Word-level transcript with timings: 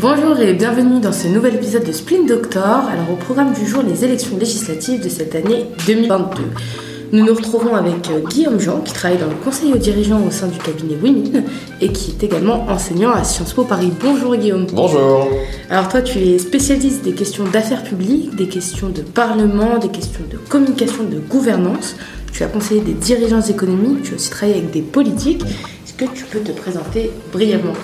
Bonjour 0.00 0.40
et 0.40 0.54
bienvenue 0.54 0.98
dans 0.98 1.12
ce 1.12 1.28
nouvel 1.28 1.56
épisode 1.56 1.84
de 1.84 1.92
Splint 1.92 2.24
Doctor. 2.26 2.86
Alors 2.86 3.10
au 3.12 3.16
programme 3.16 3.52
du 3.52 3.66
jour, 3.66 3.82
les 3.82 4.02
élections 4.02 4.38
législatives 4.38 5.04
de 5.04 5.10
cette 5.10 5.34
année 5.34 5.66
2022. 5.86 6.42
Nous 7.12 7.24
nous 7.24 7.34
retrouvons 7.34 7.74
avec 7.74 8.08
euh, 8.08 8.20
Guillaume 8.26 8.58
Jean 8.58 8.80
qui 8.80 8.94
travaille 8.94 9.18
dans 9.18 9.26
le 9.26 9.34
conseil 9.34 9.74
aux 9.74 9.78
dirigeants 9.78 10.24
au 10.26 10.30
sein 10.30 10.46
du 10.46 10.56
cabinet 10.58 10.96
Women 11.02 11.44
et 11.82 11.92
qui 11.92 12.12
est 12.12 12.22
également 12.24 12.66
enseignant 12.68 13.10
à 13.10 13.24
Sciences 13.24 13.52
Po 13.52 13.64
Paris. 13.64 13.92
Bonjour 14.00 14.34
Guillaume. 14.36 14.66
Bonjour. 14.72 15.28
Alors 15.68 15.88
toi 15.88 16.00
tu 16.00 16.18
es 16.18 16.38
spécialiste 16.38 17.04
des 17.04 17.12
questions 17.12 17.44
d'affaires 17.44 17.82
publiques, 17.82 18.34
des 18.36 18.48
questions 18.48 18.88
de 18.88 19.02
parlement, 19.02 19.76
des 19.76 19.88
questions 19.88 20.22
de 20.30 20.38
communication, 20.48 21.02
de 21.04 21.18
gouvernance. 21.18 21.96
Tu 22.32 22.44
as 22.44 22.46
conseillé 22.46 22.80
des 22.80 22.92
dirigeants 22.92 23.42
économiques, 23.42 24.04
tu 24.04 24.12
as 24.12 24.14
aussi 24.14 24.30
travaillé 24.30 24.58
avec 24.58 24.70
des 24.70 24.82
politiques. 24.82 25.42
Que 26.00 26.06
tu 26.14 26.24
peux 26.24 26.40
te 26.40 26.52
présenter 26.52 27.10
brièvement 27.30 27.74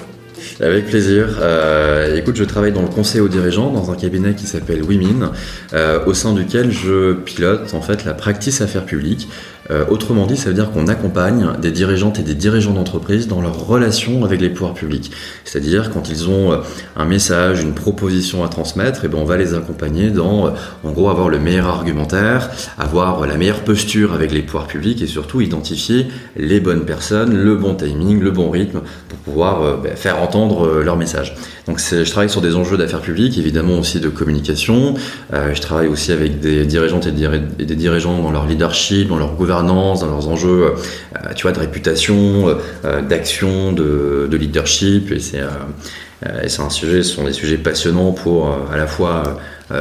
avec 0.60 0.86
plaisir. 0.86 1.38
Euh, 1.40 2.16
écoute, 2.16 2.36
je 2.36 2.44
travaille 2.44 2.72
dans 2.72 2.82
le 2.82 2.88
conseil 2.88 3.20
aux 3.20 3.28
dirigeants 3.28 3.70
dans 3.70 3.90
un 3.90 3.94
cabinet 3.94 4.34
qui 4.34 4.46
s'appelle 4.46 4.82
Women, 4.82 5.30
euh, 5.74 6.04
au 6.06 6.14
sein 6.14 6.32
duquel 6.32 6.70
je 6.70 7.12
pilote 7.12 7.74
en 7.74 7.82
fait 7.82 8.04
la 8.04 8.14
practice 8.14 8.60
affaires 8.60 8.86
publiques. 8.86 9.28
Euh, 9.70 9.84
autrement 9.88 10.26
dit, 10.26 10.36
ça 10.36 10.48
veut 10.48 10.54
dire 10.54 10.70
qu'on 10.70 10.86
accompagne 10.86 11.48
des 11.60 11.70
dirigeantes 11.70 12.18
et 12.18 12.22
des 12.22 12.34
dirigeants 12.34 12.72
d'entreprise 12.72 13.28
dans 13.28 13.40
leur 13.40 13.66
relation 13.66 14.24
avec 14.24 14.40
les 14.40 14.50
pouvoirs 14.50 14.74
publics. 14.74 15.10
C'est-à-dire 15.44 15.90
quand 15.90 16.08
ils 16.08 16.28
ont 16.28 16.52
euh, 16.52 16.58
un 16.96 17.04
message, 17.04 17.62
une 17.62 17.74
proposition 17.74 18.44
à 18.44 18.48
transmettre, 18.48 19.04
et 19.04 19.06
eh 19.06 19.08
ben 19.08 19.18
on 19.18 19.24
va 19.24 19.36
les 19.36 19.54
accompagner 19.54 20.10
dans, 20.10 20.46
euh, 20.46 20.50
en 20.84 20.92
gros, 20.92 21.08
avoir 21.08 21.28
le 21.28 21.38
meilleur 21.38 21.66
argumentaire, 21.66 22.50
avoir 22.78 23.26
la 23.26 23.36
meilleure 23.36 23.64
posture 23.64 24.12
avec 24.12 24.32
les 24.32 24.42
pouvoirs 24.42 24.66
publics 24.66 25.02
et 25.02 25.06
surtout 25.06 25.40
identifier 25.40 26.06
les 26.36 26.60
bonnes 26.60 26.84
personnes, 26.84 27.36
le 27.36 27.56
bon 27.56 27.74
timing, 27.74 28.20
le 28.20 28.30
bon 28.30 28.50
rythme 28.50 28.80
pour 29.08 29.18
pouvoir 29.18 29.78
ben, 29.78 29.96
faire 29.96 30.22
entendre 30.22 30.82
leur 30.82 30.96
message. 30.96 31.34
Donc 31.66 31.80
je 31.80 32.08
travaille 32.08 32.30
sur 32.30 32.40
des 32.40 32.54
enjeux 32.54 32.76
d'affaires 32.76 33.00
publiques, 33.00 33.38
évidemment 33.38 33.78
aussi 33.78 33.98
de 33.98 34.08
communication. 34.08 34.94
je 35.32 35.60
travaille 35.60 35.88
aussi 35.88 36.12
avec 36.12 36.38
des 36.38 36.64
dirigeantes 36.64 37.06
et 37.06 37.10
des 37.10 37.74
dirigeants 37.74 38.22
dans 38.22 38.30
leur 38.30 38.46
leadership, 38.46 39.08
dans 39.08 39.18
leur 39.18 39.34
dans 39.62 40.06
leurs 40.06 40.28
enjeux, 40.28 40.64
euh, 40.66 41.32
tu 41.34 41.42
vois, 41.42 41.52
de 41.52 41.58
réputation, 41.58 42.56
euh, 42.84 43.02
d'action, 43.02 43.72
de, 43.72 44.28
leadership. 44.36 45.12
Et 45.12 45.20
c'est 45.20 45.40
euh, 45.40 46.48
un 46.58 46.70
sujet, 46.70 47.02
ce 47.02 47.14
sont 47.14 47.24
des 47.24 47.32
sujets 47.32 47.58
passionnants 47.58 48.12
pour 48.12 48.50
à 48.72 48.76
la 48.76 48.86
fois 48.86 49.38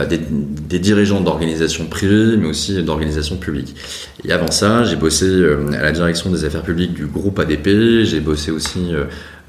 des, 0.09 0.19
dirigeants 0.79 1.21
d'organisations 1.21 1.85
privées, 1.85 2.37
mais 2.37 2.47
aussi 2.47 2.81
d'organisations 2.83 3.37
publiques. 3.37 3.75
Et 4.23 4.31
avant 4.31 4.51
ça, 4.51 4.83
j'ai 4.83 4.95
bossé 4.95 5.25
à 5.77 5.83
la 5.83 5.91
direction 5.91 6.29
des 6.29 6.43
affaires 6.43 6.63
publiques 6.63 6.93
du 6.93 7.05
groupe 7.05 7.39
ADP, 7.39 8.03
j'ai 8.03 8.19
bossé 8.19 8.51
aussi 8.51 8.91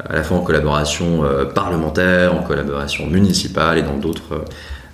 à 0.09 0.15
la 0.15 0.23
fois 0.23 0.37
en 0.37 0.43
collaboration 0.43 1.25
parlementaire, 1.55 2.35
en 2.35 2.43
collaboration 2.43 3.07
municipale 3.07 3.79
et 3.79 3.83
dans 3.83 3.99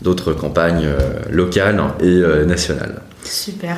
d'autres 0.01 0.33
campagnes 0.33 0.89
locales 1.31 1.83
et 2.01 2.47
nationales. 2.47 3.03
Super. 3.25 3.77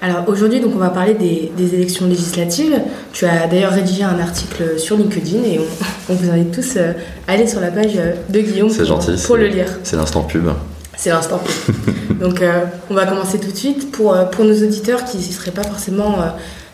Alors 0.00 0.24
aujourd'hui, 0.28 0.60
donc 0.60 0.72
on 0.74 0.78
va 0.78 0.90
parler 0.90 1.14
des, 1.14 1.74
élections 1.74 2.06
législatives. 2.06 2.80
Tu 3.12 3.26
as 3.26 3.46
d'ailleurs 3.46 3.72
rédigé 3.72 4.02
un 4.02 4.18
article 4.18 4.78
sur 4.78 4.96
LinkedIn 4.96 5.42
et 5.44 5.60
on, 6.08 6.14
vous 6.14 6.30
invite 6.30 6.52
tous 6.52 6.76
euh, 6.76 6.92
à 7.28 7.32
aller 7.32 7.46
sur 7.46 7.60
la 7.60 7.70
page 7.70 7.92
euh, 7.96 8.12
de 8.28 8.40
Guillaume 8.40 8.72
pour, 8.72 8.84
gentil, 8.84 9.22
pour 9.24 9.36
le 9.36 9.48
lire. 9.48 9.66
C'est 9.82 9.96
l'instant 9.96 10.22
pub. 10.22 10.48
C'est 10.96 11.10
l'instant 11.10 11.38
pub. 11.38 12.18
donc 12.20 12.40
euh, 12.40 12.64
on 12.90 12.94
va 12.94 13.06
commencer 13.06 13.38
tout 13.38 13.50
de 13.50 13.56
suite. 13.56 13.92
Pour, 13.92 14.16
pour 14.30 14.44
nos 14.44 14.62
auditeurs 14.62 15.04
qui 15.04 15.18
ne 15.18 15.22
seraient 15.22 15.50
pas 15.50 15.64
forcément 15.64 16.16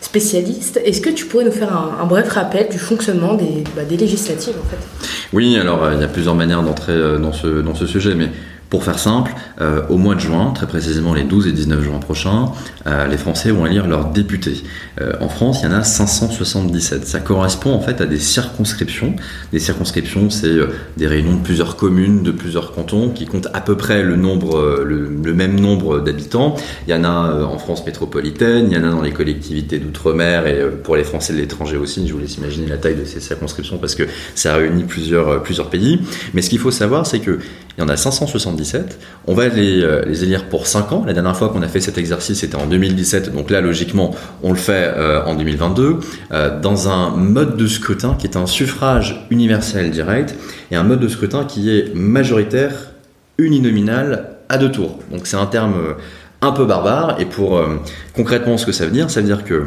spécialistes, 0.01 0.79
est-ce 0.83 1.01
que 1.01 1.09
tu 1.09 1.25
pourrais 1.25 1.45
nous 1.45 1.51
faire 1.51 1.73
un, 1.73 2.05
bref 2.05 2.29
rappel 2.29 2.67
du 2.69 2.77
fonctionnement 2.77 3.33
des, 3.33 3.63
bah, 3.75 3.83
des 3.87 3.97
législatives 3.97 4.55
en 4.59 4.69
fait? 4.69 5.07
Oui, 5.33 5.57
alors 5.57 5.91
il 5.93 5.99
y 5.99 6.03
a 6.03 6.07
plusieurs 6.07 6.35
manières 6.35 6.61
d'entrer 6.61 6.93
dans 7.19 7.33
ce, 7.33 7.61
dans 7.61 7.75
ce 7.75 7.85
sujet, 7.85 8.15
mais 8.15 8.29
pour 8.73 8.83
faire 8.83 8.97
simple, 8.97 9.35
euh, 9.61 9.83
au 9.89 9.97
mois 9.97 10.15
de 10.15 10.19
juin, 10.19 10.51
très 10.55 10.65
précisément 10.65 11.13
les 11.13 11.25
12 11.25 11.45
et 11.45 11.51
19 11.51 11.83
juin 11.83 11.99
prochains, 11.99 12.51
euh, 12.87 13.05
les 13.05 13.17
Français 13.17 13.51
vont 13.51 13.67
élire 13.67 13.85
leurs 13.85 14.05
députés. 14.05 14.63
Euh, 14.99 15.13
en 15.21 15.29
France, 15.29 15.59
il 15.61 15.69
y 15.69 15.71
en 15.71 15.75
a 15.77 15.83
577. 15.83 17.05
Ça 17.05 17.19
correspond 17.19 17.71
en 17.71 17.81
fait 17.81 18.01
à 18.01 18.07
des 18.07 18.17
circonscriptions. 18.17 19.15
Des 19.51 19.59
circonscriptions, 19.59 20.31
c'est 20.31 20.55
des 20.97 21.05
réunions 21.05 21.35
de 21.35 21.43
plusieurs 21.43 21.75
communes, 21.75 22.23
de 22.23 22.31
plusieurs 22.31 22.73
cantons, 22.73 23.11
qui 23.11 23.27
comptent 23.27 23.49
à 23.53 23.61
peu 23.61 23.77
près 23.77 24.01
le, 24.01 24.15
même 25.35 25.59
nombre 25.59 25.99
d'habitants. 25.99 26.55
Il 26.87 26.95
y 26.95 26.97
en 26.97 27.03
a 27.03 27.43
en 27.43 27.59
France 27.59 27.85
métropolitaine, 27.85 28.71
il 28.71 28.73
y 28.75 28.77
en 28.81 28.85
a 28.85 28.89
dans 28.89 29.03
les 29.03 29.11
collectivités 29.11 29.77
d'outre-mer 29.77 30.47
et 30.47 30.65
pour 30.83 30.95
les 30.95 31.03
Français 31.03 31.33
de 31.33 31.37
l'étranger 31.37 31.77
aussi. 31.77 32.07
Je 32.07 32.13
vous 32.13 32.19
laisse 32.19 32.37
imaginer 32.37 32.65
la 32.65 32.77
taille 32.77 32.95
de 32.95 33.05
ces 33.05 33.19
circonscriptions 33.19 33.77
parce 33.77 33.93
que 33.93 34.07
ça 34.33 34.55
réunit 34.55 34.85
plusieurs, 34.85 35.43
plusieurs 35.43 35.69
pays. 35.69 36.01
Mais 36.33 36.41
ce 36.41 36.49
qu'il 36.49 36.59
faut 36.59 36.71
savoir, 36.71 37.05
c'est 37.05 37.19
qu'il 37.19 37.37
y 37.77 37.81
en 37.83 37.87
a 37.87 37.97
577 37.97 38.62
on 39.27 39.33
va 39.33 39.43
euh, 39.43 40.03
les, 40.05 40.23
élire 40.23 40.45
pour 40.45 40.67
5 40.67 40.91
ans. 40.91 41.03
La 41.05 41.13
dernière 41.13 41.35
fois 41.35 41.49
qu'on 41.49 41.61
a 41.61 41.67
fait 41.67 41.79
cet 41.79 41.97
exercice, 41.97 42.39
c'était 42.39 42.55
en 42.55 42.65
2017. 42.65 43.33
Donc 43.33 43.49
là, 43.49 43.61
logiquement, 43.61 44.15
on 44.41 44.51
le 44.51 44.57
fait 44.57 44.91
euh, 44.95 45.23
en 45.25 45.35
2022 45.35 45.97
euh, 46.31 46.59
dans 46.59 46.89
un 46.89 47.11
mode 47.11 47.57
de 47.57 47.67
scrutin 47.67 48.15
qui 48.17 48.27
est 48.27 48.37
un 48.37 48.45
suffrage 48.45 49.25
universel 49.29 49.91
direct 49.91 50.35
et 50.71 50.75
un 50.75 50.83
mode 50.83 50.99
de 50.99 51.07
scrutin 51.07 51.45
qui 51.45 51.77
est 51.77 51.93
majoritaire 51.95 52.73
uninominal 53.37 54.37
à 54.49 54.57
deux 54.57 54.71
tours. 54.71 54.99
Donc 55.11 55.25
c'est 55.25 55.37
un 55.37 55.45
terme 55.45 55.75
un 56.41 56.51
peu 56.51 56.65
barbare. 56.65 57.17
Et 57.19 57.25
pour 57.25 57.59
concrètement, 58.15 58.57
ce 58.57 58.65
que 58.65 58.71
ça 58.71 58.85
veut 58.85 58.91
dire, 58.91 59.09
ça 59.09 59.21
veut 59.21 59.25
dire 59.25 59.43
que 59.43 59.53
euh, 59.53 59.65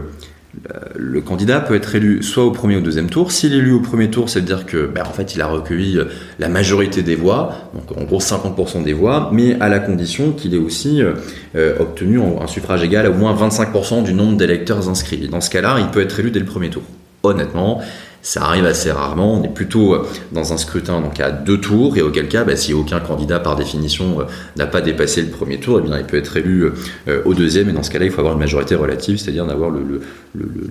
le 0.96 1.20
candidat 1.20 1.60
peut 1.60 1.74
être 1.74 1.94
élu 1.94 2.22
soit 2.22 2.44
au 2.44 2.50
premier 2.50 2.76
ou 2.76 2.78
au 2.78 2.82
deuxième 2.82 3.10
tour. 3.10 3.32
S'il 3.32 3.54
est 3.54 3.58
élu 3.58 3.72
au 3.72 3.80
premier 3.80 4.10
tour, 4.10 4.28
ça 4.28 4.40
veut 4.40 4.44
dire 4.44 4.66
que, 4.66 4.86
ben, 4.86 5.02
a 5.02 5.46
recueilli 5.46 5.98
euh, 5.98 6.04
la 6.38 6.48
majorité 6.48 7.02
des 7.02 7.14
voix, 7.14 7.70
donc 7.74 7.96
en 7.96 8.04
gros 8.04 8.20
50% 8.20 8.82
des 8.82 8.92
voix, 8.92 9.30
mais 9.32 9.60
à 9.60 9.68
la 9.68 9.78
condition 9.78 10.32
qu'il 10.32 10.54
ait 10.54 10.58
aussi 10.58 11.02
euh, 11.02 11.74
obtenu 11.78 12.20
un 12.20 12.46
suffrage 12.46 12.82
égal 12.82 13.06
à 13.06 13.10
au 13.10 13.14
moins 13.14 13.34
25% 13.34 14.02
du 14.02 14.14
nombre 14.14 14.36
d'électeurs 14.36 14.88
inscrits. 14.88 15.28
dans 15.28 15.40
ce 15.40 15.50
cas-là, 15.50 15.76
il 15.80 15.88
peut 15.88 16.00
être 16.00 16.18
élu 16.20 16.30
dès 16.30 16.40
le 16.40 16.46
premier 16.46 16.70
tour. 16.70 16.82
Honnêtement, 17.30 17.80
ça 18.26 18.42
arrive 18.42 18.66
assez 18.66 18.90
rarement. 18.90 19.34
On 19.34 19.44
est 19.44 19.54
plutôt 19.54 19.94
euh, 19.94 20.04
dans 20.32 20.52
un 20.52 20.56
scrutin 20.56 21.00
donc 21.00 21.20
à 21.20 21.30
deux 21.30 21.60
tours 21.60 21.96
et 21.96 22.02
auquel 22.02 22.26
cas, 22.26 22.42
bah, 22.42 22.56
si 22.56 22.74
aucun 22.74 22.98
candidat 22.98 23.38
par 23.38 23.54
définition 23.54 24.20
euh, 24.20 24.24
n'a 24.56 24.66
pas 24.66 24.80
dépassé 24.80 25.22
le 25.22 25.28
premier 25.28 25.60
tour, 25.60 25.78
eh 25.78 25.86
bien, 25.86 25.96
il 25.96 26.04
peut 26.04 26.16
être 26.16 26.36
élu 26.36 26.72
euh, 27.06 27.22
au 27.24 27.34
deuxième. 27.34 27.68
Et 27.68 27.72
dans 27.72 27.84
ce 27.84 27.90
cas-là, 27.92 28.06
il 28.06 28.10
faut 28.10 28.18
avoir 28.18 28.34
une 28.34 28.40
majorité 28.40 28.74
relative, 28.74 29.18
c'est-à-dire 29.18 29.46
d'avoir 29.46 29.70
le, 29.70 30.00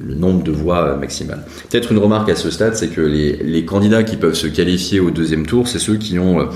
nombre 0.10 0.44
de 0.44 0.52
voix 0.52 0.98
maximal. 0.98 1.46
Peut-être 1.70 1.94
une 1.94 1.98
remarque 1.98 2.30
à 2.30 2.36
ce 2.36 2.52
stade, 2.52 2.76
c'est 2.76 2.90
que 2.90 3.00
les, 3.00 3.64
candidats 3.66 4.04
qui 4.04 4.18
peuvent 4.18 4.34
se 4.34 4.48
qualifier 4.48 5.00
au 5.00 5.10
deuxième 5.10 5.46
tour, 5.46 5.70
c'est 5.70 5.80
ceux 5.80 5.96
qui 5.96 6.20
ont, 6.20 6.50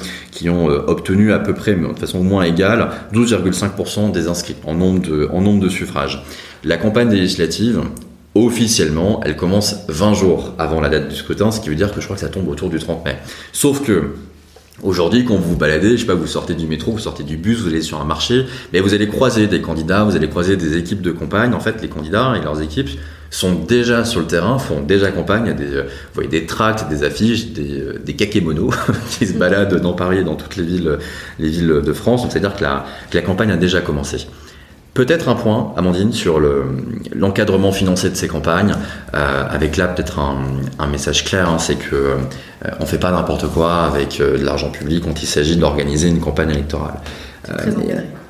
obtenu 0.87 1.31
à 1.31 1.39
peu 1.39 1.53
près, 1.53 1.75
mais 1.75 1.87
de 1.91 1.97
façon 1.97 2.19
au 2.19 2.23
moins 2.23 2.43
égale, 2.43 2.89
12,5% 3.13 4.11
des 4.11 4.27
inscrits 4.27 4.55
en 4.65 4.73
nombre 4.75 5.59
de 5.59 5.69
suffrages. 5.69 6.23
La 6.65 6.75
campagne 6.75 7.09
législative, 7.09 7.81
officiellement, 8.35 9.21
elle 9.23 9.35
commence 9.35 9.85
20 9.87 10.13
jours 10.13 10.53
avant 10.57 10.81
la 10.81 10.89
date 10.89 11.09
du 11.09 11.15
scrutin, 11.15 11.51
ce 11.51 11.59
qui 11.59 11.69
veut 11.69 11.75
dire 11.75 11.93
que 11.93 11.99
je 11.99 12.05
crois 12.05 12.15
que 12.15 12.21
ça 12.21 12.29
tombe 12.29 12.47
autour 12.47 12.69
du 12.69 12.79
30 12.79 13.05
mai. 13.05 13.15
Sauf 13.51 13.83
que 13.83 14.15
Aujourd'hui, 14.81 15.25
quand 15.25 15.35
vous 15.35 15.51
vous 15.51 15.57
baladez, 15.57 15.97
je 15.97 16.01
sais 16.01 16.05
pas, 16.05 16.15
vous 16.15 16.25
sortez 16.25 16.53
du 16.53 16.65
métro, 16.65 16.93
vous 16.93 16.99
sortez 16.99 17.23
du 17.23 17.35
bus, 17.35 17.59
vous 17.59 17.67
allez 17.67 17.81
sur 17.81 17.99
un 17.99 18.05
marché, 18.05 18.45
mais 18.71 18.79
vous 18.79 18.93
allez 18.93 19.09
croiser 19.09 19.47
des 19.47 19.61
candidats, 19.61 20.05
vous 20.05 20.15
allez 20.15 20.29
croiser 20.29 20.55
des 20.55 20.77
équipes 20.77 21.01
de 21.01 21.11
campagne. 21.11 21.53
En 21.53 21.59
fait, 21.59 21.81
les 21.81 21.89
candidats 21.89 22.35
et 22.37 22.41
leurs 22.41 22.61
équipes 22.61 22.89
sont 23.29 23.55
déjà 23.55 24.05
sur 24.05 24.21
le 24.21 24.27
terrain, 24.27 24.57
font 24.57 24.81
déjà 24.81 25.11
campagne. 25.11 25.53
Des, 25.53 25.65
vous 25.65 26.13
voyez 26.13 26.29
des 26.29 26.45
tracts, 26.45 26.87
des 26.87 27.03
affiches, 27.03 27.47
des, 27.47 27.81
euh, 27.81 27.99
des 28.03 28.15
kakémonos 28.15 28.73
qui 29.19 29.27
se 29.27 29.33
baladent 29.33 29.81
dans 29.81 29.93
Paris 29.93 30.19
et 30.19 30.23
dans 30.23 30.35
toutes 30.35 30.55
les 30.55 30.63
villes, 30.63 30.97
les 31.39 31.49
villes 31.49 31.81
de 31.83 31.93
France. 31.93 32.21
Donc, 32.21 32.31
c'est-à-dire 32.31 32.55
que 32.55 32.63
la 33.15 33.21
campagne 33.21 33.51
a 33.51 33.57
déjà 33.57 33.81
commencé. 33.81 34.27
Peut-être 34.99 35.29
un 35.29 35.35
point, 35.35 35.71
Amandine, 35.77 36.11
sur 36.11 36.41
l'encadrement 37.15 37.71
financier 37.71 38.09
de 38.09 38.15
ces 38.15 38.27
campagnes, 38.27 38.75
euh, 39.15 39.45
avec 39.49 39.77
là 39.77 39.87
peut-être 39.87 40.19
un, 40.19 40.87
message 40.87 41.23
clair, 41.23 41.47
hein, 41.47 41.57
c'est 41.57 41.77
que 41.77 41.95
euh, 41.95 42.17
on 42.81 42.85
fait 42.85 42.97
pas 42.97 43.09
n'importe 43.09 43.47
quoi 43.47 43.83
avec 43.83 44.19
euh, 44.19 44.37
de 44.37 44.43
l'argent 44.43 44.69
public 44.69 45.05
quand 45.05 45.23
il 45.23 45.25
s'agit 45.25 45.55
d'organiser 45.55 46.09
une 46.09 46.19
campagne 46.19 46.49
électorale. 46.49 46.95
Très 47.43 47.71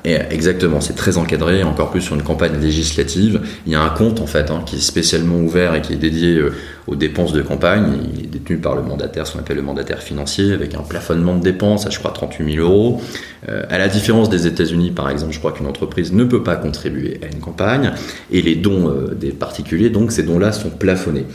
et 0.04 0.14
exactement, 0.30 0.80
c'est 0.80 0.94
très 0.94 1.18
encadré, 1.18 1.62
encore 1.62 1.90
plus 1.90 2.00
sur 2.00 2.14
une 2.14 2.22
campagne 2.22 2.58
législative. 2.58 3.42
Il 3.66 3.72
y 3.72 3.74
a 3.74 3.82
un 3.82 3.90
compte 3.90 4.20
en 4.20 4.26
fait 4.26 4.50
hein, 4.50 4.62
qui 4.64 4.76
est 4.76 4.80
spécialement 4.80 5.36
ouvert 5.36 5.74
et 5.74 5.82
qui 5.82 5.92
est 5.92 5.96
dédié 5.96 6.36
euh, 6.36 6.54
aux 6.86 6.96
dépenses 6.96 7.34
de 7.34 7.42
campagne. 7.42 7.98
Il 8.14 8.24
est 8.24 8.28
détenu 8.28 8.56
par 8.56 8.74
le 8.74 8.82
mandataire, 8.82 9.26
ce 9.26 9.34
qu'on 9.34 9.40
appelle 9.40 9.56
le 9.56 9.62
mandataire 9.62 10.02
financier, 10.02 10.52
avec 10.54 10.74
un 10.74 10.80
plafonnement 10.80 11.36
de 11.36 11.42
dépenses 11.42 11.86
à 11.86 11.90
je 11.90 11.98
crois 11.98 12.12
38 12.12 12.54
000 12.54 12.66
euros. 12.66 13.02
Euh, 13.50 13.62
à 13.68 13.76
la 13.76 13.88
différence 13.88 14.30
des 14.30 14.46
États-Unis, 14.46 14.90
par 14.90 15.10
exemple, 15.10 15.32
je 15.32 15.38
crois 15.38 15.52
qu'une 15.52 15.66
entreprise 15.66 16.14
ne 16.14 16.24
peut 16.24 16.42
pas 16.42 16.56
contribuer 16.56 17.20
à 17.22 17.26
une 17.26 17.40
campagne 17.40 17.92
et 18.30 18.40
les 18.40 18.54
dons 18.54 18.88
euh, 18.88 19.14
des 19.14 19.32
particuliers, 19.32 19.90
donc 19.90 20.12
ces 20.12 20.22
dons-là 20.22 20.52
sont 20.52 20.70
plafonnés. 20.70 21.26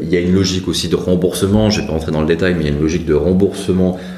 il 0.00 0.08
y 0.08 0.16
a 0.16 0.20
une 0.20 0.34
logique 0.34 0.68
aussi 0.68 0.88
de 0.88 0.96
remboursement, 0.96 1.68
je 1.68 1.78
ne 1.78 1.82
vais 1.82 1.88
pas 1.88 1.92
rentrer 1.94 2.12
dans 2.12 2.20
le 2.20 2.26
détail, 2.26 2.54
mais 2.54 2.60
il 2.60 2.66
y 2.68 2.70
a 2.70 2.72
une 2.72 2.80
logique 2.80 3.06
de 3.06 3.14
remboursement 3.14 3.98
euh, 3.98 4.17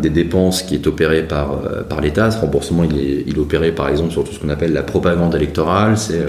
des 0.00 0.10
dépenses 0.10 0.62
qui 0.62 0.74
est 0.74 0.86
opérée 0.86 1.22
par, 1.22 1.52
euh, 1.52 1.82
par 1.82 2.00
l'État. 2.00 2.30
Ce 2.30 2.40
remboursement, 2.40 2.84
il 2.84 2.98
est, 2.98 3.24
il 3.26 3.38
opéré 3.38 3.72
par 3.72 3.88
exemple 3.88 4.12
sur 4.12 4.24
tout 4.24 4.32
ce 4.32 4.38
qu'on 4.38 4.48
appelle 4.50 4.72
la 4.72 4.82
propagande 4.82 5.34
électorale. 5.34 5.98
C'est, 5.98 6.20
euh, 6.20 6.28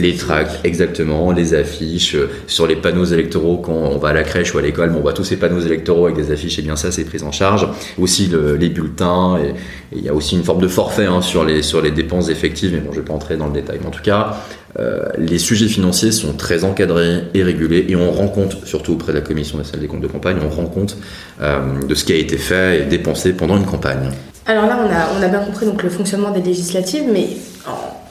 Les 0.00 0.14
tracts, 0.14 0.60
exactement, 0.64 1.32
les 1.32 1.54
affiches, 1.54 2.14
euh, 2.14 2.30
sur 2.46 2.66
les 2.66 2.76
panneaux 2.76 3.04
électoraux 3.04 3.58
quand 3.58 3.72
on 3.72 3.98
va 3.98 4.10
à 4.10 4.12
la 4.12 4.22
crèche 4.22 4.54
ou 4.54 4.58
à 4.58 4.62
l'école, 4.62 4.92
on 4.96 5.00
voit 5.00 5.12
tous 5.12 5.24
ces 5.24 5.36
panneaux 5.36 5.60
électoraux 5.60 6.06
avec 6.06 6.16
des 6.16 6.30
affiches, 6.30 6.58
et 6.58 6.62
bien 6.62 6.76
ça 6.76 6.92
c'est 6.92 7.04
pris 7.04 7.22
en 7.22 7.32
charge. 7.32 7.66
Aussi 7.98 8.30
les 8.58 8.68
bulletins, 8.68 9.38
et 9.38 9.54
il 9.92 10.02
y 10.02 10.08
a 10.08 10.14
aussi 10.14 10.36
une 10.36 10.44
forme 10.44 10.60
de 10.60 10.68
forfait 10.68 11.06
hein, 11.06 11.20
sur, 11.22 11.44
les, 11.44 11.90
dépenses 11.90 12.28
effectives, 12.28 12.72
mais 12.72 12.80
bon 12.80 12.92
je 12.92 13.00
vais 13.00 13.04
pas 13.04 13.14
entrer 13.14 13.36
dans 13.36 13.46
le 13.46 13.52
détail. 13.52 13.78
Mais 13.80 13.86
en 13.88 13.90
tout 13.90 14.02
cas, 14.02 14.36
euh, 14.78 15.02
les 15.18 15.38
sujets 15.38 15.66
financiers 15.66 16.12
sont 16.12 16.34
très 16.34 16.64
encadrés 16.64 17.24
et 17.34 17.42
régulés 17.42 17.86
et 17.88 17.96
on 17.96 18.12
rend 18.12 18.28
compte, 18.28 18.64
surtout 18.64 18.92
auprès 18.92 19.12
de 19.12 19.18
la 19.18 19.24
Commission 19.24 19.58
nationale 19.58 19.80
des 19.80 19.88
comptes 19.88 20.02
de 20.02 20.06
campagne, 20.06 20.36
on 20.44 20.48
rend 20.48 20.66
compte 20.66 20.96
euh, 21.40 21.82
de 21.86 21.94
ce 21.94 22.04
qui 22.04 22.12
a 22.12 22.16
été 22.16 22.36
fait 22.36 22.82
et 22.82 22.84
dépensé 22.84 23.32
pendant 23.32 23.56
une 23.56 23.66
campagne. 23.66 24.10
Alors 24.46 24.66
là, 24.66 24.78
on 24.82 24.90
a, 24.90 25.18
on 25.18 25.22
a 25.22 25.28
bien 25.28 25.40
compris 25.40 25.66
donc, 25.66 25.82
le 25.82 25.90
fonctionnement 25.90 26.30
des 26.30 26.40
législatives, 26.40 27.04
mais 27.12 27.28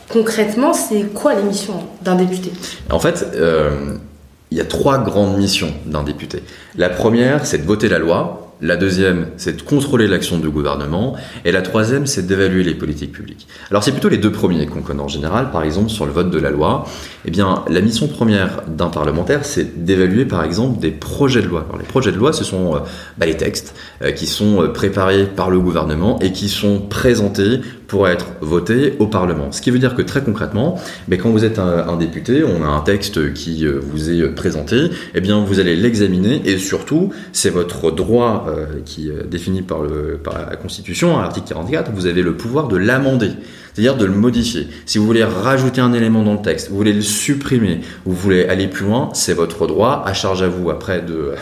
concrètement, 0.10 0.74
c'est 0.74 1.14
quoi 1.14 1.36
les 1.36 1.44
missions 1.44 1.84
d'un 2.02 2.16
député? 2.16 2.52
En 2.90 3.00
fait, 3.00 3.28
euh, 3.36 3.96
il 4.52 4.58
y 4.58 4.62
a 4.62 4.66
trois 4.66 5.00
grandes 5.00 5.38
missions 5.38 5.74
d'un 5.86 6.04
député. 6.04 6.44
La 6.76 6.90
première, 6.90 7.46
c'est 7.46 7.60
de 7.60 7.66
voter 7.66 7.90
la 7.90 8.00
loi, 8.00 8.48
la 8.60 8.76
deuxième, 8.76 9.28
c'est 9.38 9.58
de 9.58 9.62
contrôler 9.62 10.08
l'action 10.08 10.40
du 10.40 10.50
gouvernement. 10.50 11.16
Et 11.46 11.52
la 11.52 11.62
troisième, 11.62 12.08
c'est 12.08 12.26
d'évaluer 12.26 12.64
les 12.64 12.74
politiques 12.74 13.12
publiques. 13.12 13.48
Alors 13.70 13.84
c'est 13.84 13.92
plutôt 13.92 14.10
les 14.10 14.18
deux 14.18 14.32
premiers 14.32 14.66
qu'on 14.66 14.82
connaît 14.82 15.04
en 15.04 15.08
général, 15.08 15.52
par 15.52 15.64
exemple 15.64 15.90
sur 15.90 16.06
le 16.08 16.12
vote 16.12 16.32
de 16.32 16.40
la 16.40 16.50
loi. 16.50 16.86
Eh 17.26 17.32
bien, 17.32 17.64
la 17.70 17.82
mission 17.82 18.08
première 18.08 18.64
d'un 18.68 18.90
parlementaire, 18.90 19.46
c'est 19.46 19.86
d'évaluer 19.86 20.26
par 20.26 20.44
exemple 20.44 20.80
des 20.80 20.92
projets 20.92 21.42
de 21.42 21.48
loi. 21.48 21.66
Alors 21.68 21.78
les 21.78 21.86
projets 21.86 22.12
de 22.12 22.18
loi, 22.18 22.34
ce 22.34 22.44
sont 22.44 22.76
euh, 22.76 22.80
bah, 23.18 23.28
les 23.28 23.38
textes 23.38 23.76
euh, 24.02 24.12
qui 24.12 24.26
sont 24.26 24.68
préparés 24.74 25.26
par 25.26 25.52
le 25.52 25.60
gouvernement 25.60 26.18
et 26.20 26.32
qui 26.32 26.50
sont 26.50 26.80
présentés 26.80 27.62
pour 27.88 28.08
être 28.08 28.28
voté 28.42 28.96
au 29.00 29.08
Parlement. 29.08 29.52
Ce 29.52 29.62
qui 29.62 29.72
veut 29.72 29.80
dire 29.80 29.96
que 29.96 30.02
très 30.02 30.22
concrètement, 30.22 30.80
mais 31.08 31.18
quand 31.18 31.30
vous 31.30 31.46
êtes 31.46 31.60
un, 31.60 31.98
député, 31.98 32.44
on 32.44 32.64
a 32.64 32.68
un 32.68 32.82
texte 32.82 33.34
qui 33.34 33.66
euh, 33.66 33.80
vous 33.82 34.10
est 34.12 34.28
présenté, 34.30 34.90
eh 35.16 35.22
bien 35.22 35.44
vous 35.44 35.60
allez 35.60 35.76
l'examiner 35.76 36.42
et 36.46 36.58
surtout, 36.58 37.12
c'est 37.32 37.50
votre 37.50 37.92
droit 37.92 38.46
euh, 38.50 38.66
qui 38.86 39.10
est 39.10 39.28
défini 39.28 39.62
par, 39.62 39.82
le, 39.82 40.20
par 40.22 40.50
la 40.50 40.56
Constitution, 40.56 41.18
à 41.18 41.22
l'article 41.22 41.48
44, 41.50 41.92
vous 41.94 42.06
avez 42.06 42.22
le 42.22 42.36
pouvoir 42.36 42.68
de 42.68 42.78
l'amender 42.78 43.32
c'est-à-dire 43.78 43.96
de 43.96 44.06
le 44.06 44.14
modifier. 44.14 44.68
Si 44.88 44.98
vous 44.98 45.06
voulez 45.06 45.24
rajouter 45.24 45.82
un 45.82 45.94
élément 45.94 46.24
dans 46.24 46.34
le 46.34 46.42
texte, 46.42 46.72
vous 46.72 46.78
voulez 46.78 46.94
le 46.94 47.02
supprimer, 47.02 47.82
vous 48.06 48.16
voulez 48.16 48.48
aller 48.48 48.68
plus 48.68 48.88
loin, 48.88 49.12
c'est 49.14 49.36
votre 49.36 49.68
droit, 49.68 50.02
à 50.04 50.14
charge 50.14 50.42
à 50.42 50.48
vous 50.48 50.72
après 50.72 51.04
de 51.04 51.14
euh, 51.14 51.36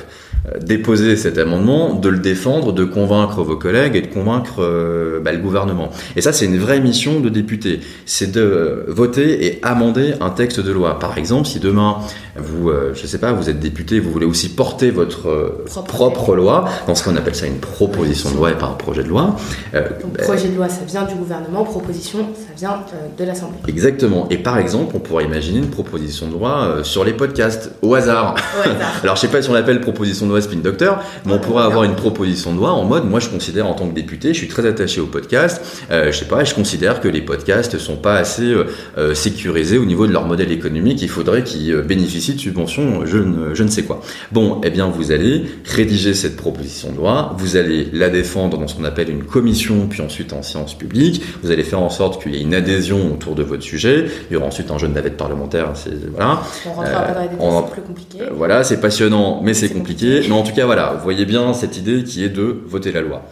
déposer 0.61 1.15
cet 1.17 1.37
amendement, 1.37 1.93
de 1.93 2.09
le 2.09 2.19
défendre, 2.19 2.71
de 2.71 2.85
convaincre 2.85 3.41
vos 3.43 3.55
collègues 3.55 3.95
et 3.95 4.01
de 4.01 4.07
convaincre 4.07 4.55
euh, 4.59 5.19
bah, 5.19 5.31
le 5.31 5.39
gouvernement. 5.39 5.89
Et 6.15 6.21
ça, 6.21 6.33
c'est 6.33 6.45
une 6.45 6.57
vraie 6.57 6.79
mission 6.79 7.19
de 7.19 7.29
député. 7.29 7.81
C'est 8.05 8.31
de 8.31 8.85
voter 8.87 9.45
et 9.45 9.59
amender 9.63 10.13
un 10.21 10.29
texte 10.29 10.59
de 10.59 10.71
loi. 10.71 10.99
Par 10.99 11.17
exemple, 11.17 11.47
si 11.47 11.59
demain, 11.59 11.97
vous, 12.35 12.69
euh, 12.69 12.93
je 12.93 13.07
sais 13.07 13.17
pas, 13.17 13.33
vous 13.33 13.49
êtes 13.49 13.59
député, 13.59 13.99
vous 13.99 14.11
voulez 14.11 14.25
aussi 14.25 14.49
porter 14.49 14.91
votre 14.91 15.63
propre, 15.87 16.35
loi, 16.35 16.65
dans 16.87 16.95
ce 16.95 17.03
qu'on 17.03 17.15
appelle 17.15 17.35
ça 17.35 17.45
une 17.45 17.59
proposition 17.59 18.31
de 18.31 18.35
loi 18.35 18.51
et 18.51 18.55
pas 18.55 18.67
un 18.67 18.73
projet 18.73 19.03
de 19.03 19.09
loi. 19.09 19.35
Donc, 19.73 20.17
projet 20.17 20.49
de 20.49 20.55
loi, 20.55 20.69
ça 20.69 20.83
vient 20.85 21.03
du 21.03 21.15
gouvernement, 21.15 21.63
proposition, 21.63 22.19
ça 22.35 22.53
vient 22.57 22.79
de 23.17 23.23
l'Assemblée. 23.23 23.57
Exactement. 23.67 24.27
Et 24.29 24.37
par 24.37 24.57
exemple, 24.57 24.95
on 24.95 24.99
pourrait 24.99 25.25
imaginer 25.25 25.59
une 25.59 25.69
proposition 25.69 26.27
de 26.27 26.33
loi 26.33 26.79
sur 26.83 27.03
les 27.03 27.13
podcasts, 27.13 27.71
au 27.81 27.95
hasard. 27.95 28.35
Au 28.57 28.69
hasard. 28.69 28.91
Alors, 29.03 29.15
je 29.15 29.21
sais 29.21 29.27
pas 29.27 29.41
si 29.41 29.49
on 29.49 29.53
l'appelle 29.53 29.81
proposition 29.81 30.25
de 30.25 30.31
loi 30.31 30.34
Spin 30.41 30.57
Doctor, 30.57 31.03
mais 31.25 31.33
on 31.33 31.39
pourrait 31.39 31.63
avoir 31.63 31.83
une 31.83 31.95
proposition 31.95 32.53
de 32.53 32.57
loi 32.57 32.71
en 32.71 32.83
mode, 32.83 33.09
moi 33.09 33.19
je 33.19 33.29
considère 33.29 33.67
en 33.67 33.73
tant 33.73 33.87
que 33.87 33.93
député, 33.93 34.29
je 34.29 34.39
suis 34.39 34.47
très 34.47 34.65
attaché 34.65 35.01
au 35.01 35.05
podcast, 35.05 35.61
euh, 35.91 36.11
je 36.11 36.17
sais 36.17 36.25
pas, 36.25 36.43
je 36.43 36.53
considère 36.53 37.01
que 37.01 37.07
les 37.07 37.21
podcasts 37.21 37.77
sont 37.77 37.95
pas 37.95 38.15
assez 38.15 38.51
euh, 38.51 38.65
euh, 38.97 39.13
sécurisés 39.13 39.77
au 39.77 39.85
niveau 39.85 40.07
de 40.07 40.13
leur 40.13 40.25
modèle 40.25 40.51
économique, 40.51 41.01
il 41.01 41.09
faudrait 41.09 41.43
qu'ils 41.43 41.75
bénéficient 41.81 42.35
de 42.35 42.39
subventions, 42.39 43.05
je 43.05 43.17
ne, 43.17 43.53
je 43.53 43.63
ne 43.63 43.69
sais 43.69 43.83
quoi. 43.83 44.01
Bon, 44.31 44.61
eh 44.63 44.69
bien 44.69 44.87
vous 44.87 45.11
allez 45.11 45.45
rédiger 45.65 46.13
cette 46.13 46.35
proposition 46.35 46.91
de 46.91 46.97
loi, 46.97 47.35
vous 47.37 47.55
allez 47.55 47.89
la 47.93 48.09
défendre 48.09 48.57
dans 48.57 48.67
ce 48.67 48.75
qu'on 48.75 48.85
appelle 48.85 49.09
une 49.09 49.23
commission, 49.23 49.87
puis 49.87 50.01
ensuite 50.01 50.33
en 50.33 50.41
séance 50.41 50.77
publique, 50.77 51.23
vous 51.43 51.51
allez 51.51 51.63
faire 51.63 51.81
en 51.81 51.89
sorte 51.89 52.21
qu'il 52.21 52.35
y 52.35 52.37
ait 52.37 52.41
une 52.41 52.53
adhésion 52.53 53.13
autour 53.13 53.35
de 53.35 53.43
votre 53.43 53.63
sujet, 53.63 54.05
il 54.29 54.33
y 54.33 54.37
aura 54.37 54.47
ensuite 54.47 54.71
un 54.71 54.77
jeune 54.77 54.93
navette 54.93 55.17
parlementaire, 55.17 55.71
c'est 55.75 56.09
voilà. 56.11 56.41
On 56.65 56.73
rentrera 56.73 57.01
pas 57.01 57.13
dans 57.13 57.21
les 57.21 57.29
détails, 57.29 57.49
c'est 57.65 57.71
plus 57.71 57.81
compliqué. 57.81 58.17
voilà, 58.35 58.63
c'est 58.63 58.81
passionnant, 58.81 59.41
mais 59.43 59.53
c'est 59.53 59.69
compliqué. 59.69 60.21
Mais 60.27 60.33
en 60.33 60.43
tout 60.43 60.53
cas, 60.53 60.65
voilà, 60.65 60.93
vous 60.93 61.03
voyez 61.03 61.25
bien 61.25 61.53
cette 61.53 61.77
idée 61.77 62.03
qui 62.03 62.23
est 62.23 62.29
de 62.29 62.61
voter 62.65 62.91
la 62.91 63.01
loi. 63.01 63.23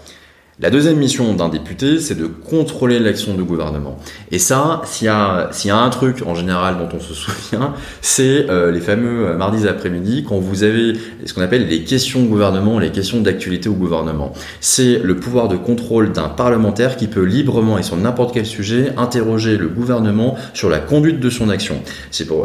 La 0.60 0.70
deuxième 0.70 0.98
mission 0.98 1.34
d'un 1.34 1.50
député, 1.50 2.00
c'est 2.00 2.14
de 2.14 2.28
contrôler 2.28 3.00
l'action 3.00 3.34
du 3.34 3.44
gouvernement. 3.44 3.98
Et 4.30 4.38
ça, 4.38 4.84
s'il 4.86 5.08
y, 5.08 5.10
a, 5.10 5.50
un 5.72 5.90
truc 5.90 6.22
en 6.28 6.36
général 6.36 6.78
dont 6.78 6.96
on 6.96 7.00
se 7.00 7.16
souvient, 7.16 7.74
c'est 8.02 8.48
euh, 8.52 8.72
les 8.72 8.80
fameux 8.80 9.30
euh, 9.30 9.36
mardis 9.36 9.68
après-midi, 9.68 10.24
quand 10.30 10.38
vous 10.38 10.62
avez 10.62 10.94
ce 11.26 11.34
qu'on 11.34 11.42
appelle 11.42 11.68
les 11.68 11.84
questions 11.84 12.22
au 12.22 12.28
gouvernement, 12.28 12.78
les 12.78 12.92
questions 12.92 13.20
d'actualité 13.20 13.68
au 13.68 13.74
gouvernement. 13.74 14.32
C'est 14.62 15.00
le 15.00 15.16
pouvoir 15.16 15.48
de 15.48 15.58
contrôle 15.58 16.12
d'un 16.12 16.30
parlementaire 16.30 16.98
qui 16.98 17.08
peut 17.08 17.24
librement 17.24 17.80
et 17.80 17.84
sur 17.84 17.98
n'importe 17.98 18.36
quel 18.36 18.46
sujet 18.46 18.94
interroger 18.96 19.58
le 19.58 19.70
gouvernement 19.70 20.36
sur 20.54 20.70
la 20.70 20.78
conduite 20.78 21.20
de 21.20 21.32
son 21.32 21.50
action. 21.50 21.82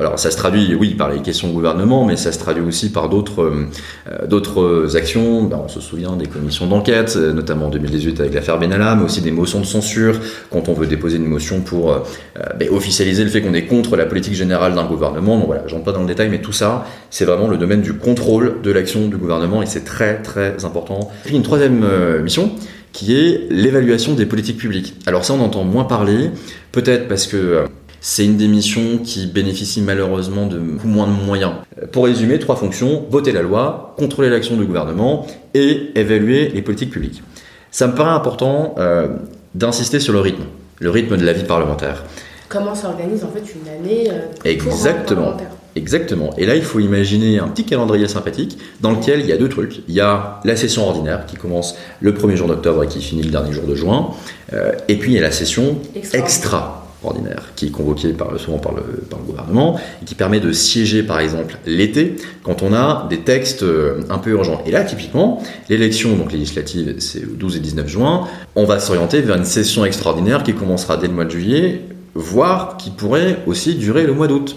Alors 0.01 0.19
ça 0.19 0.31
se 0.31 0.37
traduit, 0.39 0.75
oui, 0.75 0.95
par 0.95 1.11
les 1.11 1.21
questions 1.21 1.51
au 1.51 1.53
gouvernement, 1.53 2.07
mais 2.07 2.17
ça 2.17 2.33
se 2.33 2.39
traduit 2.39 2.65
aussi 2.65 2.91
par 2.91 3.11
d'autres 3.11 3.43
euh, 3.43 4.97
actions. 4.97 5.43
Ben, 5.43 5.61
on 5.63 5.69
se 5.69 5.81
souvient 5.81 6.17
des 6.17 6.27
commissions 6.27 6.67
d'enquête, 6.67 7.15
notamment 7.17 7.67
en 7.67 7.71
2018 7.71 7.99
avec 8.19 8.35
l'affaire 8.35 8.59
Benalla, 8.59 8.95
mais 8.95 9.05
aussi 9.05 9.21
des 9.21 9.31
motions 9.31 9.61
de 9.61 9.67
censure 9.67 10.21
quand 10.51 10.69
on 10.69 10.73
veut 10.73 10.87
déposer 10.87 11.17
une 11.17 11.27
motion 11.27 11.61
pour 11.61 11.93
euh, 11.93 11.99
euh, 12.39 12.43
ben, 12.59 12.69
officialiser 12.71 13.25
le 13.25 13.31
fait 13.31 13.41
qu'on 13.41 13.55
est 13.55 13.67
contre 13.67 13.97
la 13.97 14.07
politique 14.07 14.35
générale 14.35 14.75
d'un 14.75 14.87
gouvernement. 14.87 15.37
Donc 15.39 15.47
voilà, 15.47 15.63
j'entre 15.67 15.85
pas 15.85 15.93
dans 15.93 16.03
le 16.03 16.07
détail, 16.07 16.29
mais 16.29 16.41
tout 16.41 16.53
ça, 16.53 16.87
c'est 17.11 17.25
vraiment 17.25 17.49
le 17.49 17.57
domaine 17.57 17.83
du 17.83 17.95
contrôle 17.95 18.57
de 18.63 18.71
l'action 18.71 19.09
du 19.09 19.17
gouvernement 19.17 19.63
et 19.63 19.67
c'est 19.67 19.85
très 19.85 20.23
très 20.23 20.65
important. 20.65 21.11
Puis 21.25 21.37
une 21.37 21.43
troisième 21.43 21.83
euh, 21.85 22.23
mission 22.23 22.53
qui 22.93 23.15
est 23.15 23.47
l'évaluation 23.51 24.15
des 24.15 24.27
politiques 24.27 24.57
publiques. 24.57 24.95
Alors 25.07 25.25
ça, 25.25 25.35
on 25.35 25.41
entend 25.41 25.65
moins 25.65 25.85
parler, 25.85 26.31
peut-être 26.73 27.07
parce 27.07 27.27
que 27.27 27.65
c'est 28.01 28.25
une 28.25 28.37
des 28.37 28.49
missions 28.49 28.99
qui 28.99 29.27
bénéficie 29.27 29.83
malheureusement 29.83 30.47
de 30.47 30.59
beaucoup 30.59 30.89
moins 30.89 31.07
de 31.07 31.13
moyens. 31.13 31.53
Pour 31.93 32.05
résumer, 32.05 32.39
trois 32.39 32.57
fonctions, 32.57 33.05
voter 33.11 33.33
la 33.33 33.43
loi, 33.43 33.95
contrôler 33.99 34.31
l'action 34.31 34.57
du 34.57 34.65
gouvernement 34.65 35.27
et 35.55 35.91
évaluer 35.97 36.49
les 36.49 36.63
politiques 36.63 36.91
publiques. 36.91 37.23
Ça 37.71 37.87
me 37.87 37.95
paraît 37.95 38.11
important 38.11 38.75
euh, 38.79 39.09
d'insister 39.55 40.01
sur 40.01 40.13
le 40.13 40.21
rythme, 40.21 40.45
le 40.79 40.91
rythme 40.91 41.17
de 41.17 41.25
la 41.25 41.33
vie 41.33 41.45
parlementaire. 41.45 42.05
Comment 42.49 42.75
s'organise 42.75 43.25
en 43.25 43.29
fait 43.29 43.45
une 43.55 43.69
année 43.69 44.11
euh, 44.11 44.21
Exactement. 44.45 45.37
Exactement. 45.77 46.31
Et 46.39 46.47
là, 46.47 46.57
il 46.57 46.63
faut 46.63 46.81
imaginer 46.81 47.39
un 47.39 47.47
petit 47.49 47.65
calendrier 47.65 48.09
sympathique 48.09 48.59
dans 48.81 48.91
lequel 48.91 49.21
il 49.21 49.27
y 49.27 49.33
a 49.33 49.37
deux 49.37 49.49
trucs. 49.49 49.83
Il 49.87 49.95
y 49.95 50.01
a 50.01 50.41
la 50.45 50.57
session 50.57 50.89
ordinaire 50.89 51.27
qui 51.27 51.37
commence 51.37 51.77
le 52.01 52.15
premier 52.15 52.37
jour 52.37 52.49
d'octobre 52.49 52.83
et 52.83 52.89
qui 52.89 53.01
finit 53.01 53.23
le 53.23 53.31
dernier 53.31 53.53
jour 53.53 53.65
de 53.65 53.75
juin. 53.75 54.11
Euh, 54.55 54.73
et 54.89 54.97
puis 54.97 55.13
il 55.13 55.15
y 55.15 55.19
a 55.19 55.23
la 55.23 55.31
session 55.31 55.79
extra 56.15 56.88
ordinaire, 57.05 57.53
qui 57.55 57.67
est 57.67 57.71
convoqué 57.71 58.13
par, 58.13 58.39
souvent 58.39 58.59
par 58.59 58.75
le, 58.75 58.83
par 59.09 59.19
le 59.19 59.25
gouvernement, 59.25 59.79
et 60.03 60.05
qui 60.05 60.15
permet 60.15 60.41
de 60.41 60.53
siéger 60.53 61.03
par 61.03 61.21
exemple 61.21 61.59
l'été, 61.67 62.17
quand 62.43 62.63
on 62.63 62.73
a 62.73 63.07
des 63.09 63.19
textes 63.19 63.63
euh, 63.63 64.01
un 64.11 64.19
peu 64.19 64.31
urgents. 64.31 64.63
Et 64.67 64.71
là, 64.71 64.85
typiquement, 64.85 65.43
l'élection 65.69 66.17
donc 66.17 66.33
législative, 66.33 66.97
c'est 66.99 67.21
le 67.21 67.29
12 67.29 67.57
et 67.57 67.61
19 67.61 67.89
juin, 67.89 68.27
on 68.57 68.65
va 68.65 68.81
s'orienter 68.81 69.21
vers 69.21 69.37
une 69.37 69.45
session 69.45 69.85
extraordinaire 69.85 70.43
qui 70.43 70.55
commencera 70.55 70.97
dès 70.97 71.07
le 71.07 71.15
mois 71.15 71.25
de 71.25 71.31
juillet, 71.31 71.83
voire 72.15 72.77
qui 72.77 72.91
pourrait 72.91 73.39
aussi 73.47 73.75
durer 73.75 74.05
le 74.05 74.13
mois 74.13 74.27
d'août. 74.27 74.57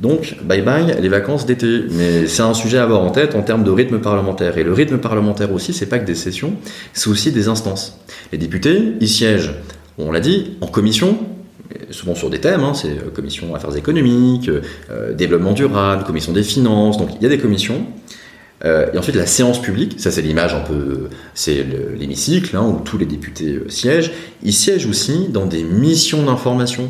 Donc, 0.00 0.36
bye 0.42 0.62
bye 0.62 0.96
les 1.00 1.08
vacances 1.08 1.46
d'été. 1.46 1.82
Mais 1.90 2.26
c'est 2.26 2.42
un 2.42 2.54
sujet 2.54 2.78
à 2.78 2.82
avoir 2.82 3.02
en 3.02 3.10
tête 3.10 3.36
en 3.36 3.42
termes 3.42 3.62
de 3.62 3.70
rythme 3.70 4.00
parlementaire. 4.00 4.58
Et 4.58 4.64
le 4.64 4.72
rythme 4.72 4.98
parlementaire 4.98 5.52
aussi, 5.52 5.72
c'est 5.72 5.86
pas 5.86 5.98
que 5.98 6.06
des 6.06 6.16
sessions, 6.16 6.54
c'est 6.92 7.08
aussi 7.08 7.30
des 7.30 7.48
instances. 7.48 8.00
Les 8.32 8.38
députés, 8.38 8.94
ils 9.00 9.08
siègent, 9.08 9.54
on 9.98 10.10
l'a 10.10 10.20
dit, 10.20 10.56
en 10.60 10.66
commission, 10.66 11.18
souvent 11.90 12.14
sur 12.14 12.30
des 12.30 12.40
thèmes, 12.40 12.62
hein, 12.62 12.74
c'est 12.74 12.90
euh, 12.90 13.10
commission 13.12 13.54
affaires 13.54 13.76
économiques, 13.76 14.48
euh, 14.48 15.12
développement 15.12 15.52
durable, 15.52 16.04
commission 16.04 16.32
des 16.32 16.42
finances, 16.42 16.98
donc 16.98 17.10
il 17.16 17.22
y 17.22 17.26
a 17.26 17.28
des 17.28 17.38
commissions. 17.38 17.86
Euh, 18.64 18.86
et 18.92 18.98
ensuite 18.98 19.16
la 19.16 19.26
séance 19.26 19.60
publique, 19.60 20.00
ça 20.00 20.10
c'est 20.10 20.22
l'image 20.22 20.54
un 20.54 20.60
peu, 20.60 21.08
c'est 21.34 21.66
l'hémicycle 21.98 22.56
hein, 22.56 22.64
où 22.64 22.80
tous 22.84 22.96
les 22.96 23.06
députés 23.06 23.60
siègent. 23.68 24.12
Ils 24.42 24.52
siègent 24.52 24.86
aussi 24.86 25.28
dans 25.28 25.46
des 25.46 25.64
missions 25.64 26.24
d'information, 26.24 26.88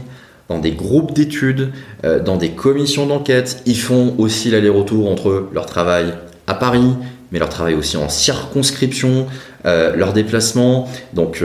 dans 0.48 0.58
des 0.58 0.72
groupes 0.72 1.14
d'études, 1.14 1.70
dans 2.02 2.36
des 2.36 2.50
commissions 2.50 3.06
d'enquête. 3.06 3.62
Ils 3.64 3.78
font 3.78 4.14
aussi 4.18 4.50
l'aller-retour 4.50 5.10
entre 5.10 5.48
leur 5.54 5.64
travail 5.64 6.12
à 6.46 6.52
Paris, 6.52 6.92
mais 7.30 7.38
leur 7.38 7.48
travail 7.48 7.72
aussi 7.72 7.96
en 7.96 8.10
circonscription, 8.10 9.28
leurs 9.64 10.12
déplacements. 10.12 10.90
Donc 11.14 11.42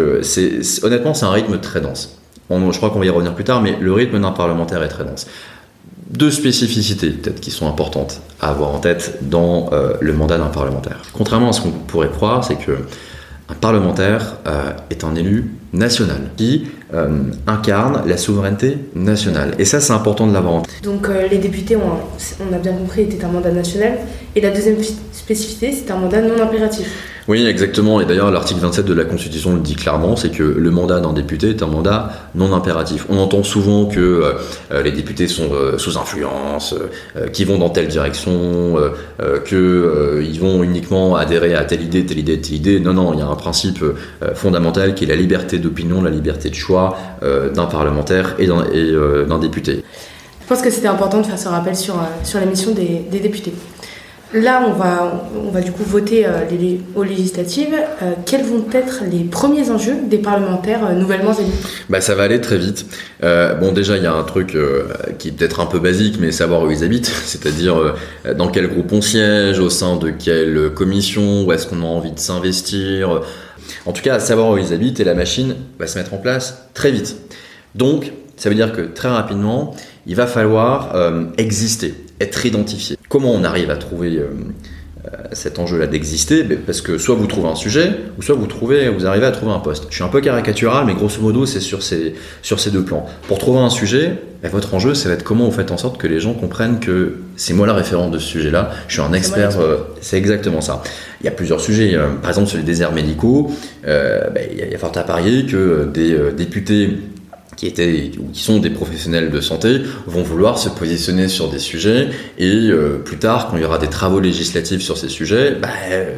honnêtement 0.84 1.14
c'est 1.14 1.26
un 1.26 1.32
rythme 1.32 1.58
très 1.62 1.80
dense 1.80 2.17
je 2.50 2.78
crois 2.78 2.90
qu'on 2.90 3.00
va 3.00 3.06
y 3.06 3.10
revenir 3.10 3.34
plus 3.34 3.44
tard, 3.44 3.62
mais 3.62 3.76
le 3.80 3.94
rythme 3.94 4.20
d'un 4.20 4.32
parlementaire 4.32 4.84
est 4.84 4.88
très 4.88 5.04
dense. 5.04 5.28
Deux 6.10 6.32
spécificités 6.32 7.10
peut-être 7.10 7.42
qui 7.42 7.52
sont 7.52 7.68
importantes 7.68 8.22
à 8.40 8.50
avoir 8.50 8.74
en 8.74 8.80
tête 8.80 9.20
dans 9.24 9.70
euh, 9.74 9.94
le 10.00 10.14
mandat 10.14 10.38
d'un 10.38 10.48
parlementaire. 10.48 11.02
Contrairement 11.14 11.50
à 11.50 11.54
ce 11.54 11.62
qu'on 11.62 11.72
pourrait 11.72 12.10
croire, 12.10 12.44
c'est 12.44 12.56
que 12.56 12.78
un 13.50 13.54
parlementaire 13.54 14.38
euh, 14.46 14.72
est 14.90 15.04
un 15.04 15.16
élu 15.16 15.54
national 15.74 16.32
qui 16.36 16.68
incarne 17.46 18.04
la 18.06 18.16
souveraineté 18.16 18.78
nationale. 18.96 19.56
Et 19.60 19.66
ça, 19.66 19.82
c'est 19.82 19.92
important 19.92 20.26
de 20.26 20.34
l'avoir 20.34 20.54
en 20.54 20.62
tête. 20.62 20.82
Donc 20.84 21.10
les 21.30 21.38
députés, 21.38 21.76
ont, 21.76 22.00
on 22.50 22.56
a 22.56 22.58
bien 22.60 22.72
compris, 22.72 23.02
étaient 23.02 23.24
un 23.26 23.30
mandat 23.30 23.52
national. 23.52 23.98
Et 24.38 24.40
la 24.40 24.52
deuxième 24.52 24.78
spécificité, 25.14 25.72
c'est 25.72 25.90
un 25.90 25.98
mandat 25.98 26.22
non 26.22 26.40
impératif. 26.40 26.88
Oui, 27.28 27.48
exactement. 27.48 28.00
Et 28.00 28.06
d'ailleurs, 28.06 28.30
l'article 28.30 28.60
27 28.60 28.86
de 28.86 28.94
la 28.94 29.04
Constitution 29.04 29.56
le 29.56 29.62
dit 29.62 29.76
clairement, 29.76 30.16
c'est 30.16 30.30
que 30.30 30.44
le 30.44 30.70
mandat 30.70 31.00
d'un 31.00 31.12
député 31.12 31.50
est 31.50 31.64
un 31.64 31.68
mandat 31.68 32.12
non 32.36 32.54
impératif. 32.54 33.08
On 33.10 33.18
entend 33.18 33.42
souvent 33.42 33.88
que 33.88 34.00
euh, 34.00 34.34
euh, 34.72 34.84
les 34.84 34.92
députés 34.92 35.28
sont 35.28 35.50
euh, 35.54 35.80
sous 35.80 35.98
influence, 35.98 36.76
qu'ils 37.34 37.48
vont 37.48 37.58
dans 37.58 37.72
telle 37.72 37.88
direction, 37.88 38.76
qu'ils 39.48 40.40
vont 40.40 40.62
uniquement 40.62 41.16
adhérer 41.16 41.56
à 41.56 41.66
telle 41.66 41.82
idée, 41.82 42.06
telle 42.06 42.20
idée, 42.20 42.40
telle 42.40 42.54
idée. 42.54 42.80
Non, 42.80 42.94
non, 42.94 43.14
il 43.14 43.20
y 43.20 43.24
a 43.24 43.28
un 43.28 43.36
principe 43.36 43.84
fondamental 44.36 44.94
qui 44.94 45.06
est 45.06 45.08
la 45.08 45.16
liberté 45.16 45.58
d'opinion, 45.58 46.04
la 46.04 46.12
liberté 46.12 46.52
de 46.52 46.56
choix 46.56 46.96
d'un 47.24 47.66
parlementaire 47.66 48.36
et 48.38 48.46
d'un 48.46 49.40
député. 49.40 49.84
Je 50.42 50.48
pense 50.48 50.62
que 50.62 50.70
c'était 50.70 50.88
important 50.88 51.22
de 51.22 51.26
faire 51.26 51.40
ce 51.40 51.50
rappel 51.50 51.76
sur, 51.76 51.96
sur 52.24 52.40
l'émission 52.40 52.72
des, 52.72 53.02
des 53.12 53.20
députés. 53.20 53.54
Là, 54.34 54.66
on 54.68 54.74
va, 54.74 55.30
on 55.42 55.52
va 55.52 55.62
du 55.62 55.72
coup 55.72 55.84
voter 55.84 56.26
euh, 56.26 56.42
aux 56.96 57.04
législatives. 57.04 57.74
Euh, 58.02 58.12
quels 58.26 58.44
vont 58.44 58.66
être 58.74 59.04
les 59.10 59.24
premiers 59.24 59.70
enjeux 59.70 59.96
des 60.10 60.18
parlementaires 60.18 60.86
euh, 60.86 60.94
nouvellement 60.96 61.32
élus? 61.32 61.54
Bah, 61.90 62.02
Ça 62.02 62.14
va 62.14 62.24
aller 62.24 62.42
très 62.42 62.58
vite. 62.58 62.86
bon, 63.22 63.72
déjà, 63.72 63.96
il 63.96 64.04
y 64.04 64.06
a 64.06 64.14
un 64.14 64.24
truc 64.24 64.58
qui 65.18 65.30
est 65.30 65.32
peut-être 65.32 65.62
un 65.62 65.66
peu 65.66 65.80
basique, 65.80 66.18
mais 66.20 66.32
savoir 66.32 66.64
où 66.64 66.72
ils 66.72 66.84
habitent, 66.84 67.06
c'est-à-dire 67.26 67.96
dans 68.38 68.50
quel 68.50 68.68
groupe 68.68 68.92
on 68.92 69.02
siège, 69.02 69.60
au 69.60 69.70
sein 69.70 69.96
de 69.96 70.10
quelle 70.10 70.72
commission, 70.74 71.46
où 71.46 71.54
est-ce 71.54 71.66
qu'on 71.66 71.82
a 71.82 71.86
envie 71.86 72.12
de 72.12 72.20
s'investir. 72.20 73.22
En 73.86 73.94
tout 73.94 74.02
cas, 74.02 74.20
savoir 74.20 74.52
où 74.52 74.58
ils 74.58 74.74
habitent 74.74 75.00
et 75.00 75.06
la 75.06 75.14
machine 75.14 75.56
va 75.80 75.88
se 75.88 75.98
mettre 75.98 76.14
en 76.14 76.18
place 76.18 76.68
très 76.74 76.92
vite. 76.92 77.16
Donc, 77.76 78.12
ça 78.36 78.50
veut 78.50 78.56
dire 78.56 78.74
que 78.74 78.82
très 78.82 79.10
rapidement, 79.10 79.74
il 80.06 80.16
va 80.16 80.28
falloir 80.28 80.94
exister 81.38 81.96
être 82.20 82.46
identifié. 82.46 82.98
Comment 83.10 83.32
on 83.32 83.44
arrive 83.44 83.70
à 83.70 83.76
trouver 83.76 84.18
euh, 84.18 84.30
euh, 85.06 85.10
cet 85.34 85.60
enjeu-là 85.60 85.88
d'exister? 85.88 86.44
Ben, 86.44 86.58
Parce 86.58 86.82
que 86.82 86.98
soit 86.98 87.16
vous 87.16 87.28
trouvez 87.28 87.48
un 87.48 87.56
sujet, 87.56 87.92
ou 88.18 88.22
soit 88.22 88.36
vous, 88.36 88.48
trouvez, 88.48 88.90
vous 88.90 89.06
arrivez 89.06 89.26
à 89.26 89.32
trouver 89.32 89.52
un 89.52 89.60
poste. 89.60 89.88
Je 89.90 89.96
suis 89.96 90.04
un 90.04 90.10
peu 90.10 90.22
caricatural, 90.22 90.86
mais 90.86 90.94
grosso 90.94 91.22
modo, 91.22 91.46
c'est 91.46 91.60
sur 91.60 91.84
ces, 91.84 92.16
sur 92.42 92.60
ces 92.60 92.72
deux 92.72 92.84
plans. 92.84 93.06
Pour 93.28 93.38
trouver 93.38 93.60
un 93.60 93.70
sujet, 93.70 94.16
ben, 94.42 94.50
votre 94.50 94.74
enjeu, 94.74 94.94
ça 94.94 95.10
va 95.10 95.16
être 95.16 95.24
comment 95.24 95.46
vous 95.46 95.52
faites 95.52 95.72
en 95.72 95.78
sorte 95.78 96.00
que 96.00 96.08
les 96.08 96.20
gens 96.20 96.34
comprennent 96.34 96.80
que 96.80 97.18
c'est 97.36 97.54
moi 97.54 97.68
la 97.68 97.74
référence 97.74 98.12
de 98.12 98.20
ce 98.20 98.28
sujet-là, 98.28 98.72
je 98.88 98.94
suis 98.94 99.02
un 99.02 99.14
expert, 99.14 99.60
euh, 99.60 99.78
c'est 100.02 100.18
exactement 100.18 100.62
ça. 100.62 100.82
Il 101.22 101.26
y 101.26 101.30
a 101.30 101.32
plusieurs 101.32 101.62
sujets, 101.62 101.98
par 102.22 102.30
exemple 102.30 102.48
sur 102.48 102.58
les 102.58 102.64
déserts 102.64 102.94
médicaux, 102.94 103.52
ben, 103.84 104.32
il 104.52 104.58
y 104.72 104.76
a 104.76 104.78
fort 104.78 104.92
à 104.96 105.04
parier 105.04 105.48
que 105.48 105.90
des 105.92 106.16
députés 106.38 106.98
qui 107.58 107.66
étaient 107.68 108.12
ou 108.20 108.30
qui 108.32 108.42
sont 108.42 108.60
des 108.60 108.70
professionnels 108.70 109.30
de 109.32 109.42
santé 109.42 109.82
vont 110.06 110.24
vouloir 110.24 110.58
se 110.58 110.70
positionner 110.70 111.28
sur 111.28 111.50
des 111.50 111.60
sujets 111.60 112.10
et 112.38 112.70
euh, 112.70 113.00
plus 113.04 113.18
tard 113.18 113.50
quand 113.50 113.58
il 113.58 113.64
y 113.64 113.66
aura 113.66 113.80
des 113.80 113.90
travaux 113.90 114.22
législatifs 114.22 114.82
sur 114.82 114.98
ces 114.98 115.10
sujets 115.10 115.56
bah, 115.62 115.70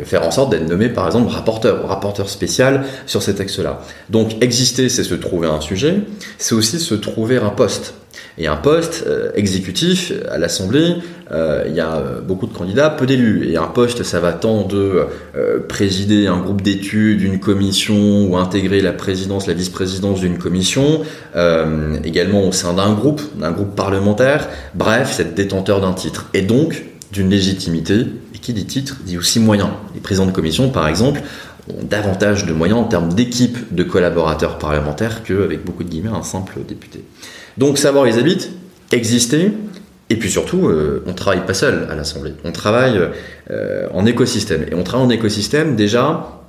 faire 0.04 0.28
en 0.28 0.32
sorte 0.32 0.52
d'être 0.52 0.68
nommé 0.68 0.90
par 0.90 1.08
exemple 1.08 1.32
rapporteur 1.32 1.88
rapporteur 1.88 2.30
spécial 2.30 2.84
sur 3.08 3.24
ces 3.24 3.34
textes-là 3.34 3.82
donc 4.10 4.44
exister 4.44 4.90
c'est 4.90 5.04
se 5.04 5.16
trouver 5.16 5.48
un 5.48 5.62
sujet 5.62 6.02
c'est 6.38 6.54
aussi 6.54 6.80
se 6.80 6.94
trouver 6.94 7.38
un 7.38 7.50
poste 7.50 7.96
et 8.40 8.48
un 8.48 8.56
poste 8.56 9.04
euh, 9.06 9.32
exécutif 9.36 10.14
à 10.32 10.38
l'Assemblée, 10.38 10.96
euh, 11.32 11.66
il 11.68 11.76
y 11.76 11.82
a 11.82 11.98
euh, 11.98 12.22
beaucoup 12.22 12.48
de 12.48 12.54
candidats, 12.54 12.90
peu 12.90 13.06
d'élus. 13.06 13.50
Et 13.50 13.58
un 13.58 13.68
poste, 13.68 14.04
ça 14.04 14.22
va 14.22 14.32
tant 14.32 14.66
de 14.66 15.06
présider 15.68 16.28
un 16.28 16.40
groupe 16.40 16.62
d'études, 16.62 17.22
une 17.22 17.40
commission, 17.40 18.26
ou 18.28 18.38
intégrer 18.38 18.82
la 18.82 18.94
présidence, 18.94 19.46
la 19.46 19.54
vice-présidence 19.54 20.22
d'une 20.22 20.38
commission, 20.38 21.02
également 22.04 22.48
au 22.48 22.52
sein 22.52 22.74
d'un 22.74 22.94
groupe, 22.94 23.22
d'un 23.38 23.52
groupe 23.52 23.76
parlementaire. 23.76 24.48
Bref, 24.74 25.14
c'est 25.16 25.36
détenteur 25.36 25.82
d'un 25.82 25.94
titre. 25.94 26.28
Et 26.34 26.42
donc, 26.42 26.84
d'une 27.12 27.30
légitimité. 27.30 28.06
Et 28.34 28.38
qui 28.40 28.54
dit 28.54 28.66
titre 28.66 28.98
dit 29.06 29.18
aussi 29.18 29.40
moyens. 29.40 29.70
Les 29.94 30.02
présidents 30.02 30.28
de 30.28 30.32
commission, 30.32 30.70
par 30.70 30.88
exemple, 30.88 31.22
davantage 31.82 32.46
de 32.46 32.54
moyens 32.54 32.80
en 32.80 32.84
termes 32.86 33.14
d'équipe 33.14 33.74
de 33.74 33.84
collaborateurs 33.84 34.58
parlementaires 34.58 35.24
qu'avec 35.24 35.64
beaucoup 35.64 35.84
de 35.84 35.90
guillemets 35.90 36.10
un 36.10 36.24
simple 36.24 36.60
député. 36.68 37.04
Donc 37.58 37.78
savoir 37.78 38.06
où 38.06 38.08
ils 38.08 38.20
habitent, 38.20 38.52
exister, 38.92 39.52
et 40.10 40.16
puis 40.16 40.30
surtout, 40.30 40.68
euh, 40.68 41.04
on 41.06 41.14
travaille 41.14 41.46
pas 41.46 41.54
seul 41.54 41.88
à 41.90 41.96
l'Assemblée, 41.96 42.34
on 42.44 42.52
travaille 42.52 43.00
euh, 43.52 43.88
en 43.94 44.06
écosystème. 44.06 44.66
Et 44.72 44.74
on 44.74 44.84
travaille 44.84 45.06
en 45.06 45.12
écosystème 45.12 45.76
déjà 45.76 46.42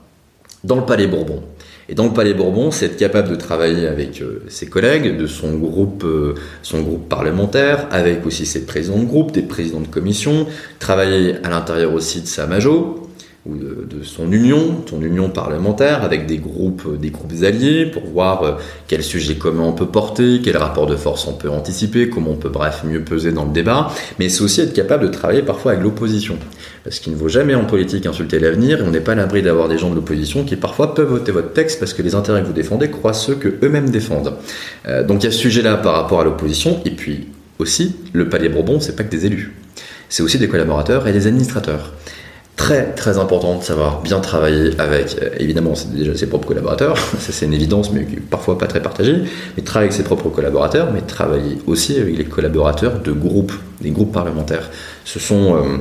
dans 0.64 0.76
le 0.76 0.86
Palais 0.86 1.06
Bourbon. 1.06 1.42
Et 1.88 1.94
dans 1.94 2.04
le 2.04 2.12
Palais 2.12 2.32
Bourbon, 2.32 2.70
c'est 2.70 2.86
être 2.86 2.96
capable 2.96 3.28
de 3.28 3.34
travailler 3.34 3.86
avec 3.86 4.22
euh, 4.22 4.44
ses 4.48 4.66
collègues, 4.66 5.16
de 5.16 5.26
son 5.26 5.58
groupe, 5.58 6.06
son 6.62 6.80
groupe 6.80 7.08
parlementaire, 7.08 7.86
avec 7.90 8.24
aussi 8.24 8.46
ses 8.46 8.64
présidents 8.64 8.98
de 8.98 9.04
groupe, 9.04 9.32
des 9.32 9.42
présidents 9.42 9.80
de 9.80 9.88
commission, 9.88 10.46
travailler 10.78 11.36
à 11.44 11.50
l'intérieur 11.50 11.92
aussi 11.92 12.22
de 12.22 12.26
sa 12.26 12.46
majo, 12.46 13.09
ou 13.46 13.54
de, 13.56 14.02
son 14.02 14.30
union, 14.32 14.84
son 14.88 15.00
union 15.00 15.30
parlementaire, 15.30 16.04
avec 16.04 16.26
des 16.26 16.36
groupes, 16.36 17.00
des 17.00 17.08
groupes 17.08 17.32
alliés, 17.42 17.86
pour 17.86 18.04
voir 18.04 18.42
euh, 18.42 18.52
quel 18.86 19.02
sujet 19.02 19.36
commun 19.36 19.62
on 19.62 19.72
peut 19.72 19.86
porter, 19.86 20.40
quel 20.44 20.58
rapport 20.58 20.86
de 20.86 20.94
force 20.94 21.26
on 21.26 21.32
peut 21.32 21.48
anticiper, 21.48 22.10
comment 22.10 22.32
on 22.32 22.36
peut 22.36 22.50
bref 22.50 22.82
mieux 22.84 23.02
peser 23.02 23.32
dans 23.32 23.46
le 23.46 23.52
débat, 23.52 23.90
mais 24.18 24.28
c'est 24.28 24.42
aussi 24.42 24.60
être 24.60 24.74
capable 24.74 25.04
de 25.04 25.08
travailler 25.08 25.42
parfois 25.42 25.72
avec 25.72 25.82
l'opposition. 25.82 26.36
Parce 26.84 26.98
qu'il 26.98 27.14
ne 27.14 27.18
vaut 27.18 27.28
jamais 27.28 27.54
en 27.54 27.64
politique 27.64 28.04
insulter 28.04 28.38
l'avenir, 28.40 28.80
et 28.80 28.82
on 28.82 28.90
n'est 28.90 29.00
pas 29.00 29.12
à 29.12 29.14
l'abri 29.14 29.42
d'avoir 29.42 29.68
des 29.68 29.78
gens 29.78 29.88
de 29.88 29.94
l'opposition 29.94 30.44
qui 30.44 30.56
parfois 30.56 30.94
peuvent 30.94 31.08
voter 31.08 31.32
votre 31.32 31.54
texte 31.54 31.80
parce 31.80 31.94
que 31.94 32.02
les 32.02 32.14
intérêts 32.14 32.42
que 32.42 32.46
vous 32.46 32.52
défendez 32.52 32.90
croient 32.90 33.14
ceux 33.14 33.36
que 33.36 33.48
eux-mêmes 33.64 33.88
défendent. 33.88 34.34
Euh, 34.86 35.02
donc 35.02 35.22
il 35.22 35.26
y 35.26 35.28
a 35.28 35.32
ce 35.32 35.38
sujet-là 35.38 35.78
par 35.78 35.94
rapport 35.94 36.20
à 36.20 36.24
l'opposition, 36.24 36.80
et 36.84 36.90
puis 36.90 37.28
aussi, 37.58 37.96
le 38.12 38.28
Palais 38.28 38.50
Bourbon, 38.50 38.80
c'est 38.80 38.96
pas 38.96 39.04
que 39.04 39.10
des 39.10 39.24
élus. 39.24 39.54
C'est 40.10 40.22
aussi 40.22 40.38
des 40.38 40.48
collaborateurs 40.48 41.06
et 41.06 41.12
des 41.12 41.26
administrateurs 41.26 41.92
très 42.60 42.92
très 42.92 43.16
important 43.16 43.56
de 43.56 43.62
savoir 43.62 44.02
bien 44.02 44.20
travailler 44.20 44.78
avec, 44.78 45.16
euh, 45.22 45.30
évidemment 45.38 45.74
c'est 45.74 45.94
déjà 45.94 46.14
ses 46.14 46.26
propres 46.26 46.46
collaborateurs, 46.46 46.98
ça 47.18 47.32
c'est 47.32 47.46
une 47.46 47.54
évidence 47.54 47.90
mais 47.90 48.06
parfois 48.28 48.58
pas 48.58 48.66
très 48.66 48.82
partagée, 48.82 49.16
mais 49.56 49.62
travailler 49.62 49.88
avec 49.88 49.96
ses 49.96 50.04
propres 50.04 50.28
collaborateurs, 50.28 50.90
mais 50.92 51.00
travailler 51.00 51.56
aussi 51.66 51.98
avec 51.98 52.18
les 52.18 52.26
collaborateurs 52.26 53.00
de 53.00 53.12
groupes, 53.12 53.54
des 53.80 53.90
groupes 53.90 54.12
parlementaires. 54.12 54.68
Ce 55.06 55.18
sont 55.18 55.56
euh, 55.56 55.78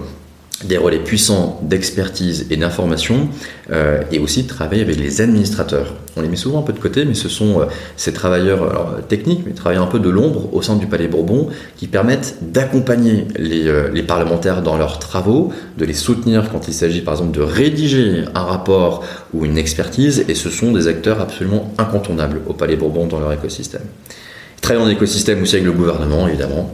des 0.66 0.78
relais 0.78 1.00
puissants 1.00 1.60
d'expertise 1.64 2.48
et 2.50 2.58
d'information, 2.58 3.30
euh, 3.72 4.02
et 4.12 4.20
aussi 4.20 4.44
de 4.44 4.48
travailler 4.48 4.82
avec 4.82 4.98
les 4.98 5.22
administrateurs. 5.22 5.94
On 6.18 6.22
les 6.22 6.28
met 6.28 6.36
souvent 6.36 6.60
un 6.60 6.64
peu 6.64 6.74
de 6.74 6.80
côté, 6.80 7.06
mais 7.06 7.14
ce 7.14 7.30
sont 7.30 7.62
euh, 7.62 7.66
ces 7.96 8.12
travailleurs 8.12 9.00
techniques, 9.08 9.44
mais 9.46 9.54
travailleurs 9.54 9.86
un 9.86 9.92
peu 9.92 10.00
de 10.00 10.10
l'ombre 10.10 10.54
au 10.54 10.62
sein 10.62 10.76
du 10.76 10.88
Palais 10.88 11.08
Bourbon, 11.08 11.50
qui 11.78 11.88
permettent 11.88 12.38
d'accompagner 12.42 13.26
les, 13.38 13.68
euh, 13.68 13.90
les, 13.94 14.04
parlementaires 14.04 14.62
dans 14.62 14.78
leurs 14.78 15.00
travaux, 15.00 15.54
de 15.78 15.86
les 15.86 15.94
soutenir 15.94 16.50
quand 16.52 16.68
il 16.68 16.74
s'agit 16.74 17.02
par 17.02 17.14
exemple 17.14 17.38
de 17.38 17.42
rédiger 17.42 18.26
un 18.36 18.44
rapport 18.44 19.06
ou 19.34 19.46
une 19.46 19.58
expertise, 19.58 20.26
et 20.28 20.36
ce 20.36 20.50
sont 20.50 20.74
des 20.74 20.88
acteurs 20.88 21.22
absolument 21.22 21.72
incontournables 21.78 22.42
au 22.48 22.54
Palais 22.54 22.76
Bourbon 22.76 23.08
dans 23.08 23.20
leur 23.20 23.32
écosystème. 23.32 23.84
Ils 24.58 24.62
travaillent 24.62 24.84
en 24.84 24.90
écosystème 24.90 25.42
aussi 25.42 25.56
avec 25.56 25.66
le 25.66 25.72
gouvernement, 25.72 26.28
évidemment. 26.28 26.74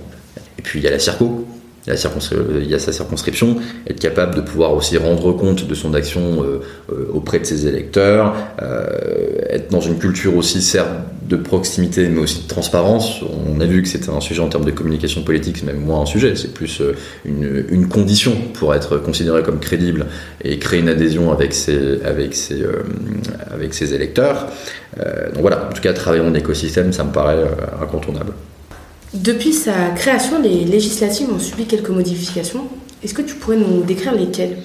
Et 0.57 0.63
puis 0.63 0.79
il 0.79 0.83
y 0.83 0.87
a 0.87 0.91
la 0.91 0.97
CIRCO, 0.97 1.45
il 1.87 2.67
y 2.67 2.73
a 2.73 2.79
sa 2.79 2.91
circonscription, 2.91 3.57
être 3.87 3.99
capable 3.99 4.35
de 4.35 4.41
pouvoir 4.41 4.73
aussi 4.73 4.97
rendre 4.97 5.33
compte 5.33 5.67
de 5.67 5.75
son 5.75 5.93
action 5.93 6.43
euh, 6.43 6.61
euh, 6.91 7.07
auprès 7.13 7.39
de 7.39 7.45
ses 7.45 7.67
électeurs, 7.67 8.33
euh, 8.61 8.87
être 9.49 9.69
dans 9.69 9.81
une 9.81 9.99
culture 9.99 10.35
aussi 10.35 10.61
certes 10.61 10.89
de 11.23 11.35
proximité 11.35 12.07
mais 12.09 12.21
aussi 12.21 12.43
de 12.43 12.47
transparence. 12.47 13.21
On 13.21 13.59
a 13.59 13.65
vu 13.65 13.83
que 13.83 13.87
c'était 13.87 14.09
un 14.09 14.21
sujet 14.21 14.41
en 14.41 14.49
termes 14.49 14.65
de 14.65 14.71
communication 14.71 15.21
politique, 15.23 15.57
c'est 15.59 15.65
même 15.65 15.79
moins 15.79 16.01
un 16.01 16.05
sujet, 16.05 16.35
c'est 16.35 16.53
plus 16.53 16.81
une, 17.23 17.87
condition 17.87 18.35
pour 18.53 18.73
être 18.73 18.97
considéré 18.97 19.43
comme 19.43 19.59
crédible 19.59 20.07
et 20.43 20.57
créer 20.59 20.79
une 20.79 20.89
adhésion 20.89 21.31
avec 21.31 21.53
ses 21.53 21.93
électeurs. 23.93 24.47
donc 24.97 25.41
voilà, 25.41 25.67
en 25.69 25.73
tout 25.73 25.81
cas 25.81 25.93
travailler 25.93 26.23
en 26.23 26.33
écosystème, 26.33 26.91
ça 26.93 27.03
me 27.03 27.11
paraît 27.11 27.43
incontournable. 27.81 28.33
Depuis 29.13 29.53
sa 29.53 29.89
création, 29.95 30.41
les 30.41 30.65
législatives 30.65 31.29
ont 31.31 31.39
subi 31.39 31.65
quelques 31.65 31.89
modifications. 31.89 32.67
Est-ce 33.03 33.13
que 33.13 33.21
tu 33.21 33.35
pourrais 33.35 33.57
nous 33.57 33.83
décrire 33.83 34.13
lesquelles? 34.13 34.57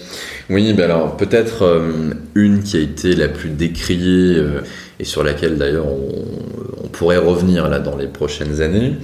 Oui, 0.48 0.72
ben 0.72 0.84
alors 0.84 1.16
peut-être 1.16 1.62
euh, 1.62 2.10
une 2.34 2.62
qui 2.62 2.76
a 2.76 2.80
été 2.80 3.14
la 3.14 3.28
plus 3.28 3.50
décriée 3.50 4.36
euh, 4.36 4.62
et 4.98 5.04
sur 5.04 5.22
laquelle 5.22 5.58
d'ailleurs 5.58 5.86
on, 5.86 6.88
pourrait 6.88 7.18
revenir 7.18 7.68
là 7.68 7.78
dans 7.78 7.96
les 7.96 8.08
prochaines 8.08 8.60
années. 8.60 8.96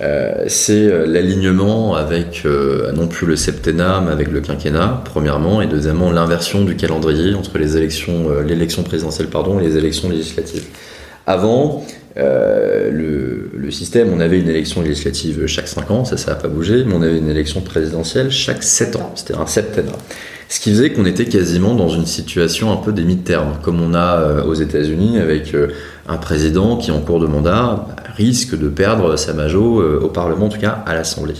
Euh, 0.00 0.44
c'est 0.46 1.06
l'alignement 1.06 1.94
avec 1.94 2.46
non 2.94 3.08
plus 3.08 3.26
le 3.26 3.36
septennat 3.36 4.02
mais 4.04 4.10
avec 4.10 4.30
le 4.30 4.40
quinquennat 4.40 5.02
premièrement 5.04 5.60
et 5.60 5.66
deuxièmement 5.66 6.10
l'inversion 6.12 6.64
du 6.64 6.76
calendrier 6.76 7.34
entre 7.34 7.58
les 7.58 7.76
élections 7.76 8.40
l'élection 8.40 8.82
présidentielle 8.84 9.28
pardon 9.28 9.60
et 9.60 9.64
les 9.64 9.76
élections 9.76 10.08
législatives. 10.08 10.64
Avant, 11.26 11.84
euh, 12.18 12.90
le, 12.90 13.70
système, 13.70 14.12
on 14.14 14.20
avait 14.20 14.38
une 14.38 14.48
élection 14.48 14.80
législative 14.80 15.46
chaque 15.46 15.66
5 15.66 15.90
ans, 15.90 16.04
ça, 16.04 16.16
ça 16.16 16.30
n'a 16.30 16.36
pas 16.36 16.48
bougé, 16.48 16.84
mais 16.86 16.94
on 16.94 17.02
avait 17.02 17.18
une 17.18 17.28
élection 17.28 17.60
présidentielle 17.60 18.30
chaque 18.30 18.62
7 18.62 18.96
ans, 18.96 19.12
c'était 19.16 19.34
un 19.34 19.46
septennat. 19.46 19.92
Ce 20.48 20.60
qui 20.60 20.70
faisait 20.70 20.92
qu'on 20.92 21.04
était 21.04 21.24
quasiment 21.24 21.74
dans 21.74 21.88
une 21.88 22.06
situation 22.06 22.72
un 22.72 22.76
peu 22.76 22.92
des 22.92 23.02
mi-termes, 23.02 23.58
comme 23.62 23.80
on 23.80 23.94
a 23.94 24.20
euh, 24.20 24.44
aux 24.44 24.54
États-Unis 24.54 25.18
avec 25.18 25.52
euh, 25.54 25.68
un 26.08 26.16
président 26.18 26.76
qui, 26.76 26.92
en 26.92 27.00
cours 27.00 27.18
de 27.18 27.26
mandat, 27.26 27.88
risque 28.16 28.58
de 28.58 28.68
perdre 28.68 29.16
sa 29.16 29.32
majo 29.32 29.82
au 29.82 30.08
Parlement, 30.08 30.46
en 30.46 30.48
tout 30.48 30.58
cas 30.58 30.82
à 30.86 30.94
l'Assemblée. 30.94 31.34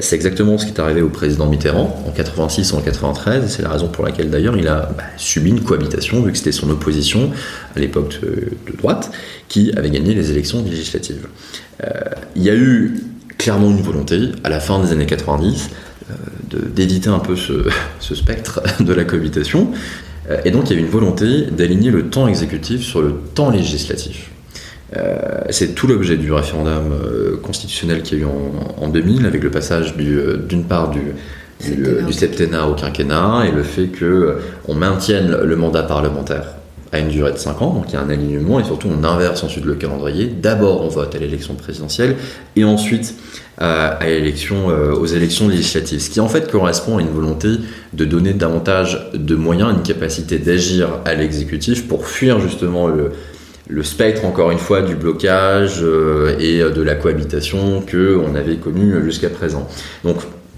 c'est 0.00 0.16
exactement 0.16 0.58
ce 0.58 0.66
qui 0.66 0.72
est 0.72 0.80
arrivé 0.80 1.00
au 1.00 1.08
président 1.08 1.46
Mitterrand 1.46 2.04
en 2.06 2.10
86 2.10 2.72
en 2.74 2.80
93, 2.80 3.44
et 3.44 3.48
c'est 3.48 3.62
la 3.62 3.68
raison 3.68 3.88
pour 3.88 4.04
laquelle 4.04 4.30
d'ailleurs 4.30 4.56
il 4.56 4.66
a 4.68 4.90
bah, 4.96 5.04
subi 5.16 5.50
une 5.50 5.60
cohabitation, 5.60 6.22
vu 6.22 6.32
que 6.32 6.38
c'était 6.38 6.52
son 6.52 6.68
opposition 6.70 7.30
à 7.76 7.78
l'époque 7.78 8.20
de, 8.20 8.76
droite, 8.76 9.10
qui 9.48 9.72
avait 9.76 9.90
gagné 9.90 10.14
les 10.14 10.30
élections 10.30 10.62
législatives. 10.62 11.28
il 12.36 12.42
y 12.42 12.50
a 12.50 12.54
eu 12.54 13.00
clairement 13.38 13.70
une 13.70 13.82
volonté, 13.82 14.32
à 14.42 14.48
la 14.48 14.60
fin 14.60 14.82
des 14.82 14.92
années 14.92 15.06
90, 15.06 15.70
d'éviter 16.52 17.08
un 17.08 17.18
peu 17.18 17.36
ce, 18.00 18.14
spectre 18.14 18.60
de 18.80 18.92
la 18.92 19.04
cohabitation. 19.04 19.72
Euh, 20.30 20.40
et 20.44 20.50
donc 20.50 20.70
il 20.70 20.76
y 20.76 20.76
a 20.76 20.80
une 20.80 20.90
volonté 20.90 21.42
d'aligner 21.50 21.90
le 21.90 22.10
temps 22.10 22.28
exécutif 22.28 22.82
sur 22.82 23.02
le 23.02 23.14
temps 23.34 23.50
législatif. 23.50 24.30
Euh, 24.96 25.42
c'est 25.50 25.74
tout 25.74 25.86
l'objet 25.86 26.16
du 26.16 26.32
référendum 26.32 26.92
euh, 26.92 27.36
constitutionnel 27.42 28.02
qui 28.02 28.14
a 28.14 28.18
eu 28.18 28.24
en, 28.24 28.88
2000, 28.88 29.26
avec 29.26 29.42
le 29.42 29.50
passage 29.50 29.96
d'une 29.96 30.64
part 30.64 30.90
du, 30.90 31.00
du, 31.60 32.12
septennat 32.12 32.66
au 32.66 32.74
quinquennat 32.74 33.44
et 33.46 33.52
le 33.52 33.62
fait 33.62 33.88
qu'on 33.88 34.74
maintienne 34.74 35.36
le 35.42 35.56
mandat 35.56 35.82
parlementaire 35.82 36.54
à 36.90 37.00
une 37.00 37.08
durée 37.08 37.32
de 37.32 37.36
5 37.36 37.60
ans, 37.60 37.74
donc 37.74 37.84
il 37.88 37.92
y 37.92 37.96
a 37.96 38.00
un 38.00 38.08
alignement 38.08 38.60
et 38.60 38.64
surtout 38.64 38.88
on 38.88 39.04
inverse 39.04 39.44
ensuite 39.44 39.66
le 39.66 39.74
calendrier. 39.74 40.26
D'abord 40.26 40.82
on 40.82 40.88
vote 40.88 41.14
à 41.14 41.18
l'élection 41.18 41.54
présidentielle 41.54 42.16
et 42.56 42.64
ensuite 42.64 43.14
à, 43.58 44.02
euh, 44.02 44.94
aux 44.94 45.06
élections 45.06 45.48
législatives, 45.48 46.00
ce 46.00 46.08
qui 46.08 46.20
en 46.20 46.28
fait 46.28 46.50
correspond 46.50 46.96
à 46.96 47.02
une 47.02 47.10
volonté 47.10 47.48
de 47.92 48.04
donner 48.06 48.32
davantage 48.32 49.10
de 49.12 49.34
moyens, 49.34 49.74
une 49.74 49.82
capacité 49.82 50.38
d'agir 50.38 50.88
à 51.04 51.14
l'exécutif 51.14 51.86
pour 51.86 52.06
fuir 52.06 52.40
justement 52.40 52.86
le, 52.86 53.12
le 53.68 53.82
spectre, 53.82 54.24
encore 54.24 54.50
une 54.50 54.58
fois, 54.58 54.82
du 54.82 54.96
blocage 54.96 55.80
euh, 55.82 56.38
et 56.38 56.58
de 56.58 56.82
la 56.82 56.94
cohabitation 56.94 57.82
que 57.82 58.16
on 58.16 58.34
avait 58.34 58.56
connu 58.56 59.02
jusqu'à 59.04 59.28
présent. 59.28 59.68
Donc, 60.04 60.16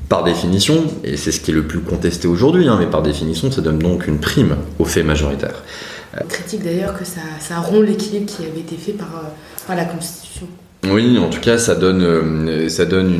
par 0.08 0.24
définition, 0.24 0.84
et 1.04 1.16
c'est 1.16 1.30
ce 1.30 1.40
qui 1.40 1.52
est 1.52 1.54
le 1.54 1.62
plus 1.62 1.80
contesté 1.80 2.26
aujourd'hui, 2.26 2.66
hein, 2.66 2.76
mais 2.80 2.86
par 2.86 3.02
définition, 3.02 3.50
ça 3.50 3.60
donne 3.60 3.78
donc 3.78 4.08
une 4.08 4.18
prime 4.18 4.56
au 4.78 4.84
fait 4.84 5.04
majoritaire. 5.04 5.62
Critique 6.28 6.64
d'ailleurs 6.64 6.98
que 6.98 7.04
ça, 7.04 7.20
ça 7.38 7.58
rompt 7.60 7.86
l'équilibre 7.86 8.26
qui 8.26 8.44
avait 8.44 8.60
été 8.60 8.76
fait 8.76 8.92
euh, 8.92 9.04
par 9.66 9.76
la 9.76 9.84
Constitution. 9.84 10.48
Oui, 10.88 11.18
en 11.18 11.28
tout 11.28 11.40
cas, 11.40 11.58
ça 11.58 11.74
donne, 11.74 12.02
euh, 12.02 12.68
ça 12.70 12.86
donne 12.86 13.12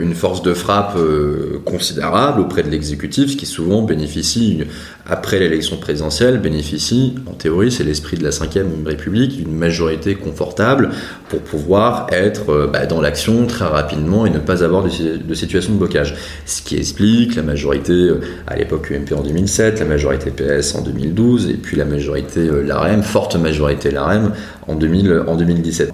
une, 0.00 0.14
force 0.14 0.40
de 0.40 0.54
frappe 0.54 0.94
euh, 0.96 1.60
considérable 1.64 2.40
auprès 2.40 2.62
de 2.62 2.70
l'exécutif, 2.70 3.36
qui 3.36 3.44
souvent 3.44 3.82
bénéficie, 3.82 4.62
après 5.04 5.40
l'élection 5.40 5.78
présidentielle, 5.78 6.38
bénéficie, 6.38 7.16
en 7.26 7.32
théorie, 7.32 7.72
c'est 7.72 7.82
l'esprit 7.82 8.18
de 8.18 8.22
la 8.22 8.30
Ve 8.30 8.86
République, 8.86 9.36
d'une 9.36 9.56
majorité 9.56 10.14
confortable 10.14 10.90
pour 11.28 11.40
pouvoir 11.40 12.06
être 12.12 12.50
euh, 12.50 12.66
bah, 12.68 12.86
dans 12.86 13.00
l'action 13.00 13.46
très 13.46 13.66
rapidement 13.66 14.24
et 14.24 14.30
ne 14.30 14.38
pas 14.38 14.62
avoir 14.62 14.84
de, 14.84 15.34
situation 15.34 15.72
de 15.72 15.78
blocage. 15.78 16.14
Ce 16.46 16.62
qui 16.62 16.76
explique 16.76 17.34
la 17.34 17.42
majorité 17.42 18.10
à 18.46 18.56
l'époque 18.56 18.92
UMP 18.92 19.12
en 19.16 19.22
2007, 19.22 19.80
la 19.80 19.86
majorité 19.86 20.30
PS 20.30 20.76
en 20.76 20.82
2012, 20.82 21.50
et 21.50 21.54
puis 21.54 21.76
la 21.76 21.84
majorité 21.84 22.48
LAREM, 22.64 23.02
forte 23.02 23.34
majorité 23.34 23.90
LAREM 23.90 24.32
en, 24.68 24.76
2000, 24.76 25.24
en 25.26 25.36
2017. 25.36 25.92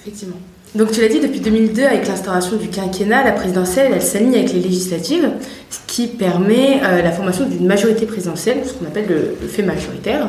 Effectivement. 0.00 0.36
Donc 0.74 0.92
tu 0.92 1.00
l'as 1.00 1.08
dit, 1.08 1.20
depuis 1.20 1.40
2002, 1.40 1.82
avec 1.82 2.06
l'instauration 2.06 2.56
du 2.56 2.68
quinquennat, 2.68 3.24
la 3.24 3.32
présidentielle, 3.32 3.92
elle 3.94 4.02
s'aligne 4.02 4.34
avec 4.34 4.52
les 4.52 4.60
législatives, 4.60 5.30
ce 5.70 5.78
qui 5.86 6.08
permet 6.08 6.80
euh, 6.84 7.02
la 7.02 7.10
formation 7.10 7.46
d'une 7.46 7.66
majorité 7.66 8.04
présidentielle, 8.04 8.58
ce 8.66 8.74
qu'on 8.74 8.86
appelle 8.86 9.06
le, 9.08 9.48
fait 9.48 9.62
majoritaire. 9.62 10.28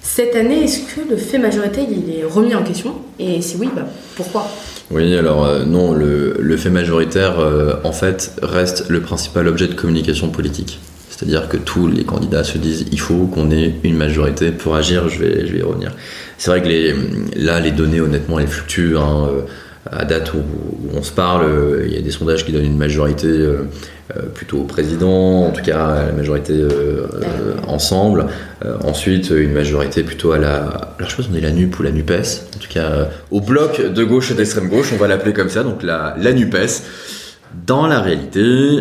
Cette 0.00 0.36
année, 0.36 0.64
est-ce 0.64 0.80
que 0.80 1.08
le 1.08 1.16
fait 1.16 1.38
majoritaire 1.38 1.84
il 1.90 2.14
est 2.14 2.24
remis 2.24 2.54
en 2.54 2.62
question? 2.62 2.94
Et 3.18 3.40
si 3.40 3.56
oui, 3.56 3.68
bah, 3.74 3.86
pourquoi? 4.16 4.48
Oui, 4.90 5.16
alors 5.16 5.44
euh, 5.44 5.64
non, 5.64 5.92
le, 5.92 6.56
fait 6.56 6.70
majoritaire, 6.70 7.40
euh, 7.40 7.74
en 7.82 7.92
fait, 7.92 8.34
reste 8.42 8.88
le 8.88 9.00
principal 9.00 9.48
objet 9.48 9.66
de 9.66 9.74
communication 9.74 10.28
politique. 10.28 10.80
C'est-à-dire 11.22 11.48
que 11.48 11.56
tous 11.56 11.86
les 11.86 12.02
candidats 12.02 12.42
se 12.42 12.58
disent 12.58 12.86
il 12.90 12.98
faut 12.98 13.26
qu'on 13.26 13.52
ait 13.52 13.74
une 13.84 13.96
majorité 13.96 14.50
pour 14.50 14.74
agir, 14.74 15.08
je 15.08 15.20
vais, 15.20 15.46
je 15.46 15.52
vais 15.52 15.60
y 15.60 15.62
revenir. 15.62 15.92
C'est 16.36 16.50
vrai 16.50 16.62
que 16.62 16.68
là, 17.36 17.60
les 17.60 17.70
données, 17.70 18.00
honnêtement, 18.00 18.40
elles 18.40 18.48
fluctuent. 18.48 18.96
Hein, 18.96 19.28
euh, 19.30 19.42
à 19.90 20.04
date 20.04 20.32
où, 20.34 20.38
on 20.94 21.02
se 21.02 21.10
parle, 21.10 21.44
euh, 21.44 21.84
il 21.86 21.92
y 21.92 21.98
a 21.98 22.00
des 22.00 22.12
sondages 22.12 22.46
qui 22.46 22.52
donnent 22.52 22.64
une 22.64 22.78
majorité 22.78 23.26
euh, 23.26 23.64
plutôt 24.32 24.58
au 24.58 24.64
président, 24.64 25.44
en 25.44 25.50
tout 25.50 25.62
cas 25.62 26.06
la 26.06 26.12
majorité 26.12 26.54
ensemble. 27.66 28.26
ensuite, 28.84 29.30
une 29.30 29.52
majorité 29.52 30.02
plutôt 30.02 30.32
à 30.32 30.38
la. 30.38 30.56
Alors, 30.56 30.90
je 30.98 31.10
sais 31.10 31.16
pas 31.16 31.22
si 31.22 31.28
on 31.32 31.36
est 31.36 31.40
la 31.40 31.50
NUP 31.50 31.78
ou 31.78 31.82
la 31.82 31.90
NUPES, 31.90 32.12
en 32.54 32.58
tout 32.58 32.68
cas 32.68 33.08
au 33.30 33.40
bloc 33.40 33.80
de 33.80 34.04
gauche 34.04 34.30
et 34.30 34.34
d'extrême 34.34 34.68
gauche, 34.68 34.90
on 34.92 34.98
va 34.98 35.08
l'appeler 35.08 35.32
comme 35.32 35.48
ça, 35.48 35.62
donc 35.62 35.82
la 35.82 36.14
NUPES. 36.32 36.82
Dans 37.66 37.86
la 37.86 38.00
réalité, 38.00 38.80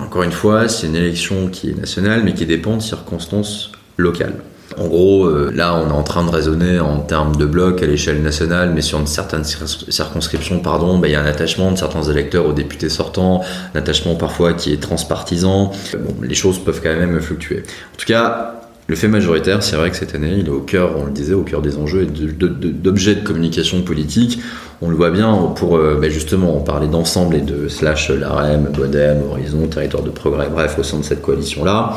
encore 0.00 0.22
une 0.22 0.32
fois, 0.32 0.68
c'est 0.68 0.86
une 0.86 0.96
élection 0.96 1.48
qui 1.48 1.70
est 1.70 1.78
nationale, 1.78 2.22
mais 2.24 2.34
qui 2.34 2.46
dépend 2.46 2.76
de 2.76 2.82
circonstances 2.82 3.72
locales. 3.96 4.34
En 4.78 4.88
gros, 4.88 5.26
euh, 5.26 5.52
là, 5.54 5.74
on 5.76 5.88
est 5.88 5.92
en 5.92 6.02
train 6.02 6.24
de 6.24 6.30
raisonner 6.30 6.80
en 6.80 6.98
termes 6.98 7.36
de 7.36 7.46
blocs 7.46 7.82
à 7.82 7.86
l'échelle 7.86 8.20
nationale, 8.20 8.72
mais 8.74 8.82
sur 8.82 8.98
une 8.98 9.06
certaine 9.06 9.44
circonscription, 9.44 10.58
pardon, 10.60 10.98
bah, 10.98 11.08
il 11.08 11.12
y 11.12 11.14
a 11.14 11.22
un 11.22 11.26
attachement 11.26 11.70
de 11.70 11.78
certains 11.78 12.02
électeurs 12.02 12.46
aux 12.46 12.52
députés 12.52 12.88
sortants, 12.88 13.42
un 13.74 13.78
attachement 13.78 14.16
parfois 14.16 14.54
qui 14.54 14.72
est 14.72 14.82
transpartisan. 14.82 15.70
Bon, 15.92 16.16
les 16.20 16.34
choses 16.34 16.58
peuvent 16.58 16.80
quand 16.82 16.94
même 16.94 17.20
fluctuer. 17.20 17.60
En 17.94 17.96
tout 17.96 18.06
cas, 18.06 18.55
le 18.88 18.94
fait 18.94 19.08
majoritaire, 19.08 19.62
c'est 19.62 19.76
vrai 19.76 19.90
que 19.90 19.96
cette 19.96 20.14
année, 20.14 20.36
il 20.38 20.46
est 20.46 20.50
au 20.50 20.60
cœur, 20.60 20.92
on 20.96 21.06
le 21.06 21.10
disait, 21.10 21.34
au 21.34 21.42
cœur 21.42 21.60
des 21.60 21.76
enjeux 21.76 22.02
et 22.02 22.06
d'objets 22.06 23.16
de, 23.16 23.20
communication 23.24 23.82
politique. 23.82 24.38
On 24.80 24.90
le 24.90 24.96
voit 24.96 25.10
bien 25.10 25.34
pour 25.56 25.78
bah, 25.78 26.08
justement 26.08 26.60
parler 26.60 26.86
d'ensemble 26.86 27.34
et 27.34 27.40
de 27.40 27.66
slash 27.66 28.10
l'AREM, 28.10 28.68
BODEM, 28.72 29.22
Horizon, 29.28 29.66
Territoire 29.66 30.04
de 30.04 30.10
Progrès, 30.10 30.48
bref, 30.48 30.78
au 30.78 30.84
sein 30.84 30.98
de 30.98 31.02
cette 31.02 31.22
coalition-là. 31.22 31.96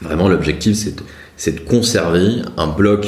Vraiment, 0.00 0.28
l'objectif, 0.28 0.76
c'est 0.76 0.94
c'est 1.38 1.52
de 1.52 1.60
conserver 1.60 2.42
un 2.58 2.66
bloc, 2.66 3.06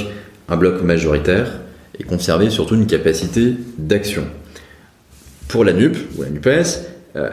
un 0.48 0.56
bloc 0.56 0.82
majoritaire 0.82 1.60
et 1.98 2.04
conserver 2.04 2.48
surtout 2.48 2.76
une 2.76 2.86
capacité 2.86 3.56
d'action. 3.76 4.24
Pour 5.48 5.64
la 5.64 5.72
NUP 5.74 5.96
ou 6.16 6.22
la 6.22 6.30
NUPES, 6.30 6.86
euh, 7.16 7.28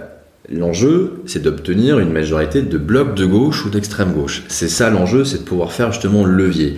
l'enjeu 0.51 1.23
c'est 1.25 1.41
d'obtenir 1.41 1.99
une 1.99 2.11
majorité 2.11 2.61
de 2.61 2.77
blocs 2.77 3.15
de 3.15 3.25
gauche 3.25 3.65
ou 3.65 3.69
d'extrême 3.69 4.13
gauche. 4.13 4.43
C'est 4.47 4.69
ça 4.69 4.89
l'enjeu, 4.89 5.25
c'est 5.25 5.39
de 5.39 5.43
pouvoir 5.43 5.71
faire 5.71 5.91
justement 5.91 6.23
le 6.23 6.33
levier. 6.33 6.77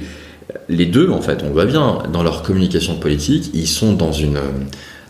Les 0.67 0.87
deux, 0.87 1.09
en 1.09 1.21
fait, 1.21 1.43
on 1.43 1.51
voit 1.51 1.65
bien, 1.65 1.99
dans 2.11 2.23
leur 2.23 2.41
communication 2.41 2.97
politique, 2.97 3.51
ils 3.53 3.67
sont 3.67 3.93
dans 3.93 4.11
une 4.11 4.39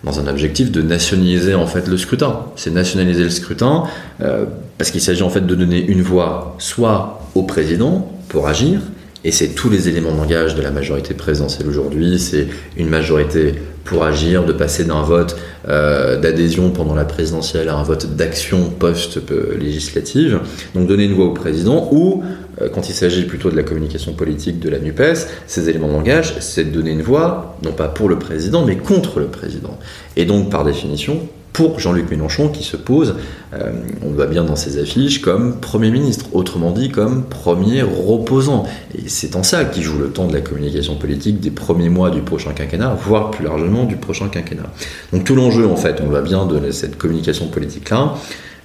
dans 0.03 0.19
un 0.19 0.27
objectif 0.27 0.71
de 0.71 0.81
nationaliser 0.81 1.55
en 1.55 1.67
fait 1.67 1.87
le 1.87 1.97
scrutin. 1.97 2.45
C'est 2.55 2.71
nationaliser 2.71 3.23
le 3.23 3.29
scrutin 3.29 3.83
euh, 4.21 4.45
parce 4.77 4.91
qu'il 4.91 5.01
s'agit 5.01 5.23
en 5.23 5.29
fait 5.29 5.45
de 5.45 5.55
donner 5.55 5.81
une 5.81 6.01
voix 6.01 6.55
soit 6.57 7.21
au 7.35 7.43
président 7.43 8.09
pour 8.29 8.47
agir, 8.47 8.79
et 9.23 9.31
c'est 9.31 9.49
tous 9.49 9.69
les 9.69 9.89
éléments 9.89 10.11
de 10.11 10.17
langage 10.17 10.55
de 10.55 10.61
la 10.61 10.71
majorité 10.71 11.13
présidentielle 11.13 11.67
aujourd'hui. 11.67 12.19
C'est 12.19 12.47
une 12.77 12.89
majorité 12.89 13.55
pour 13.83 14.03
agir, 14.03 14.45
de 14.45 14.53
passer 14.53 14.83
d'un 14.83 15.01
vote 15.01 15.35
euh, 15.67 16.19
d'adhésion 16.19 16.69
pendant 16.69 16.93
la 16.93 17.05
présidentielle 17.05 17.69
à 17.69 17.75
un 17.75 17.83
vote 17.83 18.15
d'action 18.15 18.69
post-législative. 18.69 20.39
Donc 20.75 20.87
donner 20.87 21.05
une 21.05 21.13
voix 21.13 21.25
au 21.25 21.33
président 21.33 21.89
ou, 21.91 22.23
euh, 22.61 22.69
quand 22.69 22.87
il 22.87 22.93
s'agit 22.93 23.25
plutôt 23.25 23.49
de 23.49 23.55
la 23.55 23.63
communication 23.63 24.13
politique 24.13 24.59
de 24.59 24.69
la 24.69 24.79
NUPES, 24.79 25.27
ces 25.47 25.69
éléments 25.69 25.87
de 25.87 25.93
langage, 25.93 26.35
c'est 26.39 26.65
de 26.65 26.69
donner 26.69 26.91
une 26.91 27.01
voix, 27.01 27.57
non 27.63 27.71
pas 27.71 27.87
pour 27.87 28.09
le 28.09 28.19
président, 28.19 28.63
mais 28.63 28.77
contre 28.77 29.19
le 29.19 29.25
président. 29.25 29.79
Et 30.15 30.25
donc, 30.25 30.51
par 30.51 30.63
définition, 30.63 31.27
pour 31.53 31.79
Jean-Luc 31.79 32.09
Mélenchon 32.09 32.49
qui 32.49 32.63
se 32.63 32.77
pose, 32.77 33.15
euh, 33.53 33.71
on 34.03 34.09
le 34.09 34.15
voit 34.15 34.27
bien 34.27 34.43
dans 34.43 34.55
ses 34.55 34.79
affiches, 34.79 35.21
comme 35.21 35.59
Premier 35.59 35.91
ministre, 35.91 36.25
autrement 36.33 36.71
dit 36.71 36.89
comme 36.89 37.23
premier 37.23 37.81
reposant. 37.81 38.65
Et 38.95 39.09
c'est 39.09 39.35
en 39.35 39.43
ça 39.43 39.65
qu'il 39.65 39.83
joue 39.83 39.97
le 39.97 40.09
temps 40.09 40.27
de 40.27 40.33
la 40.33 40.41
communication 40.41 40.95
politique 40.95 41.39
des 41.39 41.51
premiers 41.51 41.89
mois 41.89 42.11
du 42.11 42.21
prochain 42.21 42.51
quinquennat, 42.53 42.95
voire 42.95 43.31
plus 43.31 43.43
largement 43.43 43.85
du 43.85 43.95
prochain 43.95 44.29
quinquennat. 44.29 44.71
Donc 45.11 45.23
tout 45.23 45.35
l'enjeu, 45.35 45.67
en 45.67 45.75
fait, 45.75 46.01
on 46.05 46.09
voit 46.09 46.21
bien 46.21 46.45
de 46.45 46.71
cette 46.71 46.97
communication 46.97 47.47
politique-là, 47.47 48.15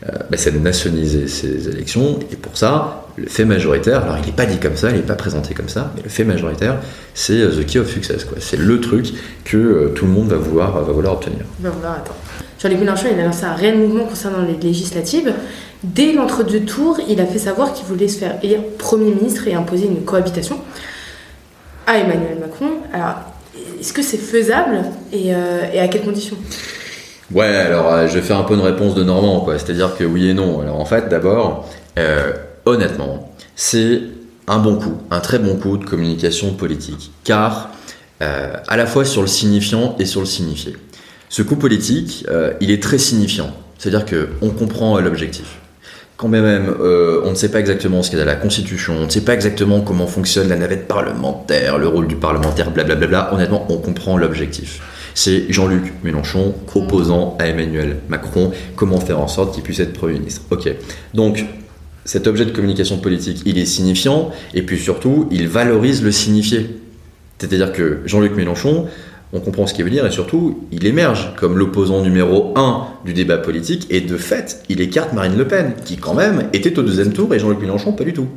bah, 0.06 0.36
c'est 0.36 0.52
de 0.52 0.58
nationaliser 0.58 1.28
ces 1.28 1.68
élections, 1.68 2.18
et 2.30 2.36
pour 2.36 2.56
ça, 2.56 3.06
le 3.16 3.26
fait 3.26 3.44
majoritaire, 3.44 4.02
alors 4.02 4.18
il 4.18 4.26
n'est 4.26 4.32
pas 4.32 4.46
dit 4.46 4.58
comme 4.58 4.76
ça, 4.76 4.90
il 4.90 4.96
n'est 4.96 5.02
pas 5.02 5.14
présenté 5.14 5.54
comme 5.54 5.68
ça, 5.68 5.92
mais 5.96 6.02
le 6.02 6.08
fait 6.08 6.24
majoritaire, 6.24 6.76
c'est 7.14 7.40
euh, 7.40 7.50
the 7.50 7.64
key 7.64 7.78
of 7.78 7.88
success, 7.90 8.26
c'est 8.38 8.58
le 8.58 8.80
truc 8.80 9.14
que 9.44 9.92
tout 9.94 10.04
le 10.04 10.10
monde 10.10 10.28
va 10.28 10.36
vouloir, 10.36 10.72
va 10.72 10.92
vouloir 10.92 11.14
obtenir. 11.14 11.40
Va 11.60 11.70
vouloir 11.70 11.94
attendre. 11.94 12.18
Jean-Luc 12.60 12.80
Mélenchon, 12.80 13.08
il 13.12 13.20
a 13.20 13.24
lancé 13.24 13.44
un 13.44 13.54
réel 13.54 13.78
mouvement 13.78 14.04
concernant 14.04 14.42
les 14.42 14.56
législatives. 14.56 15.32
Dès 15.82 16.12
l'entre-deux 16.12 16.60
tours, 16.60 16.98
il 17.08 17.20
a 17.20 17.26
fait 17.26 17.38
savoir 17.38 17.74
qu'il 17.74 17.84
voulait 17.84 18.08
se 18.08 18.18
faire 18.18 18.38
élire 18.42 18.60
Premier 18.78 19.10
ministre 19.10 19.46
et 19.48 19.54
imposer 19.54 19.84
une 19.84 20.02
cohabitation 20.02 20.58
à 21.86 21.98
Emmanuel 21.98 22.38
Macron. 22.40 22.70
Alors, 22.92 23.16
est-ce 23.78 23.92
que 23.92 24.02
c'est 24.02 24.16
faisable 24.16 24.82
et, 25.12 25.34
euh, 25.34 25.82
à 25.82 25.88
quelles 25.88 26.04
conditions? 26.04 26.36
Ouais, 27.32 27.46
alors 27.46 27.92
euh, 27.92 28.06
je 28.06 28.14
vais 28.14 28.22
faire 28.22 28.38
un 28.38 28.44
peu 28.44 28.54
une 28.54 28.60
réponse 28.60 28.94
de 28.94 29.02
Normand, 29.02 29.40
quoi. 29.40 29.58
C'est-à-dire 29.58 29.96
que 29.96 30.04
oui 30.04 30.28
et 30.28 30.34
non. 30.34 30.60
Alors 30.60 30.80
en 30.80 30.84
fait, 30.84 31.08
d'abord, 31.08 31.68
euh, 31.98 32.32
honnêtement, 32.64 33.32
c'est 33.56 34.02
un 34.46 34.58
bon 34.58 34.76
coup, 34.76 34.98
un 35.10 35.20
très 35.20 35.38
bon 35.38 35.56
coup 35.56 35.76
de 35.76 35.84
communication 35.84 36.52
politique. 36.52 37.12
Car 37.24 37.70
à 38.20 38.78
la 38.78 38.86
fois 38.86 39.04
sur 39.04 39.20
le 39.20 39.26
signifiant 39.26 39.96
et 39.98 40.06
sur 40.06 40.20
le 40.20 40.26
signifié. 40.26 40.74
Ce 41.28 41.42
coup 41.42 41.56
politique, 41.56 42.24
il 42.62 42.70
est 42.70 42.82
très 42.82 42.96
signifiant, 42.96 43.50
c'est-à-dire 43.76 44.06
qu'on 44.06 44.48
comprend 44.48 44.98
l'objectif 44.98 45.58
quand 46.16 46.28
même, 46.28 46.74
euh, 46.80 47.20
on 47.24 47.30
ne 47.30 47.34
sait 47.34 47.50
pas 47.50 47.60
exactement 47.60 48.02
ce 48.02 48.10
qu'est 48.10 48.24
la 48.24 48.36
Constitution, 48.36 48.94
on 49.00 49.06
ne 49.06 49.10
sait 49.10 49.22
pas 49.22 49.34
exactement 49.34 49.80
comment 49.80 50.06
fonctionne 50.06 50.48
la 50.48 50.56
navette 50.56 50.86
parlementaire, 50.86 51.78
le 51.78 51.88
rôle 51.88 52.06
du 52.06 52.16
parlementaire, 52.16 52.70
blablabla. 52.70 53.34
Honnêtement, 53.34 53.66
on 53.68 53.78
comprend 53.78 54.16
l'objectif. 54.16 54.80
C'est 55.14 55.52
Jean-Luc 55.52 55.92
Mélenchon 56.02 56.54
opposant 56.74 57.36
à 57.38 57.46
Emmanuel 57.46 57.98
Macron. 58.08 58.50
Comment 58.76 58.98
faire 58.98 59.20
en 59.20 59.28
sorte 59.28 59.54
qu'il 59.54 59.62
puisse 59.62 59.78
être 59.78 59.92
Premier 59.92 60.14
ministre 60.14 60.42
Ok. 60.50 60.68
Donc, 61.14 61.44
cet 62.04 62.26
objet 62.26 62.44
de 62.44 62.50
communication 62.50 62.98
politique, 62.98 63.42
il 63.46 63.56
est 63.56 63.64
signifiant, 63.64 64.30
et 64.52 64.62
puis 64.62 64.78
surtout, 64.78 65.28
il 65.30 65.48
valorise 65.48 66.02
le 66.02 66.12
signifié. 66.12 66.78
C'est-à-dire 67.38 67.72
que 67.72 68.00
Jean-Luc 68.04 68.34
Mélenchon, 68.34 68.86
on 69.34 69.40
comprend 69.40 69.66
ce 69.66 69.74
qu'il 69.74 69.84
veut 69.84 69.90
dire 69.90 70.06
et 70.06 70.12
surtout, 70.12 70.60
il 70.70 70.86
émerge 70.86 71.34
comme 71.36 71.58
l'opposant 71.58 72.00
numéro 72.00 72.54
un 72.56 72.86
du 73.04 73.12
débat 73.12 73.36
politique 73.36 73.86
et 73.90 74.00
de 74.00 74.16
fait, 74.16 74.62
il 74.68 74.80
écarte 74.80 75.12
Marine 75.12 75.36
Le 75.36 75.46
Pen, 75.46 75.74
qui 75.84 75.96
quand 75.96 76.14
même 76.14 76.44
était 76.52 76.78
au 76.78 76.82
deuxième 76.82 77.12
tour 77.12 77.34
et 77.34 77.40
Jean-Luc 77.40 77.60
Mélenchon 77.60 77.92
pas 77.92 78.04
du 78.04 78.12
tout. 78.12 78.28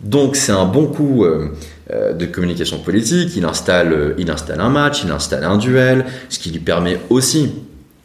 Donc 0.00 0.36
c'est 0.36 0.52
un 0.52 0.64
bon 0.64 0.86
coup 0.86 1.24
euh, 1.24 1.48
euh, 1.92 2.14
de 2.14 2.24
communication 2.24 2.78
politique, 2.78 3.36
il 3.36 3.44
installe, 3.44 3.92
euh, 3.92 4.14
il 4.16 4.30
installe 4.30 4.60
un 4.60 4.70
match, 4.70 5.02
il 5.04 5.10
installe 5.10 5.44
un 5.44 5.58
duel, 5.58 6.06
ce 6.30 6.38
qui 6.38 6.50
lui 6.50 6.60
permet 6.60 6.98
aussi, 7.10 7.50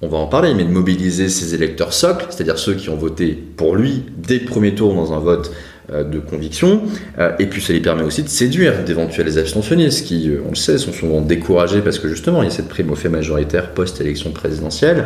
on 0.02 0.10
va 0.10 0.18
en 0.18 0.28
parler, 0.28 0.54
mais 0.54 0.66
de 0.66 0.72
mobiliser 0.72 1.30
ses 1.30 1.56
électeurs 1.56 1.94
socles, 1.94 2.26
c'est-à-dire 2.30 2.60
ceux 2.60 2.74
qui 2.74 2.90
ont 2.90 2.98
voté 2.98 3.42
pour 3.56 3.76
lui 3.78 4.04
dès 4.18 4.40
le 4.40 4.46
premier 4.46 4.76
tour 4.76 4.94
dans 4.94 5.14
un 5.14 5.20
vote 5.20 5.54
de 5.92 6.20
conviction, 6.20 6.84
euh, 7.20 7.32
et 7.40 7.46
puis 7.46 7.62
ça 7.62 7.74
lui 7.74 7.82
permet 7.82 8.04
aussi 8.04 8.24
de 8.24 8.30
séduire 8.30 8.84
d'éventuels 8.84 9.38
abstentionnistes 9.38 10.06
qui, 10.06 10.30
euh, 10.30 10.42
on 10.46 10.50
le 10.50 10.56
sait, 10.56 10.78
sont 10.78 10.94
souvent 10.94 11.22
découragés 11.22 11.82
parce 11.82 12.00
que 12.00 12.08
justement 12.08 12.42
il 12.42 12.46
y 12.46 12.52
a 12.52 12.56
cette 12.56 12.70
prime 12.70 12.90
au 12.90 12.96
fait 12.96 13.10
majoritaire 13.10 13.72
post-élection 13.72 14.32
présidentielle. 14.32 15.06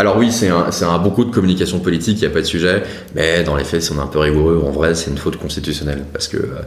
Alors 0.00 0.16
oui, 0.16 0.30
c'est 0.30 0.48
un, 0.48 0.70
un, 0.82 0.98
bon 0.98 1.10
coup 1.10 1.24
de 1.24 1.32
communication 1.32 1.80
politique, 1.80 2.18
il 2.18 2.20
n'y 2.20 2.26
a 2.28 2.30
pas 2.30 2.40
de 2.40 2.46
sujet, 2.46 2.84
mais 3.16 3.42
dans 3.42 3.56
les 3.56 3.64
faits, 3.64 3.82
si 3.82 3.90
on 3.90 3.96
est 3.96 4.00
un 4.00 4.06
peu 4.06 4.20
rigoureux, 4.20 4.62
en 4.64 4.70
vrai, 4.70 4.94
c'est 4.94 5.10
une 5.10 5.18
faute 5.18 5.36
constitutionnelle. 5.38 6.04
Parce 6.12 6.28
que, 6.28 6.36
euh, 6.36 6.62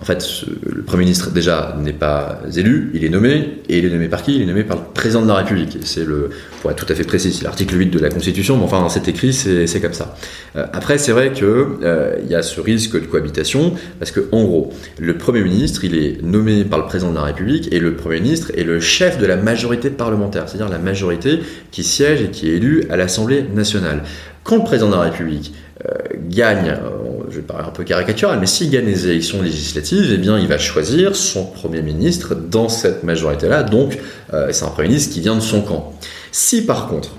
en 0.00 0.04
fait, 0.04 0.26
le 0.68 0.82
Premier 0.82 1.04
ministre, 1.04 1.30
déjà, 1.30 1.76
n'est 1.80 1.92
pas 1.92 2.40
élu, 2.56 2.90
il 2.92 3.04
est 3.04 3.10
nommé, 3.10 3.60
et 3.68 3.78
il 3.78 3.84
est 3.84 3.90
nommé 3.90 4.08
par 4.08 4.24
qui? 4.24 4.34
Il 4.34 4.42
est 4.42 4.46
nommé 4.46 4.64
par 4.64 4.76
le 4.76 4.82
Président 4.92 5.22
de 5.22 5.28
la 5.28 5.36
République. 5.36 5.78
C'est 5.84 6.04
le, 6.04 6.30
pour 6.62 6.72
être 6.72 6.84
tout 6.84 6.92
à 6.92 6.96
fait 6.96 7.04
précis, 7.04 7.32
c'est 7.32 7.44
l'article 7.44 7.78
8 7.78 7.90
de 7.90 8.00
la 8.00 8.08
Constitution, 8.08 8.56
mais 8.56 8.64
enfin, 8.64 8.88
cet 8.88 9.06
écrit, 9.06 9.32
c'est 9.32 9.80
comme 9.80 9.92
ça. 9.92 10.16
Euh, 10.56 10.66
après, 10.72 10.98
c'est 10.98 11.12
vrai 11.12 11.32
qu'il 11.32 11.46
euh, 11.46 12.16
y 12.28 12.34
a 12.34 12.42
ce 12.42 12.60
risque 12.60 13.00
de 13.00 13.06
cohabitation, 13.06 13.74
parce 14.00 14.10
que, 14.10 14.26
en 14.32 14.42
gros, 14.42 14.72
le 14.98 15.16
Premier 15.16 15.42
ministre, 15.42 15.84
il 15.84 15.96
est 15.96 16.20
nommé 16.24 16.64
par 16.64 16.80
le 16.80 16.86
Président 16.86 17.12
de 17.12 17.16
la 17.16 17.22
République, 17.22 17.72
et 17.72 17.78
le 17.78 17.94
Premier 17.94 18.18
ministre 18.18 18.50
est 18.56 18.64
le 18.64 18.80
chef 18.80 19.18
de 19.18 19.26
la 19.26 19.36
majorité 19.36 19.90
parlementaire, 19.90 20.48
c'est-à-dire 20.48 20.68
la 20.68 20.80
majorité 20.80 21.38
qui 21.70 21.84
siège 21.84 22.20
et 22.20 22.30
qui 22.30 22.50
est 22.50 22.54
élue 22.54 22.63
à 22.90 22.96
l'Assemblée 22.96 23.44
nationale. 23.54 24.02
Quand 24.44 24.56
le 24.56 24.64
président 24.64 24.88
de 24.88 24.94
la 24.94 25.00
République 25.00 25.54
euh, 25.84 25.90
gagne, 26.28 26.68
euh, 26.68 27.24
je 27.30 27.36
vais 27.36 27.42
parler 27.42 27.64
un 27.66 27.70
peu 27.70 27.82
caricatural, 27.82 28.38
mais 28.38 28.46
s'il 28.46 28.70
gagne 28.70 28.84
les 28.84 29.06
élections 29.06 29.40
législatives, 29.42 30.10
eh 30.12 30.18
bien, 30.18 30.38
il 30.38 30.46
va 30.46 30.58
choisir 30.58 31.16
son 31.16 31.46
Premier 31.46 31.82
ministre 31.82 32.34
dans 32.34 32.68
cette 32.68 33.04
majorité-là. 33.04 33.62
Donc, 33.62 33.98
euh, 34.32 34.48
c'est 34.52 34.64
un 34.64 34.68
Premier 34.68 34.88
ministre 34.88 35.14
qui 35.14 35.20
vient 35.20 35.34
de 35.34 35.40
son 35.40 35.62
camp. 35.62 35.94
Si 36.30 36.64
par 36.64 36.88
contre, 36.88 37.16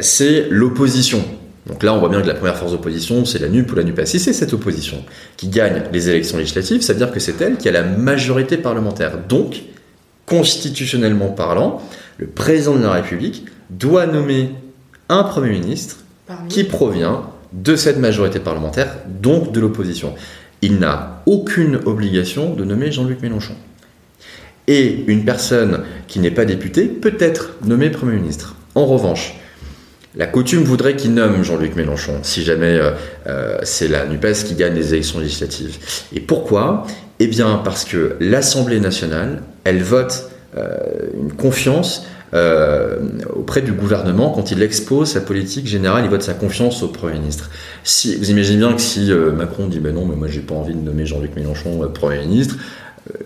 c'est 0.00 0.48
l'opposition, 0.50 1.24
donc 1.66 1.82
là, 1.82 1.94
on 1.94 1.98
voit 1.98 2.10
bien 2.10 2.20
que 2.20 2.26
la 2.26 2.34
première 2.34 2.56
force 2.56 2.72
d'opposition, 2.72 3.24
c'est 3.24 3.38
la 3.38 3.48
NUP 3.48 3.72
ou 3.72 3.74
la 3.74 3.84
NUPES. 3.84 4.04
Si 4.04 4.18
c'est 4.18 4.34
cette 4.34 4.52
opposition 4.52 5.02
qui 5.38 5.48
gagne 5.48 5.84
les 5.92 6.10
élections 6.10 6.36
législatives, 6.36 6.82
ça 6.82 6.92
veut 6.92 6.98
dire 6.98 7.10
que 7.10 7.20
c'est 7.20 7.40
elle 7.40 7.56
qui 7.56 7.68
a 7.70 7.72
la 7.72 7.82
majorité 7.82 8.58
parlementaire. 8.58 9.12
Donc, 9.26 9.62
constitutionnellement 10.26 11.28
parlant, 11.28 11.80
le 12.18 12.26
président 12.26 12.74
de 12.74 12.82
la 12.82 12.92
République 12.92 13.46
doit 13.70 14.06
nommer 14.06 14.50
un 15.08 15.22
Premier 15.22 15.50
ministre 15.50 15.98
qui 16.48 16.64
provient 16.64 17.30
de 17.52 17.76
cette 17.76 17.98
majorité 17.98 18.40
parlementaire, 18.40 18.96
donc 19.06 19.52
de 19.52 19.60
l'opposition. 19.60 20.14
Il 20.62 20.78
n'a 20.78 21.22
aucune 21.26 21.80
obligation 21.84 22.54
de 22.54 22.64
nommer 22.64 22.90
Jean-Luc 22.90 23.22
Mélenchon. 23.22 23.54
Et 24.66 25.04
une 25.06 25.24
personne 25.24 25.84
qui 26.08 26.20
n'est 26.20 26.30
pas 26.30 26.46
députée 26.46 26.86
peut 26.86 27.16
être 27.18 27.50
nommée 27.64 27.90
Premier 27.90 28.16
ministre. 28.16 28.56
En 28.74 28.86
revanche, 28.86 29.34
la 30.16 30.26
coutume 30.26 30.62
voudrait 30.62 30.96
qu'il 30.96 31.12
nomme 31.12 31.42
Jean-Luc 31.42 31.76
Mélenchon, 31.76 32.20
si 32.22 32.44
jamais 32.44 32.78
euh, 32.78 32.92
euh, 33.26 33.58
c'est 33.62 33.88
la 33.88 34.06
NUPES 34.06 34.44
qui 34.46 34.54
gagne 34.54 34.74
les 34.74 34.94
élections 34.94 35.18
législatives. 35.18 35.76
Et 36.14 36.20
pourquoi? 36.20 36.86
Eh 37.18 37.26
bien 37.26 37.60
parce 37.64 37.84
que 37.84 38.16
l'Assemblée 38.20 38.80
nationale, 38.80 39.42
elle 39.64 39.82
vote 39.82 40.30
euh, 40.56 40.78
une 41.20 41.32
confiance 41.32 42.06
euh, 42.34 42.96
auprès 43.34 43.60
du 43.62 43.72
gouvernement 43.72 44.30
quand 44.30 44.50
il 44.50 44.62
expose 44.62 45.10
sa 45.10 45.20
politique 45.20 45.66
générale, 45.66 46.04
il 46.04 46.10
vote 46.10 46.22
sa 46.22 46.34
confiance 46.34 46.82
au 46.82 46.88
Premier 46.88 47.18
ministre. 47.18 47.50
Si, 47.84 48.16
vous 48.16 48.30
imaginez 48.30 48.58
bien 48.58 48.72
que 48.72 48.80
si 48.80 49.12
euh, 49.12 49.30
Macron 49.30 49.66
dit 49.66 49.78
ben 49.78 49.94
non, 49.94 50.04
mais 50.04 50.16
moi 50.16 50.26
j'ai 50.26 50.40
pas 50.40 50.54
envie 50.54 50.74
de 50.74 50.80
nommer 50.80 51.06
Jean-Luc 51.06 51.36
Mélenchon 51.36 51.84
euh, 51.84 51.86
Premier 51.86 52.20
ministre, 52.20 52.56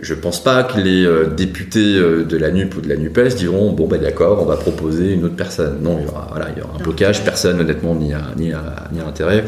je 0.01 0.13
pense 0.13 0.43
pas 0.43 0.65
que 0.65 0.81
les 0.81 1.09
députés 1.37 2.01
de 2.01 2.37
la 2.37 2.51
NUP 2.51 2.77
ou 2.77 2.81
de 2.81 2.89
la 2.89 2.97
NUPES 2.97 3.37
diront 3.37 3.71
bon 3.71 3.87
ben 3.87 4.01
d'accord, 4.01 4.43
on 4.43 4.45
va 4.45 4.57
proposer 4.57 5.13
une 5.13 5.25
autre 5.25 5.37
personne. 5.37 5.79
Non, 5.81 5.99
il 6.01 6.07
y 6.07 6.09
aura, 6.09 6.27
voilà, 6.33 6.49
il 6.51 6.59
y 6.59 6.63
aura 6.63 6.75
un 6.75 6.83
blocage, 6.83 7.23
personne 7.23 7.61
honnêtement 7.61 7.95
n'y 7.95 8.13
a, 8.13 8.23
ni 8.37 8.53
a, 8.53 8.89
ni 8.93 8.99
a 8.99 9.07
intérêt. 9.07 9.45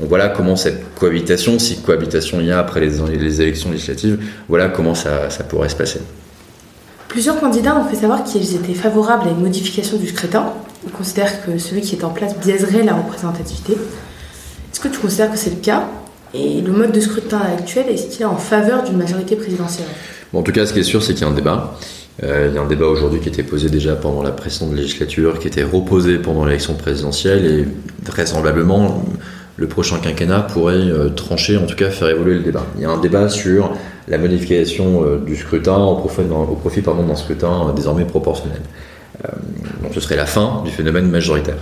Donc 0.00 0.08
voilà 0.08 0.30
comment 0.30 0.56
cette 0.56 0.94
cohabitation, 0.96 1.60
si 1.60 1.80
cohabitation 1.80 2.40
il 2.40 2.46
y 2.46 2.50
a 2.50 2.58
après 2.58 2.80
les, 2.80 3.18
les 3.18 3.40
élections 3.40 3.70
législatives, 3.70 4.18
voilà 4.48 4.68
comment 4.68 4.96
ça, 4.96 5.30
ça 5.30 5.44
pourrait 5.44 5.68
se 5.68 5.76
passer. 5.76 6.00
Plusieurs 7.08 7.40
candidats 7.40 7.76
ont 7.76 7.84
fait 7.84 7.96
savoir 7.96 8.22
qu'ils 8.22 8.54
étaient 8.54 8.74
favorables 8.74 9.28
à 9.28 9.30
une 9.30 9.40
modification 9.40 9.96
du 9.96 10.06
scrutin. 10.06 10.52
Ils 10.84 10.92
considèrent 10.92 11.44
que 11.44 11.56
celui 11.58 11.80
qui 11.80 11.96
est 11.96 12.04
en 12.04 12.10
place 12.10 12.36
biaiserait 12.38 12.84
la 12.84 12.94
représentativité. 12.94 13.72
Est-ce 13.72 14.80
que 14.80 14.88
tu 14.88 14.98
considères 14.98 15.32
que 15.32 15.38
c'est 15.38 15.50
le 15.50 15.56
cas? 15.56 15.88
Et 16.34 16.60
le 16.60 16.70
mode 16.70 16.92
de 16.92 17.00
scrutin 17.00 17.40
actuel 17.40 17.86
est-il 17.88 18.26
en 18.26 18.36
faveur 18.36 18.84
d'une 18.84 18.98
majorité 18.98 19.34
présidentielle? 19.34 19.88
En 20.34 20.42
tout 20.42 20.52
cas, 20.52 20.66
ce 20.66 20.74
qui 20.74 20.80
est 20.80 20.84
sûr, 20.84 21.02
c'est 21.02 21.14
qu'il 21.14 21.22
y 21.22 21.24
a 21.24 21.28
un 21.28 21.34
débat. 21.34 21.78
Euh, 22.22 22.48
il 22.50 22.54
y 22.54 22.58
a 22.58 22.60
un 22.60 22.66
débat 22.66 22.86
aujourd'hui 22.86 23.20
qui 23.20 23.28
était 23.30 23.42
posé 23.42 23.70
déjà 23.70 23.96
pendant 23.96 24.22
la 24.22 24.30
précédente 24.30 24.74
législature, 24.74 25.38
qui 25.38 25.48
était 25.48 25.62
reposé 25.62 26.18
pendant 26.18 26.44
l'élection 26.44 26.74
présidentielle, 26.74 27.46
et 27.46 27.66
vraisemblablement, 28.04 29.02
le 29.58 29.66
prochain 29.66 29.98
quinquennat 29.98 30.40
pourrait 30.40 30.74
euh, 30.76 31.08
trancher, 31.10 31.56
en 31.56 31.66
tout 31.66 31.74
cas 31.74 31.90
faire 31.90 32.08
évoluer 32.08 32.34
le 32.34 32.42
débat. 32.42 32.64
Il 32.76 32.82
y 32.82 32.84
a 32.84 32.90
un 32.90 33.00
débat 33.00 33.28
sur 33.28 33.72
la 34.06 34.16
modification 34.16 35.04
euh, 35.04 35.18
du 35.18 35.36
scrutin 35.36 35.76
au 35.76 35.96
profit, 35.96 36.22
au 36.22 36.54
profit 36.54 36.80
d'un 36.80 37.16
scrutin 37.16 37.68
euh, 37.68 37.72
désormais 37.72 38.04
proportionnel. 38.04 38.60
donc 39.82 39.92
ce 39.92 40.00
serait 40.00 40.16
la 40.16 40.26
fin 40.26 40.62
du 40.64 40.70
phénomène 40.70 41.10
majoritaire. 41.10 41.58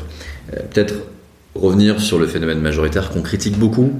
Peut-être 0.53 0.95
revenir 1.55 2.01
sur 2.01 2.19
le 2.19 2.27
phénomène 2.27 2.61
majoritaire 2.61 3.11
qu'on 3.11 3.23
critique 3.23 3.59
beaucoup, 3.59 3.93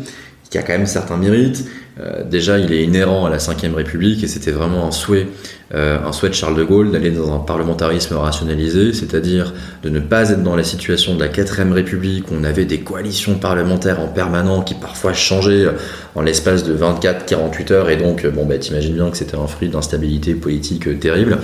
qui 0.51 0.59
a 0.59 0.63
quand 0.63 0.73
même 0.73 0.87
certains 0.87 1.17
mérites. 1.17 1.65
Euh, 1.99 2.23
déjà, 2.25 2.59
il 2.59 2.73
est 2.73 2.85
inhérent 2.85 3.25
à 3.25 3.31
la 3.31 3.39
Ve 3.39 3.75
République 3.75 4.23
et 4.23 4.29
c'était 4.29 4.51
vraiment 4.51 4.87
un 4.87 4.91
souhait, 4.91 5.27
euh, 5.75 5.99
un 6.05 6.13
souhait 6.13 6.29
de 6.29 6.35
Charles 6.35 6.55
de 6.55 6.63
Gaulle 6.63 6.93
d'aller 6.93 7.11
dans 7.11 7.35
un 7.35 7.39
parlementarisme 7.39 8.15
rationalisé, 8.17 8.93
c'est-à-dire 8.93 9.55
de 9.83 9.89
ne 9.89 10.01
pas 10.01 10.31
être 10.31 10.43
dans 10.43 10.57
la 10.57 10.63
situation 10.63 11.15
de 11.15 11.21
la 11.21 11.29
Quatrième 11.29 11.73
République 11.73 12.31
où 12.31 12.35
on 12.39 12.45
avait 12.45 12.67
des 12.67 12.81
coalitions 12.81 13.37
parlementaires 13.37 13.99
en 14.01 14.09
permanent 14.09 14.61
qui 14.61 14.75
parfois 14.75 15.15
changeaient 15.15 15.65
euh, 15.65 15.73
en 16.15 16.21
l'espace 16.21 16.65
de 16.65 16.77
24-48 16.77 17.73
heures 17.73 17.89
et 17.89 17.97
donc, 17.97 18.27
bon, 18.27 18.45
bah, 18.45 18.59
t'imagines 18.59 18.95
bien 18.95 19.11
que 19.11 19.17
c'était 19.17 19.37
un 19.37 19.47
fruit 19.47 19.71
d'instabilité 19.71 20.35
politique 20.35 21.01
terrible. 21.01 21.39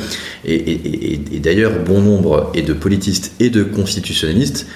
Et, 0.44 1.40
d'ailleurs, 1.40 1.72
bon 1.84 2.00
nombre 2.00 2.50
et 2.54 2.62
de 2.62 2.72
politistes 2.72 3.32
et 3.40 3.50
de 3.50 3.62
constitutionnalistes 3.62 4.66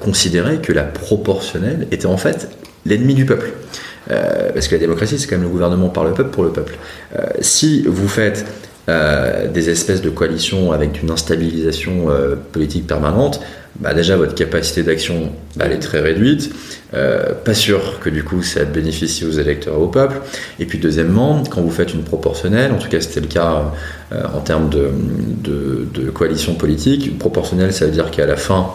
considéraient 0.00 0.58
que 0.58 0.72
la 0.72 0.82
proportionnelle 0.82 1.88
était 1.90 2.06
en 2.06 2.16
fait 2.16 2.48
l'ennemi 2.86 3.14
du 3.14 3.24
peuple. 3.24 3.52
Euh, 4.10 4.50
parce 4.52 4.68
que 4.68 4.74
la 4.74 4.80
démocratie, 4.80 5.18
c'est 5.18 5.26
quand 5.26 5.36
même 5.36 5.44
le 5.44 5.50
gouvernement 5.50 5.88
par 5.88 6.04
le 6.04 6.12
peuple 6.12 6.30
pour 6.30 6.44
le 6.44 6.50
peuple. 6.50 6.76
Euh, 7.18 7.26
si 7.40 7.84
vous 7.86 8.08
faites 8.08 8.44
euh, 8.88 9.48
des 9.48 9.70
espèces 9.70 10.02
de 10.02 10.10
coalitions 10.10 10.72
avec 10.72 11.02
une 11.02 11.10
instabilisation 11.10 12.08
politique 12.52 12.86
permanente, 12.86 13.40
bah 13.80 13.92
déjà 13.92 14.16
votre 14.16 14.36
capacité 14.36 14.84
d'action 14.84 15.32
bah, 15.56 15.64
elle 15.66 15.72
est 15.72 15.80
très 15.80 16.00
réduite. 16.00 16.52
pas 16.92 17.54
sûr 17.54 17.98
que 17.98 18.08
du 18.08 18.22
coup 18.22 18.40
ça 18.42 18.64
bénéficie 18.64 19.24
aux 19.24 19.32
électeurs 19.32 19.74
et 19.74 19.78
au 19.78 19.88
peuple. 19.88 20.20
Et 20.60 20.66
puis 20.66 20.78
deuxièmement, 20.78 21.42
quand 21.50 21.62
vous 21.62 21.70
faites 21.70 21.94
une 21.94 22.04
proportionnelle, 22.04 22.72
en 22.72 22.78
tout 22.78 22.88
cas 22.88 23.00
c'était 23.00 23.20
le 23.20 23.26
cas 23.26 23.72
en 24.12 24.40
termes 24.40 24.68
de, 24.68 24.90
de, 25.42 25.88
de, 25.92 26.10
coalition 26.10 26.54
politique, 26.54 27.18
proportionnelle 27.18 27.72
ça 27.72 27.86
veut 27.86 27.90
dire 27.90 28.12
qu'à 28.12 28.26
la 28.26 28.36
fin 28.36 28.70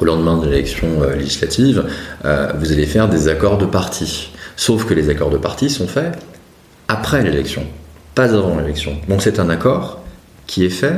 au 0.00 0.04
lendemain 0.04 0.38
de 0.38 0.46
l'élection 0.48 1.02
législative, 1.16 1.84
vous 2.22 2.72
allez 2.72 2.86
faire 2.86 3.08
des 3.08 3.28
accords 3.28 3.58
de 3.58 3.66
parti. 3.66 4.30
Sauf 4.56 4.86
que 4.86 4.94
les 4.94 5.08
accords 5.08 5.30
de 5.30 5.38
parti 5.38 5.70
sont 5.70 5.86
faits 5.86 6.18
après 6.88 7.22
l'élection, 7.22 7.64
pas 8.14 8.34
avant 8.34 8.58
l'élection. 8.58 8.96
Donc 9.08 9.22
c'est 9.22 9.38
un 9.38 9.50
accord 9.50 10.00
qui 10.46 10.64
est 10.64 10.70
fait, 10.70 10.94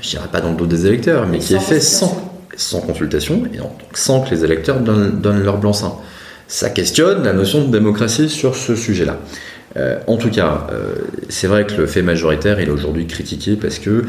je 0.00 0.10
dirais 0.10 0.28
pas 0.30 0.40
dans 0.40 0.50
le 0.50 0.56
dos 0.56 0.66
des 0.66 0.86
électeurs, 0.86 1.26
mais 1.26 1.38
qui 1.38 1.54
est 1.54 1.60
fait 1.60 1.80
sans, 1.80 2.30
sans 2.56 2.80
consultation 2.80 3.42
et 3.52 3.56
donc 3.56 3.72
sans 3.94 4.20
que 4.20 4.30
les 4.30 4.44
électeurs 4.44 4.80
donnent, 4.80 5.42
leur 5.42 5.58
blanc-seing. 5.58 5.94
Ça 6.46 6.70
questionne 6.70 7.24
la 7.24 7.32
notion 7.32 7.64
de 7.64 7.72
démocratie 7.72 8.28
sur 8.28 8.54
ce 8.54 8.76
sujet-là. 8.76 9.18
en 10.06 10.16
tout 10.16 10.30
cas, 10.30 10.66
c'est 11.28 11.46
vrai 11.46 11.66
que 11.66 11.74
le 11.74 11.86
fait 11.86 12.02
majoritaire, 12.02 12.60
il 12.60 12.68
est 12.68 12.72
aujourd'hui 12.72 13.06
critiqué 13.06 13.56
parce 13.56 13.78
que 13.78 14.04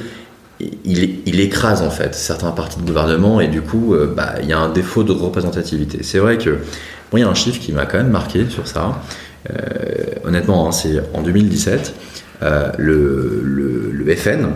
il, 0.60 1.40
écrase 1.40 1.82
en 1.82 1.90
fait 1.90 2.16
certains 2.16 2.52
partis 2.52 2.80
de 2.80 2.86
gouvernement 2.86 3.42
et 3.42 3.48
du 3.48 3.62
coup, 3.62 3.94
bah, 4.16 4.36
il 4.42 4.48
y 4.48 4.54
a 4.54 4.60
un 4.60 4.70
défaut 4.70 5.04
de 5.04 5.12
représentativité. 5.12 6.00
C'est 6.02 6.20
vrai 6.20 6.38
que 6.38 6.52
moi, 7.12 7.20
il 7.20 7.20
y 7.20 7.24
a 7.24 7.30
un 7.30 7.36
chiffre 7.36 7.60
qui 7.60 7.74
m'a 7.74 7.86
quand 7.86 7.98
même 7.98 8.10
marqué 8.10 8.50
sur 8.50 8.68
ça. 8.68 9.02
honnêtement, 10.24 10.68
hein, 10.68 10.72
c'est 10.72 11.02
en 11.14 11.22
2017, 11.22 11.94
le, 12.78 13.42
le, 13.44 14.16
FN, 14.16 14.48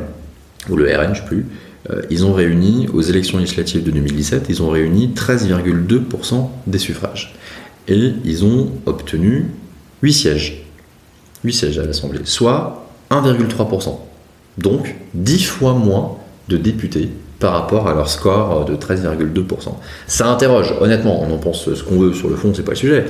ou 0.70 0.76
le 0.78 0.86
RN, 0.86 1.14
je 1.14 1.20
sais 1.20 1.28
plus, 1.28 1.46
euh, 1.90 2.02
ils 2.10 2.26
ont 2.26 2.34
réuni, 2.34 2.88
aux 2.94 3.02
élections 3.02 3.38
législatives 3.38 3.84
de 3.84 3.92
2017, 3.92 4.48
ils 4.50 4.62
ont 4.62 4.70
réuni 4.70 5.14
13,2% 5.16 6.50
des 6.68 6.78
suffrages. 6.78 7.36
Et 7.88 8.14
ils 8.26 8.46
ont 8.46 8.72
obtenu 8.86 9.48
8 10.04 10.14
sièges. 10.14 10.64
8 11.44 11.54
sièges 11.54 11.80
à 11.80 11.86
l'Assemblée, 11.86 12.20
soit 12.26 12.86
1,3%. 13.10 13.98
Donc 14.60 14.96
10 15.14 15.46
fois 15.46 15.74
moins 15.74 16.18
de 16.50 16.58
députés 16.58 17.10
par 17.40 17.54
rapport 17.54 17.88
à 17.88 17.94
leur 17.94 18.10
score 18.10 18.66
de 18.66 18.76
13,2%. 18.76 19.70
Ça 20.08 20.28
interroge, 20.28 20.74
honnêtement, 20.82 21.24
on 21.24 21.34
en 21.34 21.38
pense 21.38 21.74
ce 21.74 21.84
qu'on 21.84 22.00
veut 22.00 22.14
sur 22.14 22.30
le 22.30 22.36
fond, 22.36 22.52
c'est 22.54 22.64
pas 22.64 22.72
le 22.72 22.78
sujet. 22.78 23.06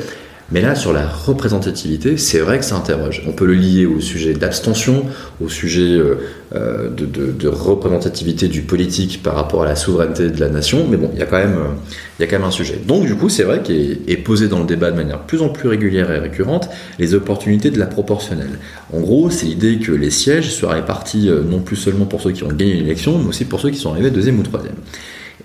Mais 0.51 0.61
là, 0.61 0.73
sur 0.73 0.93
la 0.93 1.07
représentativité, 1.07 2.17
c'est 2.17 2.39
vrai 2.39 2.57
que 2.57 2.65
ça 2.65 2.75
interroge. 2.75 3.21
On 3.27 3.33
peut 3.33 3.45
le 3.45 3.53
lier 3.53 3.85
au 3.85 3.99
sujet 3.99 4.33
d'abstention, 4.33 5.05
au 5.41 5.47
sujet 5.47 5.95
euh, 5.95 6.15
euh, 6.55 6.89
de, 6.89 7.47
représentativité 7.47 8.47
du 8.47 8.63
politique 8.63 9.21
par 9.21 9.35
rapport 9.35 9.61
à 9.63 9.65
la 9.67 9.75
souveraineté 9.75 10.29
de 10.29 10.39
la 10.39 10.49
nation, 10.49 10.87
mais 10.89 10.97
bon, 10.97 11.11
il 11.13 11.19
y 11.19 11.21
a 11.21 11.27
quand 11.27 11.37
même, 11.37 11.55
euh, 12.19 12.45
un 12.45 12.51
sujet. 12.51 12.79
Donc, 12.83 13.05
du 13.05 13.15
coup, 13.15 13.29
c'est 13.29 13.43
vrai 13.43 13.61
qu'il 13.61 13.99
est 14.07 14.17
posé 14.17 14.47
dans 14.47 14.59
le 14.59 14.65
débat 14.65 14.89
de 14.89 14.95
manière 14.95 15.19
plus 15.19 15.41
en 15.41 15.49
plus 15.49 15.69
régulière 15.69 16.11
et 16.11 16.17
récurrente 16.17 16.69
les 16.97 17.13
opportunités 17.13 17.69
de 17.69 17.77
la 17.77 17.85
proportionnelle. 17.85 18.57
En 18.91 18.99
gros, 19.01 19.29
c'est 19.29 19.45
l'idée 19.45 19.77
que 19.77 19.91
les 19.91 20.09
sièges 20.09 20.51
soient 20.51 20.73
répartis 20.73 21.29
non 21.49 21.59
plus 21.59 21.75
seulement 21.75 22.05
pour 22.05 22.21
ceux 22.21 22.31
qui 22.31 22.43
ont 22.43 22.47
gagné 22.47 22.73
l'élection, 22.73 23.19
mais 23.19 23.29
aussi 23.29 23.45
pour 23.45 23.59
ceux 23.59 23.69
qui 23.69 23.77
sont 23.77 23.91
arrivés 23.91 24.09
deuxième 24.09 24.39
ou 24.39 24.43
troisième. 24.43 24.75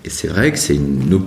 Et 0.05 0.11
c'est 0.11 0.27
vrai 0.27 0.51
que 0.51 0.59
c'est 0.59 0.75
une, 0.75 1.19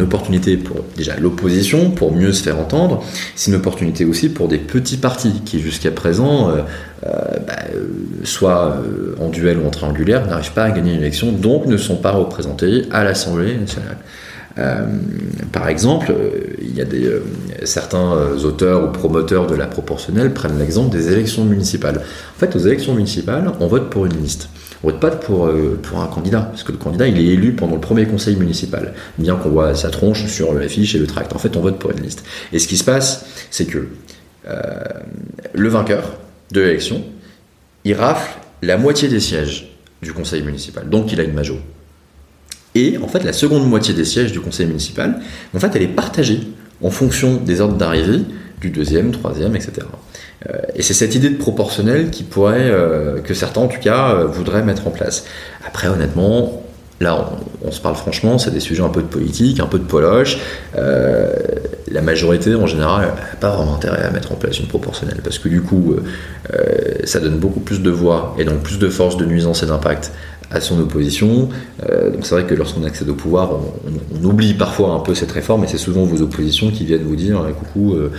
opportunité 0.00 0.56
pour 0.56 0.84
déjà 0.96 1.16
l'opposition, 1.16 1.90
pour 1.90 2.14
mieux 2.14 2.32
se 2.32 2.44
faire 2.44 2.56
entendre. 2.60 3.02
C'est 3.34 3.50
une 3.50 3.56
opportunité 3.56 4.04
aussi 4.04 4.28
pour 4.28 4.46
des 4.46 4.58
petits 4.58 4.98
partis 4.98 5.42
qui 5.44 5.58
jusqu'à 5.58 5.90
présent, 5.90 6.48
euh, 6.48 6.62
euh, 7.04 7.10
bah, 7.44 7.54
euh, 7.74 7.88
soit 8.22 8.80
en 9.20 9.28
duel 9.30 9.58
ou 9.58 9.66
en 9.66 9.70
triangulaire, 9.70 10.28
n'arrivent 10.28 10.52
pas 10.52 10.64
à 10.64 10.70
gagner 10.70 10.92
une 10.92 11.00
élection, 11.00 11.32
donc 11.32 11.66
ne 11.66 11.76
sont 11.76 11.96
pas 11.96 12.12
représentés 12.12 12.84
à 12.92 13.02
l'Assemblée 13.02 13.56
nationale. 13.56 13.98
par 15.50 15.68
exemple, 15.68 16.14
il 16.60 16.76
y 16.76 16.80
a 16.80 16.84
des, 16.84 17.10
certains 17.64 18.12
auteurs 18.44 18.84
ou 18.84 18.92
promoteurs 18.92 19.48
de 19.48 19.56
la 19.56 19.66
proportionnelle 19.66 20.32
prennent 20.32 20.58
l'exemple 20.58 20.96
des 20.96 21.10
élections 21.12 21.44
municipales. 21.44 22.00
En 22.36 22.38
fait, 22.38 22.54
aux 22.54 22.60
élections 22.60 22.94
municipales, 22.94 23.50
on 23.58 23.66
vote 23.66 23.90
pour 23.90 24.06
une 24.06 24.22
liste. 24.22 24.48
On 24.82 24.88
vote 24.88 25.00
pas 25.00 25.10
pour, 25.10 25.46
euh, 25.46 25.78
pour 25.82 26.00
un 26.00 26.06
candidat, 26.06 26.42
parce 26.42 26.62
que 26.62 26.72
le 26.72 26.78
candidat, 26.78 27.08
il 27.08 27.18
est 27.18 27.32
élu 27.32 27.52
pendant 27.52 27.74
le 27.74 27.80
premier 27.80 28.06
conseil 28.06 28.36
municipal, 28.36 28.94
bien 29.18 29.36
qu'on 29.36 29.50
voit 29.50 29.74
sa 29.74 29.90
tronche 29.90 30.26
sur 30.26 30.54
l'affiche 30.54 30.94
et 30.94 30.98
le 30.98 31.06
tract. 31.06 31.34
En 31.34 31.38
fait, 31.38 31.56
on 31.56 31.60
vote 31.60 31.78
pour 31.78 31.90
une 31.90 32.00
liste. 32.00 32.24
Et 32.52 32.58
ce 32.58 32.68
qui 32.68 32.76
se 32.76 32.84
passe, 32.84 33.26
c'est 33.50 33.66
que 33.66 33.88
euh, 34.48 34.78
le 35.52 35.68
vainqueur 35.68 36.18
de 36.52 36.60
l'élection, 36.60 37.04
il 37.84 37.94
rafle 37.94 38.38
la 38.62 38.76
moitié 38.76 39.08
des 39.08 39.20
sièges 39.20 39.68
du 40.00 40.12
conseil 40.12 40.42
municipal. 40.42 40.88
Donc, 40.88 41.12
il 41.12 41.20
a 41.20 41.24
une 41.24 41.34
majorité. 41.34 41.64
Et 42.74 42.98
en 42.98 43.08
fait, 43.08 43.24
la 43.24 43.32
seconde 43.32 43.68
moitié 43.68 43.94
des 43.94 44.04
sièges 44.04 44.30
du 44.30 44.40
conseil 44.40 44.66
municipal, 44.66 45.20
en 45.54 45.58
fait, 45.58 45.74
elle 45.74 45.82
est 45.82 45.88
partagée 45.88 46.40
en 46.82 46.90
fonction 46.90 47.36
des 47.36 47.60
ordres 47.60 47.76
d'arrivée 47.76 48.24
du 48.60 48.70
deuxième, 48.70 49.12
troisième, 49.12 49.54
etc. 49.56 49.86
Euh, 50.48 50.56
et 50.74 50.82
c'est 50.82 50.94
cette 50.94 51.14
idée 51.14 51.30
de 51.30 51.36
proportionnel 51.36 52.10
qui 52.10 52.22
pourrait, 52.22 52.70
euh, 52.70 53.20
que 53.20 53.34
certains 53.34 53.60
en 53.60 53.68
tout 53.68 53.80
cas, 53.80 54.14
euh, 54.14 54.26
voudraient 54.26 54.62
mettre 54.62 54.86
en 54.86 54.90
place. 54.90 55.24
Après, 55.66 55.88
honnêtement, 55.88 56.62
là, 57.00 57.30
on, 57.64 57.70
se 57.70 57.80
parle 57.80 57.94
franchement, 57.96 58.38
c'est 58.38 58.50
des 58.50 58.60
sujets 58.60 58.82
un 58.82 58.88
peu 58.88 59.02
de 59.02 59.06
politique, 59.06 59.60
un 59.60 59.66
peu 59.66 59.78
de 59.78 59.84
poloche. 59.84 60.38
la 61.90 62.02
majorité, 62.02 62.54
en 62.54 62.66
général, 62.66 63.06
n'a 63.06 63.36
pas 63.40 63.50
vraiment 63.50 63.74
intérêt 63.74 64.02
à 64.02 64.10
mettre 64.10 64.32
en 64.32 64.34
place 64.34 64.58
une 64.58 64.66
proportionnelle, 64.66 65.20
parce 65.22 65.38
que 65.38 65.48
du 65.48 65.62
coup, 65.62 65.96
ça 67.04 67.20
donne 67.20 67.38
beaucoup 67.38 67.60
plus 67.60 67.80
de 67.80 67.90
voix 67.90 68.34
et 68.38 68.44
donc 68.44 68.62
plus 68.62 68.78
de 68.78 68.88
force 68.88 69.16
de 69.16 69.24
nuisance 69.24 69.62
et 69.62 69.66
d'impact 69.66 70.12
à 70.50 70.60
son 70.60 70.80
opposition. 70.80 71.48
Euh, 71.88 72.10
donc 72.10 72.24
c'est 72.24 72.34
vrai 72.34 72.44
que 72.44 72.54
lorsqu'on 72.54 72.84
accède 72.84 73.08
au 73.08 73.14
pouvoir, 73.14 73.52
on, 73.52 74.24
oublie 74.24 74.54
parfois 74.54 74.90
un 74.90 75.00
peu 75.00 75.14
cette 75.14 75.32
réforme, 75.32 75.64
et 75.64 75.66
c'est 75.66 75.78
souvent 75.78 76.04
vos 76.04 76.22
oppositions 76.22 76.70
qui 76.70 76.84
viennent 76.84 77.02
vous 77.02 77.16
dire 77.16 77.44
eh, 77.48 77.52
coucou, 77.52 77.94
euh, 77.94 78.10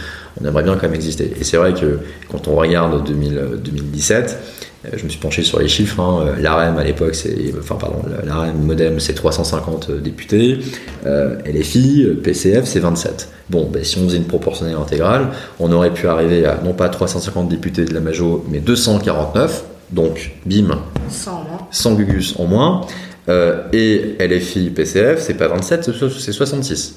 on 0.41 0.45
aimerait 0.45 0.63
bien 0.63 0.75
quand 0.75 0.83
même 0.83 0.95
exister. 0.95 1.33
Et 1.39 1.43
c'est 1.43 1.57
vrai 1.57 1.73
que 1.73 1.99
quand 2.31 2.47
on 2.47 2.55
regarde 2.55 3.03
2017, 3.05 4.39
euh, 4.85 4.89
je 4.95 5.03
me 5.03 5.09
suis 5.09 5.19
penché 5.19 5.43
sur 5.43 5.59
les 5.59 5.67
chiffres. 5.67 5.99
Hein, 5.99 6.35
L'AREM 6.39 6.77
à 6.77 6.83
l'époque, 6.83 7.15
c'est, 7.15 7.53
enfin 7.59 7.75
pardon, 7.75 8.01
l'AREM 8.23 8.57
Modem, 8.61 8.99
c'est 8.99 9.13
350 9.13 9.91
députés. 9.91 10.59
LFI, 11.03 12.07
PCF, 12.23 12.65
c'est 12.65 12.79
27. 12.79 13.29
Bon, 13.49 13.67
ben, 13.71 13.83
si 13.83 13.97
on 13.97 14.05
faisait 14.05 14.17
une 14.17 14.25
proportionnelle 14.25 14.77
intégrale, 14.77 15.29
on 15.59 15.71
aurait 15.71 15.93
pu 15.93 16.07
arriver 16.07 16.45
à 16.45 16.61
non 16.63 16.73
pas 16.73 16.87
350 16.87 17.49
députés 17.49 17.83
de 17.83 17.93
la 17.93 17.99
Majo, 17.99 18.45
mais 18.49 18.59
249. 18.59 19.63
Donc, 19.91 20.33
bim, 20.45 20.79
100, 21.09 21.47
Gugus 21.95 22.35
en 22.37 22.45
moins. 22.45 22.81
Euh, 23.29 23.61
et 23.73 24.15
LFI 24.19 24.71
PCF, 24.71 25.21
c'est 25.21 25.35
pas 25.35 25.47
27, 25.47 25.91
c'est 26.17 26.31
66. 26.31 26.95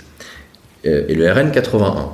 Euh, 0.87 1.05
et 1.09 1.15
le 1.15 1.31
RN, 1.31 1.51
81. 1.51 2.11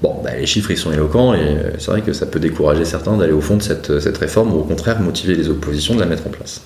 Bon, 0.00 0.16
bah, 0.22 0.30
les 0.38 0.46
chiffres 0.46 0.70
ils 0.70 0.76
sont 0.76 0.92
éloquents 0.92 1.34
et 1.34 1.40
euh, 1.40 1.70
c'est 1.78 1.90
vrai 1.90 2.02
que 2.02 2.12
ça 2.12 2.26
peut 2.26 2.38
décourager 2.38 2.84
certains 2.84 3.16
d'aller 3.16 3.32
au 3.32 3.40
fond 3.40 3.56
de 3.56 3.62
cette, 3.62 4.18
réforme 4.18 4.54
ou 4.54 4.60
au 4.60 4.62
contraire 4.62 5.00
motiver 5.00 5.34
les 5.34 5.48
oppositions 5.48 5.94
de 5.96 6.00
la 6.00 6.06
mettre 6.06 6.26
en 6.26 6.30
place. 6.30 6.60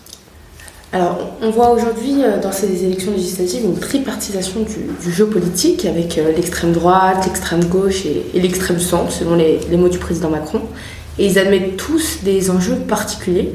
Alors, 0.92 1.33
on 1.40 1.49
voit 1.49 1.71
aujourd'hui 1.71 2.16
dans 2.42 2.53
ces 2.53 2.85
élections 2.85 3.12
législatives 3.12 3.64
une 3.64 3.79
tripartisation 3.79 4.61
du, 4.61 5.11
jeu 5.11 5.25
politique 5.25 5.87
avec 5.87 6.16
l'extrême 6.37 6.73
droite, 6.73 7.25
l'extrême 7.25 7.64
gauche 7.64 8.05
et, 8.05 8.38
l'extrême 8.38 8.79
centre, 8.79 9.11
selon 9.11 9.35
les, 9.35 9.59
mots 9.79 9.88
du 9.88 9.97
président 9.97 10.29
Macron. 10.29 10.61
Et 11.18 11.25
ils 11.25 11.38
admettent 11.38 11.79
tous 11.79 12.18
des 12.25 12.51
enjeux 12.51 12.77
particuliers. 12.87 13.55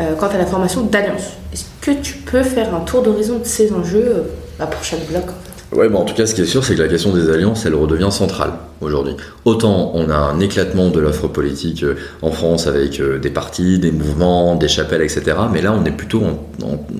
Euh, 0.00 0.14
quant 0.14 0.28
à 0.28 0.38
la 0.38 0.46
formation 0.46 0.82
d'alliances. 0.82 1.32
Est-ce 1.52 1.64
que 1.80 1.90
tu 1.90 2.14
peux 2.18 2.44
faire 2.44 2.72
un 2.72 2.80
tour 2.80 3.02
d'horizon 3.02 3.40
de 3.40 3.44
ces 3.44 3.72
enjeux 3.72 4.06
euh, 4.06 4.22
bah, 4.56 4.66
pour 4.66 4.84
bloc 5.10 5.24
Ouais, 5.72 5.88
bon, 5.88 5.98
en 5.98 6.04
tout 6.04 6.14
cas, 6.14 6.26
ce 6.26 6.34
qui 6.34 6.40
est 6.40 6.46
sûr, 6.46 6.64
c'est 6.64 6.74
que 6.74 6.82
la 6.82 6.88
question 6.88 7.12
des 7.12 7.30
alliances, 7.30 7.66
elle 7.66 7.74
redevient 7.74 8.10
centrale 8.10 8.52
aujourd'hui. 8.80 9.14
Autant 9.44 9.92
on 9.94 10.08
a 10.10 10.16
un 10.16 10.40
éclatement 10.40 10.88
de 10.88 11.00
l'offre 11.00 11.28
politique 11.28 11.82
euh, 11.82 11.94
en 12.22 12.30
France 12.30 12.66
avec 12.66 13.00
euh, 13.00 13.18
des 13.18 13.30
partis, 13.30 13.78
des 13.78 13.90
mouvements, 13.90 14.54
des 14.56 14.68
chapelles, 14.68 15.02
etc. 15.02 15.36
Mais 15.52 15.62
là, 15.62 15.74
on 15.78 15.84
est 15.84 15.90
plutôt 15.90 16.22
en, 16.22 16.38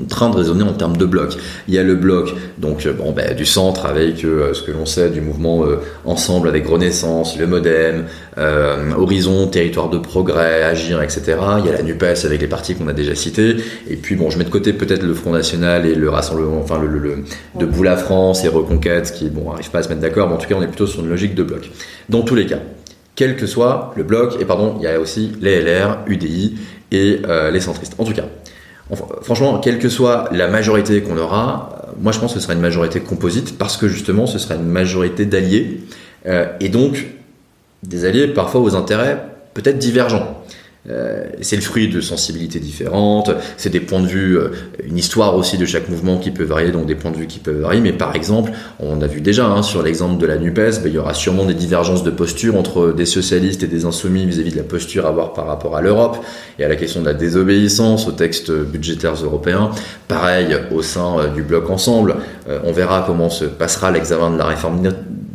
train 0.08 0.30
de 0.30 0.36
raisonner 0.36 0.62
en 0.62 0.72
termes 0.72 0.96
de 0.96 1.04
blocs. 1.04 1.36
Il 1.68 1.74
y 1.74 1.78
a 1.78 1.82
le 1.82 1.94
bloc 1.94 2.34
donc 2.58 2.86
euh, 2.86 2.92
bon, 2.92 3.12
ben, 3.12 3.34
du 3.34 3.44
centre 3.44 3.86
avec 3.86 4.18
ce 4.18 4.62
que 4.62 4.72
l'on 4.72 4.86
sait 4.86 5.10
du 5.10 5.20
mouvement 5.20 5.64
Ensemble 6.04 6.48
avec 6.48 6.66
Renaissance, 6.66 7.38
le 7.38 7.46
MoDem, 7.46 8.04
Horizon, 8.96 9.46
Territoire 9.48 9.90
de 9.90 9.98
Progrès, 9.98 10.62
Agir, 10.62 11.02
etc. 11.02 11.36
Il 11.58 11.66
y 11.66 11.68
a 11.68 11.72
la 11.72 11.82
NUPES 11.82 12.24
avec 12.24 12.40
les 12.40 12.46
partis 12.46 12.74
qu'on 12.74 12.88
a 12.88 12.92
déjà 12.92 13.14
cités. 13.14 13.56
Et 13.88 13.96
puis, 13.96 14.16
bon, 14.16 14.30
je 14.30 14.38
mets 14.38 14.44
de 14.44 14.50
côté 14.50 14.72
peut-être 14.72 15.02
le 15.02 15.14
Front 15.14 15.32
National 15.32 15.86
et 15.86 15.94
le 15.94 16.08
Rassemblement, 16.08 16.60
enfin, 16.60 16.80
le, 16.80 16.86
le, 16.86 17.24
de 17.58 17.66
Boula 17.66 17.96
France 17.96 18.44
et 18.44 18.48
Reconquête 18.58 19.12
qui, 19.12 19.30
bon, 19.30 19.52
pas 19.72 19.78
à 19.78 19.82
se 19.82 19.88
mettre 19.88 20.00
d'accord, 20.00 20.28
mais 20.28 20.34
en 20.34 20.38
tout 20.38 20.48
cas, 20.48 20.54
on 20.56 20.62
est 20.62 20.68
plutôt 20.68 20.86
sur 20.86 21.00
une 21.00 21.08
logique 21.08 21.34
de 21.34 21.42
bloc. 21.42 21.70
Dans 22.08 22.22
tous 22.22 22.34
les 22.34 22.46
cas, 22.46 22.60
quel 23.14 23.36
que 23.36 23.46
soit 23.46 23.92
le 23.96 24.04
bloc, 24.04 24.36
et 24.40 24.44
pardon, 24.44 24.76
il 24.78 24.84
y 24.84 24.86
a 24.86 25.00
aussi 25.00 25.32
les 25.40 25.60
LR, 25.60 25.98
UDI 26.06 26.56
et 26.92 27.20
euh, 27.28 27.50
les 27.50 27.60
centristes. 27.60 27.94
En 27.98 28.04
tout 28.04 28.12
cas, 28.12 28.26
franchement, 29.22 29.58
quelle 29.58 29.78
que 29.78 29.88
soit 29.88 30.28
la 30.32 30.48
majorité 30.48 31.02
qu'on 31.02 31.18
aura, 31.18 31.70
euh, 31.88 31.92
moi 32.00 32.12
je 32.12 32.20
pense 32.20 32.32
que 32.32 32.38
ce 32.38 32.44
sera 32.44 32.54
une 32.54 32.60
majorité 32.60 33.00
composite 33.00 33.58
parce 33.58 33.76
que 33.76 33.88
justement 33.88 34.26
ce 34.26 34.38
sera 34.38 34.54
une 34.54 34.68
majorité 34.68 35.26
d'alliés 35.26 35.80
euh, 36.26 36.46
et 36.60 36.68
donc 36.68 37.06
des 37.82 38.04
alliés 38.04 38.28
parfois 38.28 38.60
aux 38.60 38.74
intérêts 38.74 39.24
peut-être 39.54 39.78
divergents. 39.78 40.42
Euh, 40.90 41.24
c'est 41.42 41.56
le 41.56 41.62
fruit 41.62 41.88
de 41.88 42.00
sensibilités 42.00 42.60
différentes, 42.60 43.30
c'est 43.56 43.68
des 43.68 43.80
points 43.80 44.00
de 44.00 44.06
vue, 44.06 44.38
euh, 44.38 44.48
une 44.84 44.96
histoire 44.96 45.36
aussi 45.36 45.58
de 45.58 45.66
chaque 45.66 45.88
mouvement 45.88 46.18
qui 46.18 46.30
peut 46.30 46.44
varier, 46.44 46.70
donc 46.70 46.86
des 46.86 46.94
points 46.94 47.10
de 47.10 47.16
vue 47.16 47.26
qui 47.26 47.40
peuvent 47.40 47.60
varier. 47.60 47.80
Mais 47.80 47.92
par 47.92 48.16
exemple, 48.16 48.52
on 48.80 49.02
a 49.02 49.06
vu 49.06 49.20
déjà 49.20 49.46
hein, 49.46 49.62
sur 49.62 49.82
l'exemple 49.82 50.18
de 50.18 50.26
la 50.26 50.38
NUPES, 50.38 50.80
ben, 50.82 50.86
il 50.86 50.94
y 50.94 50.98
aura 50.98 51.12
sûrement 51.12 51.44
des 51.44 51.54
divergences 51.54 52.04
de 52.04 52.10
posture 52.10 52.56
entre 52.56 52.92
des 52.92 53.04
socialistes 53.04 53.62
et 53.62 53.66
des 53.66 53.84
insoumis 53.84 54.24
vis-à-vis 54.24 54.52
de 54.52 54.56
la 54.56 54.62
posture 54.62 55.04
à 55.04 55.10
avoir 55.10 55.34
par 55.34 55.46
rapport 55.46 55.76
à 55.76 55.82
l'Europe 55.82 56.24
et 56.58 56.64
à 56.64 56.68
la 56.68 56.76
question 56.76 57.00
de 57.00 57.06
la 57.06 57.14
désobéissance 57.14 58.08
aux 58.08 58.12
textes 58.12 58.50
budgétaires 58.50 59.14
européens. 59.22 59.70
Pareil 60.06 60.56
au 60.70 60.80
sein 60.82 61.18
euh, 61.18 61.28
du 61.28 61.42
bloc 61.42 61.68
ensemble, 61.70 62.16
on 62.64 62.72
verra 62.72 63.04
comment 63.06 63.28
se 63.28 63.44
passera 63.44 63.90
l'examen 63.90 64.30
de 64.30 64.38
la 64.38 64.46
réforme 64.46 64.80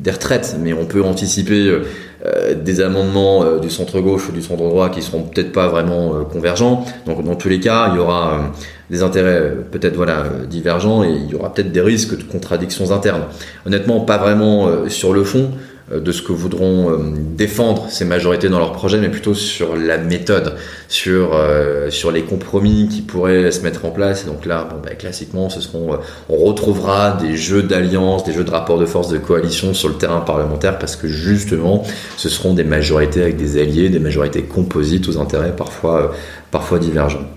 des 0.04 0.12
retraites, 0.12 0.58
mais 0.62 0.74
on 0.74 0.86
peut 0.86 1.04
anticiper 1.04 1.82
euh, 2.26 2.54
des 2.56 2.80
amendements 2.80 3.44
euh, 3.44 3.60
du 3.60 3.70
centre 3.70 4.00
gauche 4.00 4.30
ou 4.30 4.32
du 4.32 4.42
centre 4.42 4.64
droit 4.64 4.90
qui 4.90 5.02
seront 5.02 5.24
peut-être 5.24 5.52
pas 5.52 5.68
vraiment 5.68 6.16
euh, 6.16 6.24
convergents. 6.24 6.86
Donc 7.06 7.22
dans 7.26 7.36
tous 7.36 7.50
les 7.50 7.60
cas, 7.60 7.90
il 7.92 7.98
y 7.98 8.00
aura 8.00 8.54
des 8.90 9.04
intérêts 9.04 9.54
peut-être 9.72 9.96
voilà 9.98 10.24
divergents 10.50 11.04
et 11.04 11.10
il 11.10 11.30
y 11.30 11.36
aura 11.36 11.54
peut-être 11.54 11.74
des 11.74 11.82
risques 11.82 12.18
de 12.18 12.24
contradictions 12.24 12.92
internes. 12.92 13.24
Honnêtement, 13.66 14.00
pas 14.00 14.18
vraiment 14.18 14.88
sur 14.88 15.12
le 15.12 15.26
fond. 15.26 15.52
Euh, 15.92 16.00
de 16.00 16.14
ce 16.14 16.22
que 16.22 16.32
voudront 16.32 16.92
euh, 16.92 16.98
défendre 17.36 17.88
ces 17.90 18.06
majorités 18.06 18.48
dans 18.48 18.60
leur 18.60 18.72
projet, 18.72 19.00
mais 19.00 19.10
plutôt 19.10 19.34
sur 19.34 19.76
la 19.76 19.98
méthode, 19.98 20.56
sur, 20.88 21.32
euh, 21.34 21.90
sur 21.90 22.10
les 22.10 22.22
compromis 22.22 22.88
qui 22.88 23.02
pourraient 23.02 23.52
se 23.52 23.62
mettre 23.64 23.84
en 23.84 23.92
place. 23.92 24.24
Et 24.24 24.28
donc 24.28 24.46
là, 24.46 24.70
bah, 24.82 24.96
classiquement, 24.96 25.50
ce 25.50 25.60
seront, 25.60 26.00
on 26.30 26.38
retrouvera 26.38 27.18
des 27.22 27.36
jeux 27.36 27.64
d'alliance, 27.64 28.24
des 28.24 28.32
jeux 28.32 28.46
de 28.46 28.52
rapport 28.52 28.80
de 28.80 28.86
force, 28.86 29.10
de 29.10 29.18
coalition 29.18 29.74
sur 29.74 29.90
le 29.90 29.96
terrain 29.96 30.22
parlementaire, 30.22 30.80
parce 30.80 30.96
que 30.96 31.10
justement, 31.10 31.84
ce 32.16 32.30
seront 32.30 32.54
des 32.54 32.64
majorités 32.64 33.22
avec 33.22 33.36
des 33.36 33.62
alliés, 33.62 33.90
des 33.90 34.00
majorités 34.00 34.44
composites 34.44 35.10
aux 35.10 35.18
intérêts 35.18 35.54
parfois, 35.54 36.14
parfois 36.50 36.80
divergents. 36.80 37.28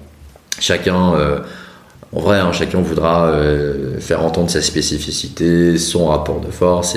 Chacun 0.61 1.43
en 2.13 2.21
vrai, 2.21 2.39
hein, 2.39 2.53
chacun 2.53 2.81
voudra 2.81 3.33
faire 3.99 4.25
entendre 4.25 4.49
sa 4.49 4.63
spécificité, 4.63 5.77
son 5.77 6.07
rapport 6.07 6.41
de 6.41 6.51
force, 6.51 6.97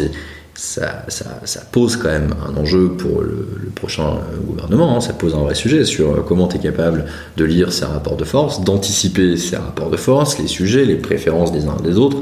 ça, 0.60 1.62
pose 1.72 1.95
quand 1.95 2.10
même 2.10 2.34
un 2.48 2.56
enjeu 2.58 2.89
pour 2.89 3.22
le, 3.22 3.48
prochain 3.76 4.17
gouvernement. 4.45 4.98
Hein. 4.98 5.02
Ça 5.02 5.13
pose 5.13 5.34
un 5.34 5.39
vrai 5.39 5.56
sujet 5.56 5.86
sur 5.86 6.12
euh, 6.12 6.26
comment 6.28 6.48
tu 6.48 6.58
es 6.58 6.60
capable 6.60 7.06
de 7.38 7.45
lire 7.45 7.72
ces 7.72 7.86
rapports 7.86 8.17
de 8.17 8.26
force, 8.26 8.62
d'anticiper 8.62 9.38
ces 9.38 9.56
rapports 9.56 9.89
de 9.89 9.95
force, 9.98 10.38
les 10.38 10.48
sujets, 10.48 10.84
les 10.84 10.95
préférences 10.95 11.52
des 11.52 11.65
uns 11.65 11.78
et 11.80 11.88
des 11.88 11.98
autres. 11.98 12.17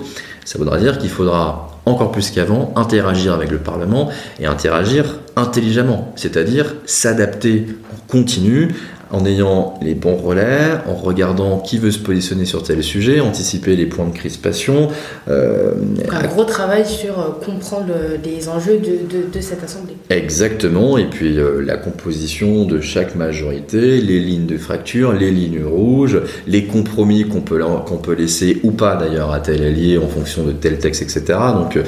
Ça 0.46 0.60
voudra 0.60 0.78
dire 0.78 1.00
qu'il 1.00 1.10
faudra 1.10 1.80
encore 1.86 2.12
plus 2.12 2.30
qu'avant 2.30 2.74
interagir 2.76 3.34
avec 3.34 3.50
le 3.50 3.58
Parlement 3.58 4.10
et 4.40 4.46
interagir 4.46 5.20
intelligemment, 5.36 6.14
c'est-à-dire 6.16 6.76
s'adapter 6.86 7.68
en 7.94 7.98
continu 8.08 8.76
en 9.12 9.26
ayant 9.26 9.76
les 9.82 9.96
bons 9.96 10.16
relais, 10.16 10.72
en 10.88 10.96
regardant 10.96 11.60
qui 11.60 11.78
veut 11.78 11.92
se 11.92 12.00
positionner 12.00 12.46
sur 12.46 12.64
tel 12.64 12.84
sujet, 12.84 13.20
anticiper 13.20 13.76
les 13.76 13.86
points 13.86 14.08
de 14.08 14.14
crispation. 14.14 14.90
Euh, 15.28 15.74
un 16.12 16.28
gros 16.28 16.44
travail 16.44 16.86
sur 16.86 17.20
euh, 17.20 17.30
comprendre 17.44 17.94
les 18.24 18.50
enjeux 18.50 18.80
de, 18.80 19.42
cette 19.42 19.64
Assemblée. 19.64 19.96
Exactement, 20.10 20.98
et 20.98 21.06
puis 21.06 21.38
euh, 21.38 21.62
la 21.62 21.78
composition 21.78 22.66
de 22.66 22.82
chaque 22.82 23.16
majorité, 23.16 24.02
les 24.02 24.20
lignes 24.20 24.46
de 24.46 24.58
fracture, 24.58 25.14
les 25.14 25.32
lignes 25.32 25.64
rouges, 25.64 26.22
les 26.48 26.66
compromis 26.66 27.28
qu'on 27.28 27.42
peut, 27.42 27.62
qu'on 27.86 27.98
peut 27.98 28.14
laisser 28.14 28.60
ou 28.64 28.72
pas 28.72 28.96
d'ailleurs 28.96 29.32
à 29.32 29.40
tel 29.40 29.64
allié 29.64 29.98
en 29.98 30.08
fonction 30.08 30.44
de 30.44 30.52
tel 30.52 30.80
texte, 30.80 31.02
etc. 31.02 31.40
Donc 31.54 31.80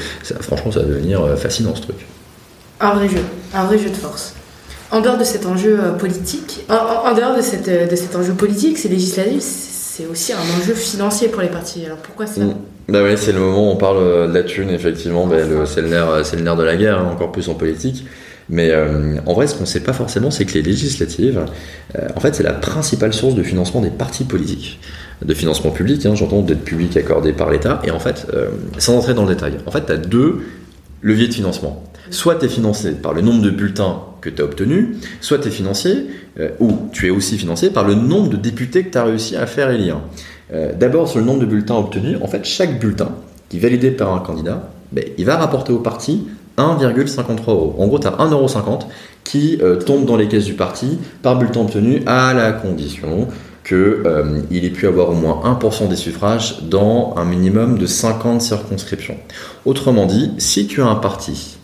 franchement, 0.41 0.71
ça 0.71 0.79
va 0.81 0.85
devenir 0.85 1.37
fascinant 1.37 1.75
ce 1.75 1.81
truc. 1.81 1.97
Un 2.79 2.93
vrai 2.93 3.09
jeu, 3.09 3.21
un 3.53 3.65
vrai 3.65 3.77
jeu 3.77 3.89
de 3.89 3.95
force. 3.95 4.33
En 4.91 5.01
dehors 5.01 5.17
de 5.17 5.23
cet 5.23 5.45
enjeu 5.45 5.79
euh, 5.79 5.91
politique, 5.91 6.65
en, 6.67 7.13
dehors 7.13 7.35
de, 7.35 7.41
cette, 7.41 7.67
euh, 7.67 7.87
de 7.87 7.95
cet 7.95 8.15
enjeu 8.15 8.33
politique, 8.33 8.77
c'est 8.79 8.89
législatif, 8.89 9.41
c'est 9.41 10.07
aussi 10.07 10.33
un 10.33 10.59
enjeu 10.59 10.73
financier 10.73 11.27
pour 11.27 11.41
les 11.41 11.49
partis. 11.49 11.85
Alors 11.85 11.97
pourquoi 11.97 12.25
ça 12.25 12.41
mm. 12.41 12.55
Bah 12.87 13.01
oui, 13.03 13.11
c'est 13.15 13.31
le 13.31 13.39
moment 13.39 13.69
où 13.69 13.71
on 13.71 13.75
parle 13.75 13.97
euh, 13.99 14.27
de 14.27 14.33
la 14.33 14.41
thune, 14.41 14.71
effectivement, 14.71 15.27
bah, 15.27 15.37
c'est 15.65 15.81
le, 15.81 15.89
nerf, 15.89 16.23
le 16.33 16.41
nerf 16.41 16.55
de 16.55 16.63
la 16.63 16.75
guerre, 16.75 16.99
hein, 16.99 17.09
encore 17.11 17.31
plus 17.31 17.49
en 17.49 17.53
politique. 17.53 18.05
Mais 18.51 18.73
en 19.27 19.33
vrai, 19.33 19.45
ce 19.45 19.53
qu'on 19.53 19.61
ne 19.61 19.67
sait 19.67 19.81
pas 19.81 19.93
forcément, 19.93 20.31
c'est 20.31 20.43
que 20.43 20.55
les 20.55 20.63
législatives, 20.63 21.45
en 22.15 22.19
fait, 22.19 22.33
c'est 22.33 22.41
la 22.41 22.53
principale 22.53 23.13
source 23.13 23.35
de 23.35 23.43
financement 23.43 23.79
des 23.79 23.91
partis 23.91 24.23
politiques. 24.23 24.79
De 25.23 25.35
financement 25.35 25.69
public, 25.69 26.03
hein, 26.07 26.15
j'entends 26.15 26.41
d'être 26.41 26.63
public 26.63 26.97
accordé 26.97 27.31
par 27.31 27.51
l'État. 27.51 27.79
Et 27.83 27.91
en 27.91 27.99
fait, 27.99 28.25
sans 28.79 28.97
entrer 28.97 29.13
dans 29.13 29.25
le 29.25 29.35
détail, 29.35 29.57
en 29.67 29.69
fait, 29.69 29.85
tu 29.85 29.91
as 29.91 29.97
deux 29.97 30.39
leviers 31.01 31.27
de 31.27 31.33
financement. 31.33 31.83
Soit 32.09 32.35
tu 32.35 32.45
es 32.45 32.49
financé 32.49 32.93
par 32.93 33.13
le 33.13 33.21
nombre 33.21 33.41
de 33.41 33.49
bulletins 33.49 34.01
que 34.21 34.29
tu 34.29 34.41
as 34.41 34.45
obtenus, 34.45 34.97
soit 35.21 35.39
tu 35.39 35.47
es 35.47 35.51
financé, 35.51 36.07
euh, 36.39 36.49
ou 36.59 36.89
tu 36.91 37.07
es 37.07 37.09
aussi 37.09 37.37
financé 37.37 37.69
par 37.69 37.85
le 37.85 37.95
nombre 37.95 38.29
de 38.29 38.37
députés 38.37 38.83
que 38.83 38.91
tu 38.91 38.97
as 38.97 39.03
réussi 39.03 39.35
à 39.35 39.45
faire 39.45 39.69
élire. 39.69 39.97
Euh, 40.53 40.73
d'abord, 40.73 41.07
sur 41.07 41.19
le 41.19 41.25
nombre 41.25 41.41
de 41.41 41.45
bulletins 41.45 41.75
obtenus, 41.75 42.17
en 42.21 42.27
fait, 42.27 42.45
chaque 42.45 42.79
bulletin 42.79 43.09
qui 43.49 43.57
est 43.57 43.59
validé 43.59 43.91
par 43.91 44.13
un 44.13 44.19
candidat, 44.19 44.71
ben, 44.91 45.03
il 45.17 45.25
va 45.25 45.37
rapporter 45.37 45.71
au 45.71 45.79
parti 45.79 46.27
1,53 46.57 47.51
euros. 47.51 47.75
En 47.77 47.87
gros, 47.87 47.99
tu 47.99 48.07
as 48.07 48.11
1,50 48.11 48.31
euros 48.31 48.79
qui 49.23 49.59
euh, 49.61 49.77
tombe 49.77 50.05
dans 50.05 50.17
les 50.17 50.27
caisses 50.27 50.45
du 50.45 50.53
parti 50.53 50.97
par 51.21 51.37
bulletin 51.37 51.61
obtenu 51.61 52.01
à 52.05 52.33
la 52.33 52.51
condition 52.51 53.27
qu'il 53.69 54.65
ait 54.65 54.69
pu 54.71 54.87
avoir 54.87 55.09
au 55.09 55.13
moins 55.13 55.41
1% 55.45 55.87
des 55.87 55.95
suffrages 55.95 56.63
dans 56.63 57.13
un 57.17 57.25
minimum 57.25 57.77
de 57.77 57.85
50 57.85 58.41
circonscriptions. 58.41 59.17
Autrement 59.65 60.07
dit, 60.07 60.31
si 60.39 60.65
tu 60.65 60.81
as 60.81 60.87
un 60.87 60.95
parti 60.95 61.57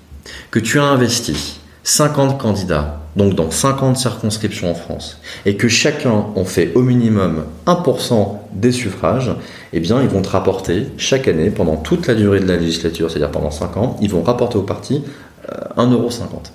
que 0.52 0.60
tu 0.60 0.80
as 0.80 0.84
investi 0.84 1.60
50 1.84 2.40
candidats, 2.40 3.02
donc 3.16 3.34
dans 3.34 3.50
50 3.50 3.98
circonscriptions 3.98 4.70
en 4.72 4.76
France, 4.76 5.20
et 5.46 5.56
que 5.56 5.68
chacun 5.68 6.26
en 6.36 6.46
fait 6.46 6.72
au 6.76 6.82
minimum 6.82 7.46
1% 7.66 8.38
des 8.54 8.72
suffrages, 8.72 9.32
eh 9.74 9.80
bien, 9.80 10.02
ils 10.02 10.08
vont 10.08 10.22
te 10.22 10.30
rapporter 10.30 10.88
chaque 10.98 11.28
année, 11.28 11.50
pendant 11.50 11.76
toute 11.76 12.08
la 12.08 12.14
durée 12.14 12.40
de 12.40 12.48
la 12.48 12.58
législature, 12.58 13.10
c'est-à-dire 13.10 13.32
pendant 13.32 13.52
5 13.52 13.78
ans, 13.78 13.98
ils 14.02 14.12
vont 14.12 14.22
rapporter 14.22 14.58
au 14.58 14.64
parti 14.64 15.04
1,50€. 15.78 16.52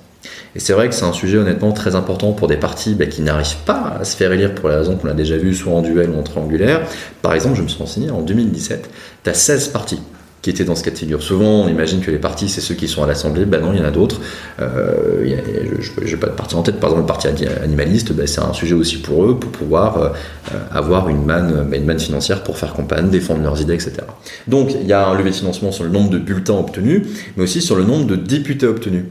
Et 0.54 0.60
c'est 0.60 0.72
vrai 0.72 0.88
que 0.88 0.94
c'est 0.94 1.04
un 1.04 1.12
sujet 1.12 1.38
honnêtement 1.38 1.72
très 1.72 1.94
important 1.94 2.32
pour 2.32 2.48
des 2.48 2.56
partis 2.56 2.94
bah, 2.94 3.06
qui 3.06 3.22
n'arrivent 3.22 3.64
pas 3.64 3.96
à 4.00 4.04
se 4.04 4.16
faire 4.16 4.32
élire 4.32 4.54
pour 4.54 4.68
les 4.68 4.76
raisons 4.76 4.96
qu'on 4.96 5.08
a 5.08 5.14
déjà 5.14 5.36
vues, 5.36 5.54
soit 5.54 5.72
en 5.72 5.82
duel 5.82 6.10
ou 6.10 6.18
en 6.18 6.22
triangulaire. 6.22 6.82
Par 7.22 7.34
exemple, 7.34 7.56
je 7.56 7.62
me 7.62 7.68
suis 7.68 7.78
renseigné, 7.78 8.10
en 8.10 8.20
2017, 8.20 8.90
tu 9.24 9.30
as 9.30 9.34
16 9.34 9.68
partis 9.68 10.00
qui 10.42 10.48
étaient 10.48 10.64
dans 10.64 10.74
ce 10.74 10.82
cas 10.82 10.90
de 10.90 10.96
figure. 10.96 11.22
Souvent, 11.22 11.64
on 11.64 11.68
imagine 11.68 12.00
que 12.00 12.10
les 12.10 12.18
partis, 12.18 12.48
c'est 12.48 12.62
ceux 12.62 12.74
qui 12.74 12.88
sont 12.88 13.02
à 13.02 13.06
l'Assemblée. 13.06 13.44
Ben 13.44 13.60
non, 13.60 13.72
il 13.74 13.78
y 13.78 13.82
en 13.82 13.84
a 13.84 13.90
d'autres. 13.90 14.20
Euh, 14.60 15.36
je 15.70 16.02
n'ai 16.02 16.16
pas 16.16 16.28
de 16.28 16.32
parti 16.32 16.54
en 16.54 16.62
tête. 16.62 16.80
Par 16.80 16.90
exemple, 16.90 17.02
le 17.02 17.06
parti 17.06 17.28
animaliste, 17.62 18.12
ben, 18.12 18.26
c'est 18.26 18.40
un 18.40 18.54
sujet 18.54 18.74
aussi 18.74 18.98
pour 18.98 19.24
eux, 19.26 19.38
pour 19.38 19.50
pouvoir 19.50 19.98
euh, 19.98 20.08
avoir 20.72 21.10
une 21.10 21.24
manne, 21.24 21.68
une 21.72 21.98
financière 21.98 22.42
pour 22.42 22.56
faire 22.56 22.72
campagne, 22.72 23.10
défendre 23.10 23.42
leurs 23.42 23.60
idées, 23.60 23.74
etc. 23.74 23.92
Donc, 24.46 24.70
il 24.80 24.86
y 24.86 24.94
a 24.94 25.06
un 25.06 25.14
levier 25.14 25.30
de 25.30 25.36
financement 25.36 25.72
sur 25.72 25.84
le 25.84 25.90
nombre 25.90 26.08
de 26.08 26.18
bulletins 26.18 26.54
obtenus, 26.54 27.02
mais 27.36 27.42
aussi 27.42 27.60
sur 27.60 27.76
le 27.76 27.84
nombre 27.84 28.06
de 28.06 28.16
députés 28.16 28.66
obtenus. 28.66 29.04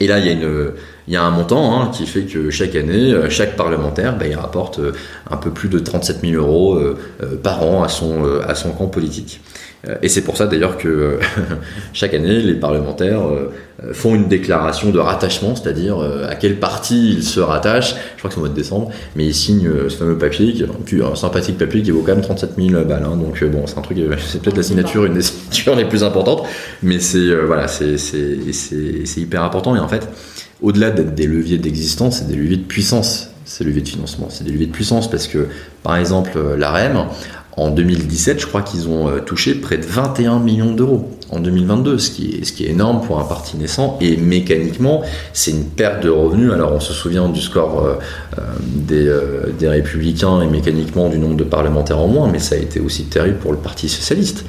Et 0.00 0.06
là, 0.06 0.18
il 0.18 0.72
y 1.08 1.16
a, 1.16 1.22
un 1.22 1.30
montant 1.30 1.80
hein, 1.80 1.90
qui 1.92 2.06
fait 2.06 2.22
que 2.22 2.50
chaque 2.50 2.76
année, 2.76 3.12
euh, 3.12 3.28
chaque 3.30 3.56
parlementaire, 3.56 4.16
ben, 4.16 4.30
il 4.30 4.36
rapporte 4.36 4.78
euh, 4.78 4.92
un 5.30 5.36
peu 5.36 5.50
plus 5.50 5.68
de 5.68 5.78
37 5.78 6.20
000 6.20 6.40
euros 6.40 6.80
par 7.42 7.62
an 7.64 7.82
à 7.82 7.88
son, 7.88 8.40
à 8.40 8.54
son 8.54 8.70
camp 8.70 8.86
politique. 8.86 9.40
Euh, 9.86 9.94
et 10.02 10.08
c'est 10.08 10.22
pour 10.22 10.36
ça 10.36 10.46
d'ailleurs 10.46 10.76
que 10.76 10.88
euh, 10.88 11.20
chaque 11.92 12.14
année, 12.14 12.40
les 12.40 12.54
parlementaires 12.54 13.22
euh, 13.26 13.52
font 13.92 14.14
une 14.14 14.26
déclaration 14.26 14.90
de 14.90 14.98
rattachement, 14.98 15.54
c'est-à-dire 15.54 16.00
à 16.28 16.34
quel 16.34 16.56
parti 16.56 17.12
ils 17.12 17.22
se 17.22 17.38
rattachent. 17.38 17.94
Je 18.16 18.18
crois 18.18 18.28
que 18.28 18.34
c'est 18.34 18.38
au 18.38 18.40
mois 18.40 18.48
de 18.48 18.54
décembre, 18.54 18.90
mais 19.14 19.24
ils 19.24 19.34
signent 19.34 19.70
ce 19.88 19.96
fameux 19.96 20.18
papier, 20.18 20.52
un 21.00 21.14
sympathique 21.14 21.58
papier 21.58 21.82
qui 21.82 21.92
vaut 21.92 22.00
quand 22.00 22.14
même 22.14 22.24
37 22.24 22.54
000 22.58 22.70
balles. 22.84 23.04
Hein. 23.04 23.16
donc 23.16 23.44
bon, 23.44 23.68
c'est 23.68 23.78
un 23.78 23.82
truc, 23.82 23.98
c'est 24.26 24.42
peut-être 24.42 24.56
la 24.56 24.64
signature, 24.64 25.04
une 25.04 25.14
des 25.14 25.22
signatures 25.22 25.76
les 25.76 25.84
plus 25.84 26.02
importantes, 26.02 26.44
mais 26.82 26.98
c'est 26.98 27.32
voilà, 27.36 27.68
c'est 27.68 27.96
hyper 29.16 29.44
important. 29.44 29.76
Et 29.76 29.78
en 29.78 29.88
fait, 29.88 30.08
au-delà 30.60 30.90
d'être 30.90 31.14
des 31.14 31.28
leviers 31.28 31.58
d'existence, 31.58 32.18
c'est 32.18 32.26
des 32.26 32.36
leviers 32.36 32.56
de 32.56 32.64
puissance 32.64 33.30
ces 33.44 33.64
leviers 33.64 33.80
de 33.80 33.88
financement. 33.88 34.26
C'est 34.28 34.44
des 34.44 34.50
leviers 34.50 34.66
de 34.66 34.72
puissance 34.72 35.10
parce 35.10 35.26
que, 35.26 35.46
par 35.82 35.96
exemple, 35.96 36.38
l'AREM 36.58 37.06
en 37.58 37.70
2017, 37.70 38.40
je 38.40 38.46
crois 38.46 38.62
qu'ils 38.62 38.88
ont 38.88 39.08
euh, 39.08 39.18
touché 39.18 39.54
près 39.54 39.78
de 39.78 39.84
21 39.84 40.38
millions 40.38 40.72
d'euros 40.72 41.10
en 41.30 41.40
2022, 41.40 41.98
ce 41.98 42.10
qui, 42.10 42.40
est, 42.40 42.70
énorme 42.70 43.04
pour 43.04 43.18
un 43.18 43.24
parti 43.24 43.56
naissant. 43.56 43.98
Et 44.00 44.16
mécaniquement, 44.16 45.02
c'est 45.32 45.50
une 45.50 45.64
perte 45.64 46.02
de 46.02 46.08
revenus. 46.08 46.52
Alors 46.52 46.72
on 46.72 46.80
se 46.80 46.92
souvient 46.92 47.28
du 47.28 47.40
score 47.40 47.84
euh, 47.84 47.94
euh, 48.92 49.46
des, 49.58 49.68
républicains 49.68 50.40
et 50.40 50.46
mécaniquement 50.46 51.08
du 51.08 51.18
nombre 51.18 51.36
de 51.36 51.44
parlementaires 51.44 51.98
en 51.98 52.06
moins, 52.06 52.30
mais 52.30 52.38
ça 52.38 52.54
a 52.54 52.58
été 52.58 52.80
aussi 52.80 53.04
terrible 53.04 53.38
pour 53.38 53.52
le 53.52 53.58
Parti 53.58 53.88
socialiste. 53.88 54.44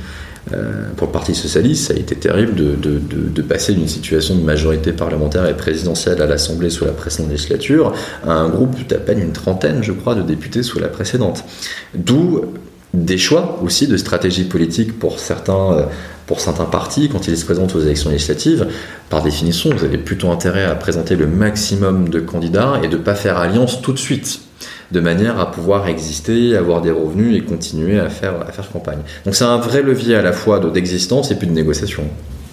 pour 0.95 1.07
le 1.07 1.11
Parti 1.11 1.35
socialiste, 1.35 1.87
ça 1.87 1.93
a 1.93 1.97
été 1.97 2.15
terrible 2.15 2.55
de, 2.55 2.75
de, 2.75 2.99
de, 2.99 3.41
passer 3.41 3.73
d'une 3.73 3.87
situation 3.87 4.35
de 4.35 4.41
majorité 4.41 4.93
parlementaire 4.93 5.47
et 5.47 5.57
présidentielle 5.57 6.21
à 6.21 6.27
l'Assemblée 6.27 6.69
sous 6.69 6.85
la 6.85 6.91
précédente 6.91 7.31
législature 7.31 7.93
à 8.25 8.33
un 8.33 8.49
groupe 8.49 8.75
d'à 8.87 8.97
peine 8.97 9.19
une 9.19 9.33
trentaine, 9.33 9.83
je 9.83 9.91
crois, 9.91 10.15
de 10.15 10.21
députés 10.21 10.63
sous 10.63 10.79
la 10.79 10.87
précédente. 10.87 11.43
D'où 11.93 12.45
des 12.93 13.17
choix 13.17 13.59
aussi 13.63 13.87
de 13.87 13.97
stratégie 13.97 14.45
politique 14.45 14.97
pour 14.97 15.19
certains, 15.19 15.73
euh, 15.73 15.83
pour 16.25 16.39
certains 16.39 16.63
partis 16.65 17.09
quand 17.09 17.27
ils 17.27 17.37
se 17.37 17.45
présentent 17.45 17.75
aux 17.75 17.81
élections 17.81 18.09
législatives. 18.09 18.67
Par 19.09 19.21
définition, 19.23 19.69
vous 19.75 19.83
avez 19.83 19.97
plutôt 19.97 20.31
intérêt 20.31 20.63
à 20.65 20.75
présenter 20.75 21.15
le 21.15 21.27
maximum 21.27 22.09
de 22.09 22.19
candidats 22.19 22.79
et 22.83 22.87
de 22.87 22.97
ne 22.97 23.01
pas 23.01 23.15
faire 23.15 23.37
alliance 23.37 23.81
tout 23.81 23.93
de 23.93 23.99
suite, 23.99 24.41
de 24.91 24.99
manière 24.99 25.39
à 25.39 25.51
pouvoir 25.51 25.87
exister, 25.87 26.57
avoir 26.57 26.81
des 26.81 26.91
revenus 26.91 27.37
et 27.37 27.41
continuer 27.41 27.99
à 27.99 28.09
faire, 28.09 28.41
à 28.47 28.51
faire 28.51 28.71
campagne. 28.71 28.99
Donc 29.25 29.35
c'est 29.35 29.45
un 29.45 29.57
vrai 29.57 29.83
levier 29.83 30.15
à 30.15 30.23
la 30.23 30.33
fois 30.33 30.59
d'existence 30.59 31.31
et 31.31 31.35
puis 31.35 31.47
de 31.47 31.53
négociation. 31.53 32.03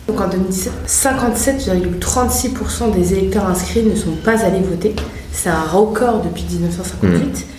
Donc 0.09 0.21
en 0.21 0.29
2017, 0.29 0.73
57,36% 0.87 2.95
des 2.95 3.15
électeurs 3.15 3.47
inscrits 3.47 3.83
ne 3.83 3.97
sont 3.97 4.15
pas 4.25 4.45
allés 4.45 4.61
voter. 4.61 4.95
C'est 5.33 5.49
un 5.49 5.65
record 5.65 6.23
depuis 6.23 6.45
1958. 6.49 7.56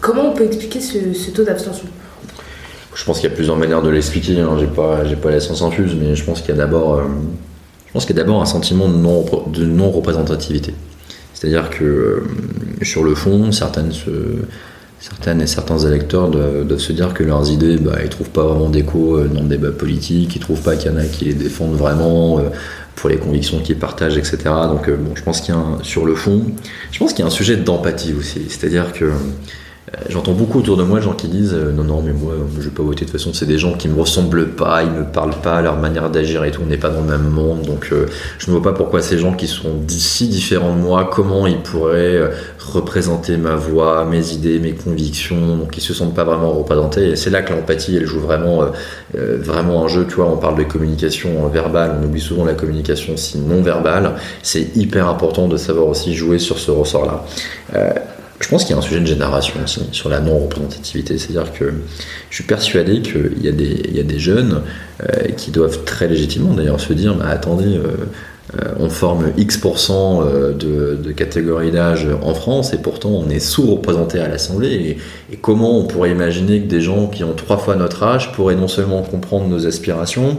Comment 0.00 0.30
on 0.30 0.34
peut 0.34 0.44
expliquer 0.44 0.80
ce, 0.80 1.30
taux 1.30 1.44
d'abstention? 1.44 1.86
Je 2.94 3.04
pense 3.04 3.20
qu'il 3.20 3.28
y 3.28 3.32
a 3.32 3.34
plusieurs 3.34 3.56
manières 3.56 3.82
de 3.82 3.90
l'expliquer. 3.90 4.40
Hein. 4.40 4.56
J'ai 4.58 4.66
pas, 4.66 5.04
j'ai 5.04 5.16
pas 5.16 5.30
la 5.30 5.40
science 5.40 5.62
infuse, 5.62 5.94
mais 5.94 6.14
je 6.14 6.24
pense 6.24 6.40
qu'il 6.40 6.50
y 6.50 6.52
a 6.52 6.56
d'abord, 6.56 6.94
euh, 6.94 7.02
je 7.86 7.92
pense 7.92 8.06
qu'il 8.06 8.16
y 8.16 8.18
a 8.18 8.22
d'abord 8.22 8.40
un 8.40 8.46
sentiment 8.46 8.88
de 8.88 8.96
non, 8.96 9.24
de 9.46 9.64
non 9.64 9.90
représentativité. 9.90 10.74
C'est-à-dire 11.34 11.70
que 11.70 11.84
euh, 11.84 12.26
sur 12.82 13.04
le 13.04 13.14
fond, 13.14 13.52
certaines 13.52 13.92
certaines 15.00 15.40
et 15.40 15.46
certains 15.46 15.78
électeurs 15.78 16.28
doivent, 16.28 16.78
se 16.78 16.92
dire 16.92 17.14
que 17.14 17.22
leurs 17.22 17.50
idées, 17.50 17.76
bah, 17.76 17.98
ils 18.02 18.08
trouvent 18.08 18.30
pas 18.30 18.42
vraiment 18.42 18.68
d'écho 18.68 19.20
dans 19.20 19.42
le 19.42 19.48
débat 19.48 19.70
politique, 19.70 20.34
ils 20.34 20.40
trouvent 20.40 20.60
pas 20.60 20.74
qu'il 20.74 20.90
y 20.90 20.94
en 20.94 20.98
a 20.98 21.04
qui 21.04 21.26
les 21.26 21.34
défendent 21.34 21.76
vraiment 21.76 22.40
pour 22.98 23.08
les 23.08 23.16
convictions 23.16 23.60
qu'ils 23.60 23.78
partagent, 23.78 24.18
etc. 24.18 24.38
Donc 24.68 24.90
bon, 24.90 25.12
je 25.14 25.22
pense 25.22 25.40
qu'il 25.40 25.54
y 25.54 25.56
a 25.56 25.60
un, 25.60 25.78
sur 25.82 26.04
le 26.04 26.14
fond, 26.14 26.42
je 26.90 26.98
pense 26.98 27.12
qu'il 27.12 27.20
y 27.20 27.22
a 27.22 27.26
un 27.26 27.30
sujet 27.30 27.56
d'empathie 27.56 28.12
aussi, 28.12 28.42
c'est-à-dire 28.48 28.92
que 28.92 29.04
euh, 29.04 29.12
j'entends 30.08 30.32
beaucoup 30.32 30.58
autour 30.58 30.76
de 30.76 30.82
moi 30.82 30.98
de 30.98 31.04
gens 31.04 31.12
qui 31.12 31.28
disent 31.28 31.54
euh, 31.54 31.72
non 31.72 31.84
non 31.84 32.02
mais 32.02 32.12
moi 32.12 32.34
je 32.56 32.64
vais 32.64 32.70
pas 32.70 32.82
voter. 32.82 33.04
De 33.04 33.10
toute 33.10 33.18
façon 33.18 33.32
c'est 33.32 33.46
des 33.46 33.58
gens 33.58 33.74
qui 33.74 33.88
me 33.88 33.98
ressemblent 33.98 34.48
pas 34.48 34.82
ils 34.82 34.90
me 34.90 35.04
parlent 35.04 35.40
pas 35.42 35.60
leur 35.62 35.76
manière 35.76 36.10
d'agir 36.10 36.44
et 36.44 36.50
tout 36.50 36.62
on 36.64 36.66
n'est 36.66 36.78
pas 36.78 36.90
dans 36.90 37.00
le 37.00 37.06
même 37.06 37.28
monde. 37.28 37.62
Donc 37.62 37.88
euh, 37.92 38.06
je 38.38 38.50
ne 38.50 38.56
vois 38.56 38.62
pas 38.62 38.76
pourquoi 38.76 39.02
ces 39.02 39.18
gens 39.18 39.32
qui 39.32 39.46
sont 39.46 39.82
si 39.88 40.28
différents 40.28 40.74
de 40.74 40.80
moi 40.80 41.08
comment 41.12 41.46
ils 41.46 41.60
pourraient 41.60 42.30
représenter 42.58 43.36
ma 43.36 43.54
voix 43.54 44.04
mes 44.04 44.32
idées 44.32 44.58
mes 44.58 44.72
convictions. 44.72 45.56
Donc 45.56 45.76
ils 45.76 45.82
se 45.82 45.94
sentent 45.94 46.14
pas 46.14 46.24
vraiment 46.24 46.52
représentés. 46.52 47.10
Et 47.10 47.16
c'est 47.16 47.30
là 47.30 47.42
que 47.42 47.52
l'empathie 47.52 47.96
elle 47.96 48.06
joue 48.06 48.20
vraiment 48.20 48.66
vraiment 49.14 49.84
un 49.84 49.88
jeu. 49.88 50.06
Tu 50.08 50.16
vois 50.16 50.26
on 50.26 50.36
parle 50.36 50.58
de 50.58 50.64
communication 50.64 51.46
verbale. 51.48 51.96
On 52.00 52.04
oublie 52.04 52.20
souvent 52.20 52.44
la 52.44 52.54
communication 52.54 53.16
si 53.16 53.38
non 53.38 53.62
verbale. 53.62 54.16
C'est 54.42 54.76
hyper 54.76 55.08
important 55.08 55.48
de 55.48 55.56
savoir 55.56 55.88
aussi 55.88 56.14
jouer 56.14 56.38
sur 56.38 56.58
ce 56.58 56.70
ressort 56.70 57.06
là 57.06 57.24
je 58.40 58.48
pense 58.48 58.64
qu'il 58.64 58.72
y 58.72 58.74
a 58.74 58.78
un 58.78 58.82
sujet 58.82 59.00
de 59.00 59.06
génération 59.06 59.54
aussi 59.64 59.82
sur 59.92 60.08
la 60.08 60.20
non-représentativité. 60.20 61.18
C'est-à-dire 61.18 61.52
que 61.52 61.72
je 62.30 62.34
suis 62.34 62.44
persuadé 62.44 63.02
qu'il 63.02 63.42
y, 63.42 63.48
a 63.48 64.02
des, 64.02 64.18
jeunes 64.18 64.62
euh, 65.02 65.28
qui 65.36 65.50
doivent 65.50 65.84
très 65.84 66.08
légitimement 66.08 66.54
d'ailleurs 66.54 66.80
se 66.80 66.92
dire 66.92 67.14
bah, 67.14 67.26
attendez, 67.28 67.76
euh, 67.76 68.06
euh, 68.56 68.72
on 68.78 68.88
forme 68.88 69.32
X% 69.36 70.24
de, 70.54 70.98
de 71.02 71.12
catégories 71.12 71.72
d'âge 71.72 72.06
en 72.22 72.32
France 72.32 72.72
et 72.72 72.78
pourtant 72.78 73.10
on 73.10 73.28
est 73.28 73.40
sous-représenté 73.40 74.20
à 74.20 74.28
l'Assemblée. 74.28 74.98
Et, 75.30 75.36
comment 75.36 75.78
on 75.78 75.84
pourrait 75.84 76.10
imaginer 76.10 76.60
que 76.60 76.68
des 76.68 76.80
gens 76.80 77.08
qui 77.08 77.24
ont 77.24 77.34
trois 77.34 77.58
fois 77.58 77.74
notre 77.76 78.02
âge 78.04 78.32
pourraient 78.32 78.54
non 78.54 78.68
seulement 78.68 79.02
comprendre 79.02 79.48
nos 79.48 79.66
aspirations, 79.66 80.38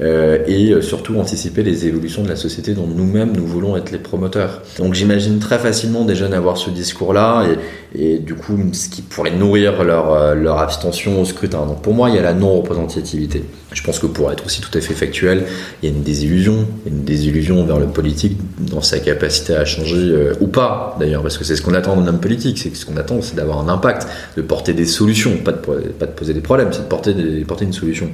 et 0.00 0.72
euh, 0.72 0.80
surtout 0.80 1.18
anticiper 1.18 1.62
les 1.62 1.86
évolutions 1.86 2.22
de 2.22 2.28
la 2.28 2.36
société 2.36 2.72
dont 2.72 2.86
nous-mêmes 2.86 3.32
nous 3.36 3.46
voulons 3.46 3.76
être 3.76 3.90
les 3.90 3.98
promoteurs. 3.98 4.62
Donc 4.78 4.94
j'imagine 4.94 5.38
très 5.40 5.58
facilement 5.58 6.04
des 6.04 6.14
jeunes 6.14 6.32
avoir 6.32 6.56
ce 6.56 6.70
discours-là 6.70 7.46
et, 7.94 8.18
du 8.18 8.34
coup 8.34 8.58
ce 8.72 8.88
qui 8.88 9.02
pourrait 9.02 9.32
nourrir 9.32 9.84
leur, 9.84 10.14
euh, 10.14 10.34
leur 10.34 10.58
abstention 10.58 11.20
au 11.20 11.24
scrutin. 11.26 11.66
Donc 11.66 11.82
pour 11.82 11.92
moi 11.92 12.08
il 12.08 12.16
y 12.16 12.18
a 12.18 12.22
la 12.22 12.32
non-représentativité. 12.32 13.44
Je 13.72 13.82
pense 13.82 13.98
que 13.98 14.06
pour 14.06 14.32
être 14.32 14.44
aussi 14.46 14.60
tout 14.60 14.76
à 14.76 14.80
fait 14.80 14.94
factuel, 14.94 15.44
il 15.82 15.88
y 15.88 15.92
a 15.92 15.94
une 15.94 16.02
désillusion, 16.02 16.66
une 16.86 17.04
désillusion 17.04 17.64
vers 17.64 17.78
le 17.78 17.86
politique 17.86 18.38
dans 18.58 18.80
sa 18.80 18.98
capacité 18.98 19.54
à 19.54 19.64
changer 19.64 20.32
ou 20.40 20.48
pas 20.48 20.96
d'ailleurs, 20.98 21.22
parce 21.22 21.38
que 21.38 21.44
c'est 21.44 21.54
ce 21.54 21.62
qu'on 21.62 21.74
attend 21.74 21.94
d'un 21.96 22.08
homme 22.08 22.20
politique, 22.20 22.58
c'est 22.58 22.74
ce 22.74 22.84
qu'on 22.84 22.96
attend, 22.96 23.22
c'est 23.22 23.36
d'avoir 23.36 23.60
un 23.60 23.68
impact, 23.68 24.08
de 24.36 24.42
porter 24.42 24.72
des 24.72 24.86
solutions, 24.86 25.36
pas 25.44 25.52
de, 25.52 26.06
poser 26.06 26.34
des 26.34 26.40
problèmes, 26.40 26.72
c'est 26.72 26.82
de 26.82 27.44
porter 27.44 27.64
une 27.64 27.72
solution. 27.72 28.10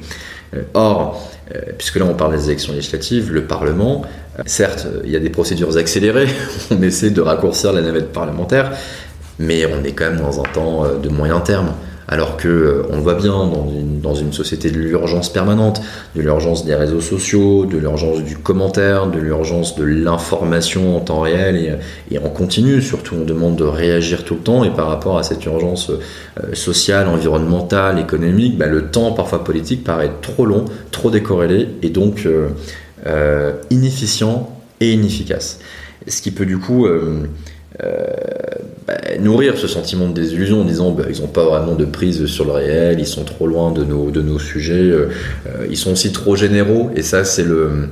Or, 0.74 1.28
euh, 1.54 1.60
puisque 1.76 1.96
là 1.96 2.06
on 2.06 2.14
parle 2.14 2.36
des 2.36 2.46
élections 2.46 2.72
législatives, 2.72 3.32
le 3.32 3.44
Parlement, 3.44 4.02
euh, 4.38 4.42
certes, 4.46 4.86
il 5.04 5.10
y 5.10 5.16
a 5.16 5.20
des 5.20 5.30
procédures 5.30 5.76
accélérées, 5.76 6.28
on 6.70 6.82
essaie 6.82 7.10
de 7.10 7.20
raccourcir 7.20 7.72
la 7.72 7.82
navette 7.82 8.12
parlementaire, 8.12 8.72
mais 9.38 9.66
on 9.66 9.84
est 9.84 9.92
quand 9.92 10.10
même 10.10 10.20
dans 10.20 10.40
un 10.40 10.44
temps 10.44 10.84
euh, 10.84 10.98
de 10.98 11.08
moyen 11.08 11.40
terme 11.40 11.72
alors 12.08 12.36
que 12.36 12.48
euh, 12.48 12.82
on 12.90 13.00
voit 13.00 13.14
bien 13.14 13.32
dans 14.02 14.14
une, 14.14 14.32
société 14.32 14.70
de 14.70 14.78
l'urgence 14.78 15.32
permanente, 15.32 15.80
de 16.14 16.22
l'urgence 16.22 16.64
des 16.64 16.74
réseaux 16.74 17.00
sociaux, 17.00 17.64
de 17.64 17.78
l'urgence 17.78 18.22
du 18.22 18.36
commentaire, 18.36 19.06
de 19.06 19.18
l'urgence 19.18 19.76
de 19.76 19.84
l'information 19.84 20.96
en 20.96 21.00
temps 21.00 21.20
réel 21.20 21.78
et, 22.10 22.18
en 22.18 22.28
continu. 22.28 22.82
Surtout, 22.82 23.16
on 23.20 23.24
demande 23.24 23.56
de 23.56 23.64
réagir 23.64 24.24
tout 24.24 24.34
le 24.34 24.40
temps 24.40 24.64
et 24.64 24.70
par 24.70 24.88
rapport 24.88 25.18
à 25.18 25.22
cette 25.22 25.44
urgence 25.46 25.90
euh, 25.90 26.54
sociale, 26.54 27.08
environnementale, 27.08 27.98
économique, 27.98 28.58
bah, 28.58 28.66
le 28.66 28.90
temps 28.90 29.12
parfois 29.12 29.42
politique 29.42 29.84
paraît 29.84 30.10
trop 30.22 30.44
long, 30.44 30.64
trop 30.90 31.10
décorrélé 31.10 31.68
et 31.82 31.90
donc 31.90 32.26
euh, 32.26 33.52
inefficient 33.70 34.50
et 34.80 34.92
inefficace. 34.92 35.60
Ce 36.06 36.22
qui 36.22 36.30
peut 36.30 36.46
du 36.46 36.58
coup 36.58 36.86
bah, 38.86 38.94
nourrir 39.18 39.58
ce 39.58 39.66
sentiment 39.66 40.08
de 40.08 40.12
désillusion 40.12 40.60
en 40.60 40.64
disant 40.64 40.92
bah, 40.92 41.04
ils 41.10 41.20
n'ont 41.20 41.26
pas 41.26 41.44
vraiment 41.44 41.74
de 41.74 41.84
prise 41.84 42.26
sur 42.26 42.44
le 42.44 42.52
réel, 42.52 43.00
ils 43.00 43.06
sont 43.06 43.24
trop 43.24 43.48
loin 43.48 43.72
de 43.72 43.82
nos, 43.82 44.12
de 44.12 44.22
nos 44.22 44.38
sujets, 44.38 44.74
euh, 44.74 45.08
euh, 45.46 45.66
ils 45.68 45.76
sont 45.76 45.90
aussi 45.90 46.12
trop 46.12 46.36
généraux, 46.36 46.90
et 46.94 47.02
ça 47.02 47.24
c'est 47.24 47.42
le 47.42 47.88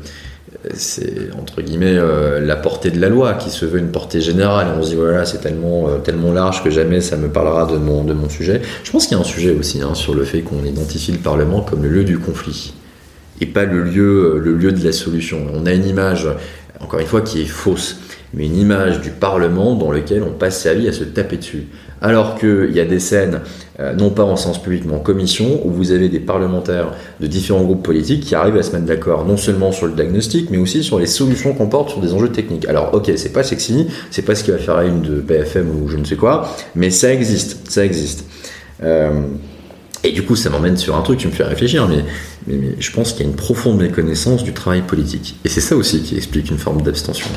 c'est 0.73 1.31
entre 1.37 1.63
guillemets 1.63 1.97
euh, 1.97 2.39
la 2.39 2.55
portée 2.55 2.93
de 2.93 3.01
la 3.01 3.09
loi 3.09 3.35
qui 3.35 3.51
se 3.51 3.67
veut 3.67 3.81
une 3.81 3.91
portée 3.91 4.21
générale. 4.21 4.69
On 4.79 4.85
se 4.85 4.91
dit 4.91 4.95
voilà, 4.95 5.25
c'est 5.25 5.39
tellement, 5.39 5.99
tellement 5.99 6.33
large 6.33 6.63
que 6.63 6.71
jamais 6.71 7.01
ça 7.01 7.17
me 7.17 7.29
parlera 7.29 7.67
de 7.67 7.77
mon, 7.77 8.05
de 8.05 8.15
mon 8.15 8.29
sujet. 8.29 8.63
Je 8.85 8.91
pense 8.93 9.07
qu'il 9.07 9.17
y 9.17 9.21
a 9.21 9.21
un 9.21 9.27
sujet 9.27 9.51
aussi 9.51 9.83
hein, 9.83 9.95
sur 9.95 10.15
le 10.15 10.25
fait 10.25 10.43
qu'on 10.43 10.65
identifie 10.65 11.11
le 11.11 11.19
Parlement 11.19 11.61
comme 11.61 11.83
le 11.83 11.89
lieu 11.89 12.05
du 12.05 12.19
conflit 12.19 12.73
et 13.41 13.47
pas 13.47 13.65
le 13.65 13.83
lieu, 13.83 14.39
le 14.39 14.55
lieu 14.55 14.71
de 14.71 14.83
la 14.83 14.93
solution. 14.93 15.45
On 15.53 15.67
a 15.67 15.73
une 15.73 15.87
image, 15.87 16.29
encore 16.81 17.01
une 17.01 17.07
fois, 17.07 17.21
qui 17.21 17.43
est 17.43 17.47
fausse 17.47 17.99
mais 18.37 18.47
une 18.47 18.57
image 18.57 19.01
du 19.01 19.11
Parlement 19.11 19.75
dans 19.75 19.91
lequel 19.91 20.23
on 20.23 20.33
passe 20.33 20.61
sa 20.63 20.75
vie 20.75 20.89
à 20.89 20.93
se 20.93 21.05
taper 21.05 21.37
dessus. 21.37 21.67
Alors 22.01 22.39
qu'il 22.39 22.71
y 22.73 22.81
a 22.81 22.85
des 22.85 23.01
scènes, 23.01 23.41
euh, 23.81 23.95
non 23.95 24.11
pas 24.11 24.25
en 24.25 24.37
sens 24.37 24.63
public, 24.63 24.85
mais 24.87 24.95
en 24.95 24.99
commission, 24.99 25.61
où 25.65 25.71
vous 25.71 25.93
avez 25.93 26.09
des 26.09 26.21
parlementaires 26.21 26.93
de 27.21 27.27
différents 27.27 27.63
groupes 27.63 27.83
politiques 27.83 28.25
qui 28.25 28.35
arrivent 28.35 28.57
à 28.57 28.63
se 28.63 28.73
mettre 28.73 28.85
d'accord 28.85 29.25
non 29.25 29.37
seulement 29.37 29.73
sur 29.73 29.87
le 29.87 29.93
diagnostic, 29.93 30.51
mais 30.51 30.59
aussi 30.59 30.85
sur 30.85 30.99
les 30.99 31.07
solutions 31.07 31.55
qu'on 31.55 31.69
porte 31.69 31.91
sur 31.91 32.01
des 32.01 32.13
enjeux 32.13 32.31
techniques. 32.31 32.69
Alors, 32.69 32.93
ok, 32.93 33.11
c'est 33.17 33.33
pas 33.33 33.43
sexy, 33.43 33.87
c'est 34.11 34.23
pas 34.23 34.35
ce 34.35 34.45
qui 34.45 34.51
va 34.51 34.59
faire 34.59 34.81
une 34.83 35.01
de 35.01 35.21
BFM 35.21 35.71
ou 35.71 35.89
je 35.89 35.97
ne 35.97 36.05
sais 36.05 36.17
quoi, 36.17 36.55
mais 36.75 36.91
ça 36.91 37.13
existe, 37.13 37.71
ça 37.71 37.85
existe. 37.85 38.27
Euh, 38.83 39.23
et 40.03 40.13
du 40.13 40.23
coup, 40.23 40.37
ça 40.37 40.51
m'emmène 40.51 40.77
sur 40.77 40.95
un 40.97 41.01
truc 41.01 41.21
qui 41.21 41.27
me 41.27 41.33
fait 41.33 41.45
réfléchir, 41.45 41.89
mais 41.89 42.05
mais, 42.47 42.77
je 42.79 42.91
pense 42.93 43.13
qu'il 43.13 43.25
y 43.25 43.29
a 43.29 43.31
une 43.31 43.37
profonde 43.37 43.81
méconnaissance 43.81 44.45
du 44.45 44.53
travail 44.53 44.83
politique. 44.83 45.37
Et 45.45 45.49
c'est 45.49 45.61
ça 45.61 45.77
aussi 45.77 46.03
qui 46.03 46.17
explique 46.17 46.51
une 46.51 46.59
forme 46.59 46.83
d'abstention. 46.83 47.29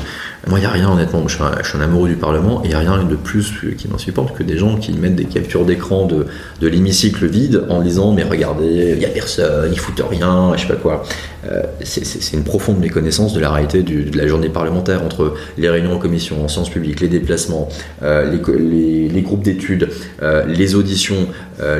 Moi, 0.46 0.58
il 0.58 0.62
n'y 0.62 0.66
a 0.66 0.70
rien, 0.70 0.90
honnêtement, 0.90 1.26
je 1.26 1.34
suis, 1.34 1.76
un, 1.76 1.80
amoureux 1.80 2.08
du 2.08 2.16
Parlement, 2.16 2.62
et 2.62 2.66
il 2.66 2.68
n'y 2.70 2.74
a 2.74 2.80
rien 2.80 3.02
de 3.02 3.16
plus 3.16 3.52
qui 3.76 3.88
supporte 3.98 4.36
que 4.36 4.42
des 4.42 4.56
gens 4.56 4.76
qui 4.76 4.92
mettent 4.92 5.16
des 5.16 5.24
captures 5.24 5.64
d'écran 5.64 6.06
de, 6.06 6.26
de 6.60 6.68
l'hémicycle 6.68 7.26
vide 7.26 7.64
en 7.68 7.82
disant 7.82 8.12
Mais 8.12 8.22
regardez, 8.22 8.92
il 8.92 8.98
n'y 8.98 9.04
a 9.04 9.08
personne, 9.08 9.70
ils 9.72 9.78
foutent 9.78 10.02
rien, 10.08 10.52
je 10.56 10.62
sais 10.62 10.68
pas 10.68 10.76
quoi. 10.76 11.04
Euh, 11.50 11.62
c'est 11.82 12.36
une 12.36 12.42
profonde 12.42 12.78
méconnaissance 12.78 13.32
de 13.32 13.40
la 13.40 13.50
réalité 13.50 13.82
de 13.82 14.16
la 14.16 14.26
journée 14.26 14.48
parlementaire 14.48 15.02
entre 15.04 15.34
les 15.56 15.68
réunions 15.68 15.94
en 15.94 15.98
commission, 15.98 16.44
en 16.44 16.48
sciences 16.48 16.70
publiques, 16.70 17.00
les 17.00 17.08
déplacements, 17.08 17.68
euh, 18.02 18.30
les, 18.30 19.08
les, 19.08 19.22
groupes 19.22 19.42
d'études, 19.42 19.88
euh, 20.22 20.44
les 20.46 20.74
auditions, 20.74 21.28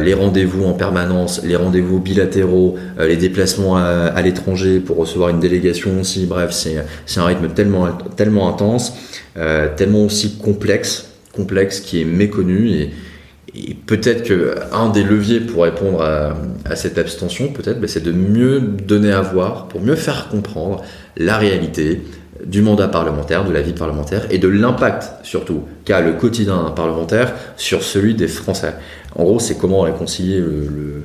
les 0.01 0.14
rendez-vous 0.14 0.64
en 0.64 0.72
permanence, 0.72 1.43
les 1.45 1.55
rendez-vous 1.55 2.01
bilatéraux, 2.01 2.76
les 2.99 3.16
déplacements 3.19 3.77
à, 3.77 4.21
l'étranger 4.23 4.81
pour 4.81 4.97
recevoir 4.97 5.31
une 5.31 5.41
délégation 5.41 6.01
aussi. 6.01 6.27
Bref, 6.27 6.51
c'est 6.53 7.21
un 7.21 7.25
rythme 7.25 7.49
tellement, 7.49 7.89
tellement 8.16 8.49
intense, 8.49 8.95
euh, 9.37 9.69
tellement 9.77 10.05
aussi 10.05 10.39
complexe, 10.39 11.11
complexe 11.35 11.81
qui 11.81 12.01
est 12.01 12.05
méconnu 12.05 12.71
et, 12.71 12.91
peut-être 13.87 14.23
qu'un 14.23 14.91
des 14.91 15.03
leviers 15.03 15.41
pour 15.41 15.64
répondre 15.64 16.03
à, 16.03 16.77
cette 16.77 16.99
abstention, 16.99 17.49
peut-être, 17.49 17.81
bah, 17.81 17.89
c'est 17.89 18.03
de 18.03 18.12
mieux 18.12 18.61
donner 18.61 19.11
à 19.11 19.23
voir, 19.23 19.66
pour 19.66 19.81
mieux 19.81 19.97
faire 19.97 20.29
comprendre 20.29 20.83
la 21.16 21.39
réalité 21.39 22.03
du 22.45 22.62
mandat 22.62 22.87
parlementaire, 22.87 23.45
de 23.45 23.53
la 23.53 23.62
vie 23.62 23.73
parlementaire 23.73 24.27
et 24.31 24.39
de 24.39 24.47
l'impact 24.47 25.11
surtout 25.25 25.62
qu'a 25.85 26.01
le 26.01 26.12
quotidien 26.12 26.73
parlementaire 26.77 27.35
sur 27.57 27.83
celui 27.83 28.14
des 28.14 28.29
Français. 28.29 28.75
En 29.16 29.25
gros, 29.25 29.41
c'est 29.41 29.57
comment 29.57 29.81
réconcilier 29.81 30.39
le 30.39 30.69
le 30.69 31.03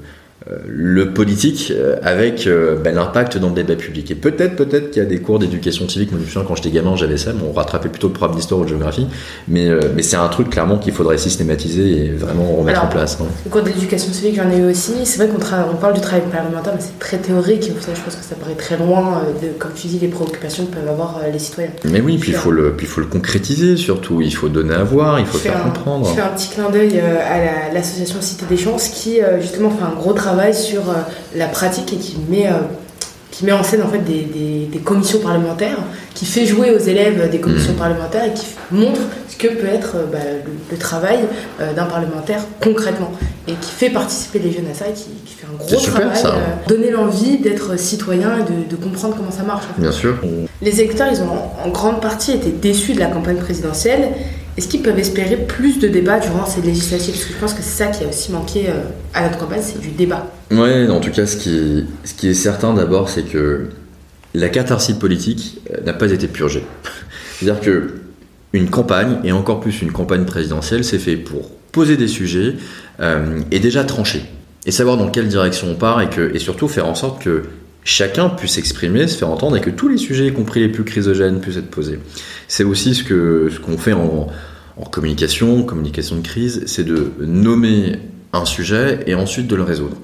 politique 1.14 1.72
euh, 1.72 1.96
avec 2.04 2.48
euh, 2.48 2.76
ben, 2.76 2.96
l'impact 2.96 3.38
dans 3.38 3.50
le 3.50 3.56
débat 3.56 3.76
public. 3.76 4.12
Et 4.12 4.16
peut-être, 4.16 4.56
peut-être 4.56 4.92
qu'il 4.92 5.02
y 5.02 5.06
a 5.06 5.08
des 5.08 5.20
cours 5.20 5.40
d'éducation 5.40 5.88
civique. 5.88 6.12
Moi, 6.12 6.20
je 6.22 6.26
me 6.26 6.30
souviens 6.30 6.48
quand 6.48 6.56
j'étais 6.56 6.72
gamin, 6.72 6.96
j'avais 6.96 7.18
ça, 7.18 7.32
mais 7.34 7.42
on 7.48 7.54
rattrapait 7.54 7.90
plutôt 7.90 8.08
le 8.08 8.14
programme 8.14 8.36
d'histoire 8.36 8.62
ou 8.62 8.64
de 8.64 8.70
géographie. 8.70 9.08
Mais, 9.48 9.70
euh, 9.70 9.80
mais 9.96 10.02
c'est 10.02 10.16
un 10.16 10.28
truc 10.28 10.50
clairement 10.50 10.78
qu'il 10.78 10.94
faudrait 10.94 11.18
systématiser 11.18 12.06
et 12.06 12.10
vraiment 12.10 12.56
remettre 12.56 12.84
en 12.84 12.88
place. 12.88 13.18
Hein. 13.22 13.26
Le 13.46 13.52
cours 13.52 13.62
d'éducation 13.62 14.12
civique, 14.12 14.36
j'en 14.36 14.50
ai 14.50 14.58
eu 14.58 14.70
aussi. 14.70 14.94
C'est 15.06 15.18
vrai 15.18 15.28
qu'on 15.28 15.44
on 15.72 15.76
parle 15.76 15.94
du 15.94 16.02
travail 16.02 16.24
parlementaire, 16.32 16.74
mais 16.76 16.82
c'est 16.82 17.00
très 17.00 17.18
théorique. 17.18 17.64
je 17.64 18.02
pense 18.02 18.16
que 18.16 18.24
ça 18.24 18.36
paraît 18.36 18.56
très 18.56 18.78
loin 18.78 19.24
de, 19.42 19.48
comme 19.58 19.72
tu 19.76 19.88
dis, 19.88 20.00
les 20.00 20.08
préoccupations 20.08 20.66
que 20.66 20.76
peuvent 20.76 20.90
avoir 20.90 21.20
les 21.32 21.40
citoyens. 21.40 21.72
Mais 21.86 22.02
oui, 22.02 22.18
puis 22.18 22.32
il 22.32 22.38
faut 22.38 22.52
le, 22.52 22.74
puis 22.74 22.86
il 22.86 22.90
faut 22.90 23.02
le 23.02 23.08
concrétiser 23.08 23.78
surtout. 23.78 24.22
Il 24.22 24.34
faut 24.34 24.50
donner 24.50 24.76
à 24.76 24.84
voir, 24.84 25.20
il 25.20 25.26
faut 25.26 25.38
faire 25.38 25.64
comprendre. 25.64 26.08
Je 26.10 26.16
fais 26.16 26.22
un 26.22 26.30
petit 26.30 26.50
clin 26.50 26.70
d'œil 26.70 27.00
à 27.00 27.74
l'association 27.74 28.22
Cité 28.22 28.46
des 28.50 28.58
Chances 28.58 28.90
qui 28.90 29.20
justement 29.40 29.70
fait 29.70 29.84
un 29.84 29.96
gros 29.96 30.14
travail 30.14 30.33
sur 30.54 30.82
la 31.36 31.48
pratique 31.48 31.94
et 31.94 31.98
qui 31.98 32.18
met, 32.30 32.48
euh, 32.48 32.58
qui 33.32 33.46
met 33.46 33.52
en 33.52 33.64
scène 33.64 33.82
en 33.82 33.88
fait 33.88 34.00
des, 34.00 34.68
des, 34.72 34.80
commissions 34.80 35.20
parlementaires, 35.20 35.78
qui 36.14 36.26
fait 36.26 36.46
jouer 36.46 36.72
aux 36.72 36.80
élèves 36.80 37.30
des 37.30 37.40
commissions 37.40 37.74
mmh. 37.74 37.78
parlementaires 37.78 38.26
et 38.26 38.34
qui 38.34 38.46
montre 38.72 39.00
ce 39.30 39.38
que 39.38 39.48
peut 39.48 39.68
être 39.68 39.96
euh, 39.96 40.06
bah, 40.12 40.20
le, 40.72 40.78
travail 40.78 41.20
euh, 41.62 41.74
d'un 41.74 41.86
parlementaire 41.86 42.42
concrètement 42.62 43.12
et 43.48 43.54
qui 43.54 43.72
fait 43.72 43.90
participer 43.90 44.40
les 44.40 44.52
jeunes 44.52 44.68
à 44.72 44.74
ça 44.74 44.86
et 44.90 44.94
qui, 44.94 45.10
fait 45.26 45.46
un 45.46 45.58
gros 45.58 45.82
travail, 45.82 46.24
donner 46.68 46.92
l'envie 46.92 47.38
d'être 47.38 47.78
citoyen 47.80 48.40
et 48.40 48.70
de, 48.70 48.76
comprendre 48.76 49.16
comment 49.16 49.32
ça 49.32 49.44
marche. 49.44 49.66
Bien 49.78 49.92
sûr. 49.92 50.16
Les 50.62 50.82
électeurs, 50.82 51.08
ils 51.12 51.22
ont 51.22 51.30
en 51.66 51.70
grande 51.70 52.02
partie 52.02 52.34
été 52.34 52.50
déçus 52.50 52.94
de 52.94 53.00
la 53.00 53.08
campagne 53.08 53.38
présidentielle 53.38 54.10
Est-ce 54.58 54.68
qu'ils 54.68 54.82
peuvent 54.84 55.00
espérer 55.00 55.38
plus 55.38 55.80
de 55.80 55.88
débats 55.88 56.20
durant 56.20 56.46
ces 56.46 56.62
législatives? 56.62 57.14
Parce 57.14 57.26
que 57.26 57.34
je 57.34 57.40
pense 57.40 57.54
que 57.54 57.64
c'est 57.64 57.84
ça 57.84 57.88
qui 57.88 58.04
a 58.04 58.08
aussi 58.08 58.32
manqué 58.32 58.70
euh, 58.70 58.84
à 59.14 59.24
notre 59.24 59.40
campagne, 59.40 59.62
c'est 59.64 59.80
du 59.80 59.90
débat. 59.90 60.32
Ouais, 60.52 60.88
en 60.90 61.00
tout 61.00 61.10
cas, 61.10 61.26
ce 61.26 61.38
qui, 61.38 61.86
ce 62.04 62.14
qui 62.14 62.30
est 62.30 62.36
certain 62.36 62.74
d'abord, 62.74 63.10
c'est 63.10 63.24
que 63.24 63.70
la 64.36 64.50
catharsis 64.50 64.96
politique 64.96 65.62
euh, 65.72 65.82
n'a 65.84 65.94
pas 65.94 66.12
été 66.12 66.28
purgée. 66.28 66.64
C'est-à-dire 67.40 67.62
que 67.62 67.94
une 68.54 68.70
campagne, 68.70 69.18
et 69.24 69.32
encore 69.32 69.60
plus 69.60 69.82
une 69.82 69.92
campagne 69.92 70.26
présidentielle, 70.26 70.84
c'est 70.84 71.00
fait 71.00 71.16
pour 71.16 71.50
poser 71.72 71.98
des 71.98 72.08
sujets 72.08 72.54
euh, 73.00 73.42
et 73.50 73.60
déjà 73.60 73.84
trancher. 73.84 74.24
Et 74.68 74.72
savoir 74.72 74.98
dans 74.98 75.10
quelle 75.10 75.28
direction 75.28 75.68
on 75.72 75.76
part 75.76 76.02
et, 76.02 76.10
que, 76.10 76.34
et 76.34 76.40
surtout 76.40 76.68
faire 76.68 76.88
en 76.88 76.96
sorte 76.96 77.22
que 77.22 77.44
chacun 77.84 78.30
puisse 78.30 78.54
s'exprimer, 78.54 79.08
se 79.08 79.18
faire 79.18 79.30
entendre 79.30 79.58
et 79.58 79.62
que 79.62 79.70
tous 79.70 79.88
les 79.88 79.98
sujets, 79.98 80.28
y 80.28 80.34
compris 80.34 80.60
les 80.60 80.70
plus 80.70 80.84
chrysogènes, 80.84 81.40
puissent 81.40 81.58
être 81.58 81.72
posés. 81.72 82.00
C'est 82.48 82.64
aussi 82.64 82.96
ce 82.96 83.04
qu'on 83.04 83.50
ce 83.50 83.60
qu'on 83.60 83.78
fait 83.78 83.94
en, 83.94 84.28
en 84.78 84.84
communication, 84.84 85.64
communication 85.64 86.18
de 86.18 86.22
crise, 86.22 86.64
c'est 86.66 86.84
de 86.84 87.12
nommer 87.20 88.00
un 88.32 88.46
sujet 88.46 89.02
et 89.06 89.16
ensuite 89.16 89.48
de 89.48 89.56
le 89.56 89.64
résoudre. 89.64 89.98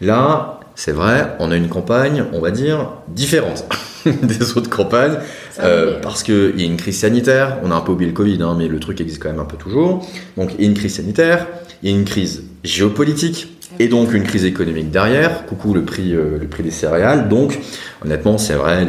Là, 0.00 0.60
c'est 0.74 0.92
vrai, 0.92 1.36
on 1.38 1.50
a 1.50 1.56
une 1.56 1.68
campagne, 1.68 2.24
on 2.32 2.40
va 2.40 2.50
dire, 2.50 2.90
différente 3.08 3.64
des 4.22 4.56
autres 4.56 4.68
campagnes, 4.68 5.18
euh, 5.60 6.00
parce 6.00 6.22
qu'il 6.22 6.60
y 6.60 6.62
a 6.62 6.66
une 6.66 6.76
crise 6.76 6.98
sanitaire, 6.98 7.58
on 7.62 7.70
a 7.70 7.74
un 7.74 7.80
peu 7.80 7.92
oublié 7.92 8.10
le 8.10 8.16
Covid, 8.16 8.42
hein, 8.42 8.54
mais 8.58 8.68
le 8.68 8.78
truc 8.78 9.00
existe 9.00 9.22
quand 9.22 9.30
même 9.30 9.40
un 9.40 9.46
peu 9.46 9.56
toujours. 9.56 10.06
Donc 10.36 10.52
il 10.58 10.64
y 10.64 10.66
a 10.66 10.68
une 10.68 10.76
crise 10.76 10.96
sanitaire, 10.96 11.46
il 11.82 11.90
y 11.90 11.94
a 11.94 11.96
une 11.96 12.04
crise 12.04 12.42
géopolitique, 12.64 13.55
et 13.78 13.88
donc 13.88 14.12
une 14.14 14.22
crise 14.22 14.44
économique 14.44 14.90
derrière, 14.90 15.46
coucou 15.46 15.74
le 15.74 15.82
prix, 15.82 16.14
euh, 16.14 16.38
le 16.40 16.46
prix 16.46 16.62
des 16.62 16.70
céréales. 16.70 17.28
Donc 17.28 17.58
honnêtement, 18.04 18.38
c'est 18.38 18.54
vrai, 18.54 18.86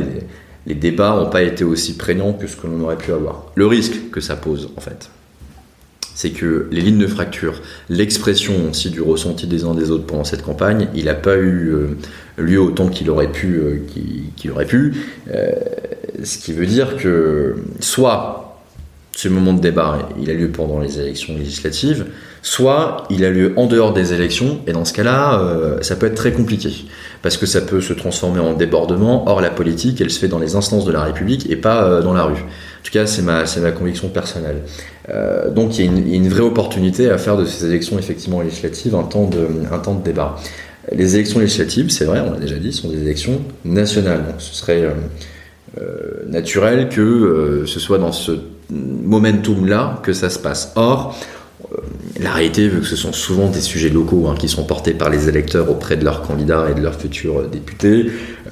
les, 0.66 0.76
débats 0.76 1.16
n'ont 1.16 1.30
pas 1.30 1.44
été 1.44 1.64
aussi 1.64 1.96
prégnants 1.96 2.34
que 2.34 2.48
ce 2.48 2.56
que 2.56 2.68
l'on 2.68 2.82
aurait 2.82 2.98
pu 2.98 3.12
avoir. 3.12 3.46
Le 3.56 3.66
risque 3.66 4.10
que 4.12 4.20
ça 4.20 4.36
pose, 4.36 4.70
en 4.76 4.82
fait, 4.82 5.10
c'est 6.14 6.32
que 6.32 6.68
les 6.72 6.82
lignes 6.82 6.98
de 6.98 7.08
fracture, 7.08 7.62
l'expression 7.90 8.54
aussi 8.70 8.90
du 8.90 9.02
ressenti 9.02 9.48
des 9.48 9.64
uns 9.64 9.74
des 9.74 9.92
autres 9.92 10.06
pendant 10.06 10.24
cette 10.24 10.44
campagne, 10.44 10.90
il 10.94 11.06
n'a 11.06 11.14
pas 11.14 11.38
eu 11.38 11.70
euh, 11.70 11.98
lieu 12.38 12.60
autant 12.60 12.90
qu'il 12.90 13.10
aurait 13.10 13.32
pu. 13.32 13.60
Euh, 13.60 13.80
qu'il 14.36 14.52
aurait 14.52 14.66
pu 14.66 14.94
ce 16.24 16.38
qui 16.40 16.52
veut 16.52 16.66
dire 16.66 16.98
que 16.98 17.56
soit 17.80 18.47
ce 19.20 19.28
moment 19.28 19.54
de 19.54 19.60
débat, 19.60 20.10
il 20.22 20.30
a 20.30 20.34
lieu 20.34 20.50
pendant 20.50 20.80
les 20.80 21.00
élections 21.00 21.36
législatives, 21.36 22.06
soit 22.42 23.08
il 23.10 23.26
a 23.26 23.30
lieu 23.30 23.54
en 23.56 23.66
dehors 23.66 23.94
des 23.94 24.14
élections, 24.14 24.62
et 24.68 24.74
dans 24.74 24.86
ce 24.86 24.94
cas-là, 24.94 25.42
ça 25.82 25.96
peut 25.96 26.06
être 26.06 26.16
très 26.16 26.32
compliqué, 26.32 26.86
parce 27.24 27.36
que 27.36 27.48
ça 27.48 27.62
peut 27.62 27.82
se 27.82 27.94
transformer 27.94 28.40
en 28.40 28.54
débordement. 28.54 29.28
Or, 29.28 29.42
la 29.42 29.50
politique, 29.50 30.00
elle 30.02 30.12
se 30.12 30.20
fait 30.20 30.28
dans 30.28 30.38
les 30.38 30.56
instances 30.56 30.86
de 30.86 30.92
la 30.92 31.04
République 31.04 31.50
et 31.50 31.56
pas 31.56 32.00
dans 32.02 32.14
la 32.14 32.26
rue. 32.26 32.34
En 32.34 32.84
tout 32.84 32.92
cas, 32.92 33.08
c'est 33.08 33.24
ma, 33.24 33.44
ma 33.60 33.72
conviction 33.72 34.10
personnelle. 34.10 34.62
Euh, 35.10 35.50
donc 35.50 35.80
il 35.80 35.86
y, 35.86 36.14
a 36.14 36.16
une, 36.16 36.28
vraie 36.28 36.42
opportunité 36.42 37.10
à 37.10 37.18
faire 37.18 37.38
de 37.38 37.46
ces 37.46 37.66
élections 37.66 37.98
effectivement 37.98 38.42
législatives 38.42 38.94
un 38.94 39.04
temps 39.04 39.28
de, 39.28 39.48
un 39.72 39.80
temps 39.80 39.96
de 39.96 40.04
débat. 40.04 40.36
Les 40.92 41.16
élections 41.16 41.40
législatives, 41.40 41.90
c'est 41.90 42.06
vrai, 42.06 42.22
on 42.22 42.32
l'a 42.32 42.40
déjà 42.40 42.56
dit, 42.56 42.74
sont 42.74 42.90
des 42.90 43.02
élections 43.02 43.42
nationales. 43.64 44.26
Donc 44.26 44.36
ce 44.40 44.54
serait 44.54 44.84
euh, 44.84 44.92
euh, 45.82 46.26
naturel 46.28 46.90
que 46.90 47.64
ce 47.66 47.80
soit 47.80 47.98
dans 47.98 48.12
ce 48.12 48.34
momentum-là 48.70 50.00
que 50.04 50.14
ça 50.14 50.30
se 50.30 50.40
passe. 50.40 50.74
Or, 50.76 51.16
la 52.20 52.32
réalité 52.32 52.68
veut 52.68 52.80
que 52.80 52.86
ce 52.86 52.96
sont 52.96 53.14
souvent 53.14 53.50
des 53.50 53.62
sujets 53.62 53.90
locaux 53.90 54.28
hein, 54.28 54.36
qui 54.38 54.48
sont 54.48 54.64
portés 54.64 54.94
par 54.94 55.10
les 55.10 55.30
électeurs 55.30 55.70
auprès 55.70 55.98
de 55.98 56.04
leurs 56.04 56.24
candidats 56.24 56.68
et 56.72 56.74
de 56.74 56.82
leurs 56.82 56.96
futurs 56.96 57.48
députés. 57.48 58.08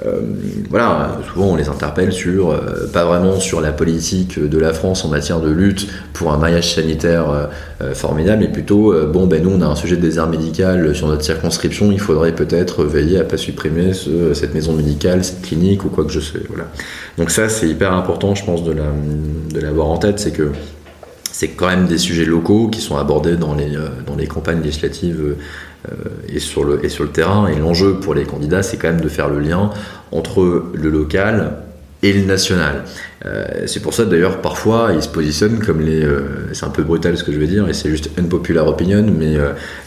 Euh, 0.05 0.19
voilà, 0.69 1.17
souvent 1.33 1.47
on 1.47 1.55
les 1.55 1.69
interpelle 1.69 2.11
sur, 2.11 2.51
euh, 2.51 2.87
pas 2.91 3.05
vraiment 3.05 3.39
sur 3.39 3.61
la 3.61 3.71
politique 3.71 4.39
de 4.39 4.57
la 4.59 4.73
France 4.73 5.05
en 5.05 5.07
matière 5.07 5.39
de 5.39 5.49
lutte 5.49 5.87
pour 6.13 6.31
un 6.31 6.37
maillage 6.37 6.75
sanitaire 6.75 7.49
euh, 7.81 7.93
formidable, 7.93 8.41
mais 8.41 8.51
plutôt, 8.51 8.93
bon, 9.07 9.25
ben 9.25 9.41
nous 9.41 9.51
on 9.51 9.61
a 9.61 9.65
un 9.65 9.75
sujet 9.75 9.95
de 9.95 10.01
désert 10.01 10.27
médical 10.27 10.93
sur 10.93 11.07
notre 11.07 11.23
circonscription, 11.23 11.91
il 11.91 11.99
faudrait 11.99 12.33
peut-être 12.33 12.83
veiller 12.83 13.19
à 13.19 13.23
pas 13.23 13.37
supprimer 13.37 13.91
cette 14.33 14.53
maison 14.53 14.73
médicale, 14.73 15.23
cette 15.23 15.41
clinique 15.41 15.85
ou 15.85 15.89
quoi 15.89 16.05
que 16.05 16.11
je 16.11 16.19
sais. 16.19 16.41
Voilà. 16.49 16.65
Donc 17.17 17.31
ça 17.31 17.49
c'est 17.49 17.67
hyper 17.67 17.93
important, 17.93 18.35
je 18.35 18.45
pense, 18.45 18.63
de 18.63 19.59
l'avoir 19.59 19.87
en 19.87 19.97
tête, 19.97 20.19
c'est 20.19 20.31
que 20.31 20.51
c'est 21.37 21.49
quand 21.49 21.67
même 21.67 21.85
des 21.85 21.97
sujets 21.97 22.23
locaux 22.23 22.69
qui 22.69 22.79
sont 22.79 22.95
abordés 22.95 23.35
dans 23.35 23.55
les, 23.55 23.75
euh, 23.75 23.89
dans 24.07 24.15
les 24.15 24.25
campagnes 24.25 24.61
législatives 24.61 25.35
euh, 25.85 25.93
et, 26.29 26.39
sur 26.39 26.63
le, 26.63 26.85
et 26.85 26.87
sur 26.87 27.03
le 27.03 27.09
terrain. 27.09 27.47
Et 27.47 27.57
l'enjeu 27.57 27.95
pour 27.95 28.13
les 28.13 28.23
candidats, 28.23 28.63
c'est 28.63 28.77
quand 28.77 28.87
même 28.87 29.01
de 29.01 29.09
faire 29.09 29.27
le 29.27 29.41
lien 29.41 29.69
entre 30.13 30.67
le 30.73 30.89
local 30.89 31.57
et 32.03 32.13
le 32.13 32.23
national. 32.23 32.85
Euh, 33.25 33.43
c'est 33.65 33.81
pour 33.81 33.93
ça 33.93 34.05
d'ailleurs 34.05 34.39
parfois 34.39 34.91
ils 34.93 35.01
se 35.01 35.09
positionnent 35.09 35.59
comme 35.59 35.81
les, 35.81 36.07
c'est 36.53 36.65
un 36.65 36.69
peu 36.69 36.83
brutal 36.83 37.17
ce 37.17 37.23
que 37.23 37.33
je 37.33 37.39
vais 37.39 37.47
dire 37.47 37.67
et 37.67 37.73
c'est 37.73 37.89
juste 37.89 38.11
unpopular 38.17 38.65
opinion, 38.67 39.05
mais 39.05 39.35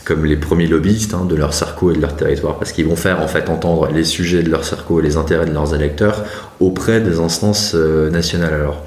comme 0.05 0.26
les 0.26 0.36
premiers 0.36 0.66
lobbyistes 0.66 1.14
hein, 1.14 1.24
de 1.24 1.34
leur 1.34 1.55
circo 1.55 1.92
et 1.92 1.96
de 1.96 2.03
leur 2.03 2.14
territoire, 2.14 2.59
parce 2.59 2.72
qu'ils 2.72 2.86
vont 2.86 2.96
faire 2.96 3.22
en 3.22 3.28
fait 3.28 3.49
entendre 3.49 3.88
les 3.94 4.05
sujets 4.05 4.42
de 4.42 4.51
leur 4.51 4.64
circo 4.64 5.01
et 5.01 5.03
les 5.03 5.16
intérêts 5.16 5.46
de 5.46 5.55
leurs 5.55 5.74
électeurs 5.74 6.24
auprès 6.61 7.01
des 7.01 7.20
instances 7.20 7.74
nationales. 7.74 8.55
Alors 8.55 8.84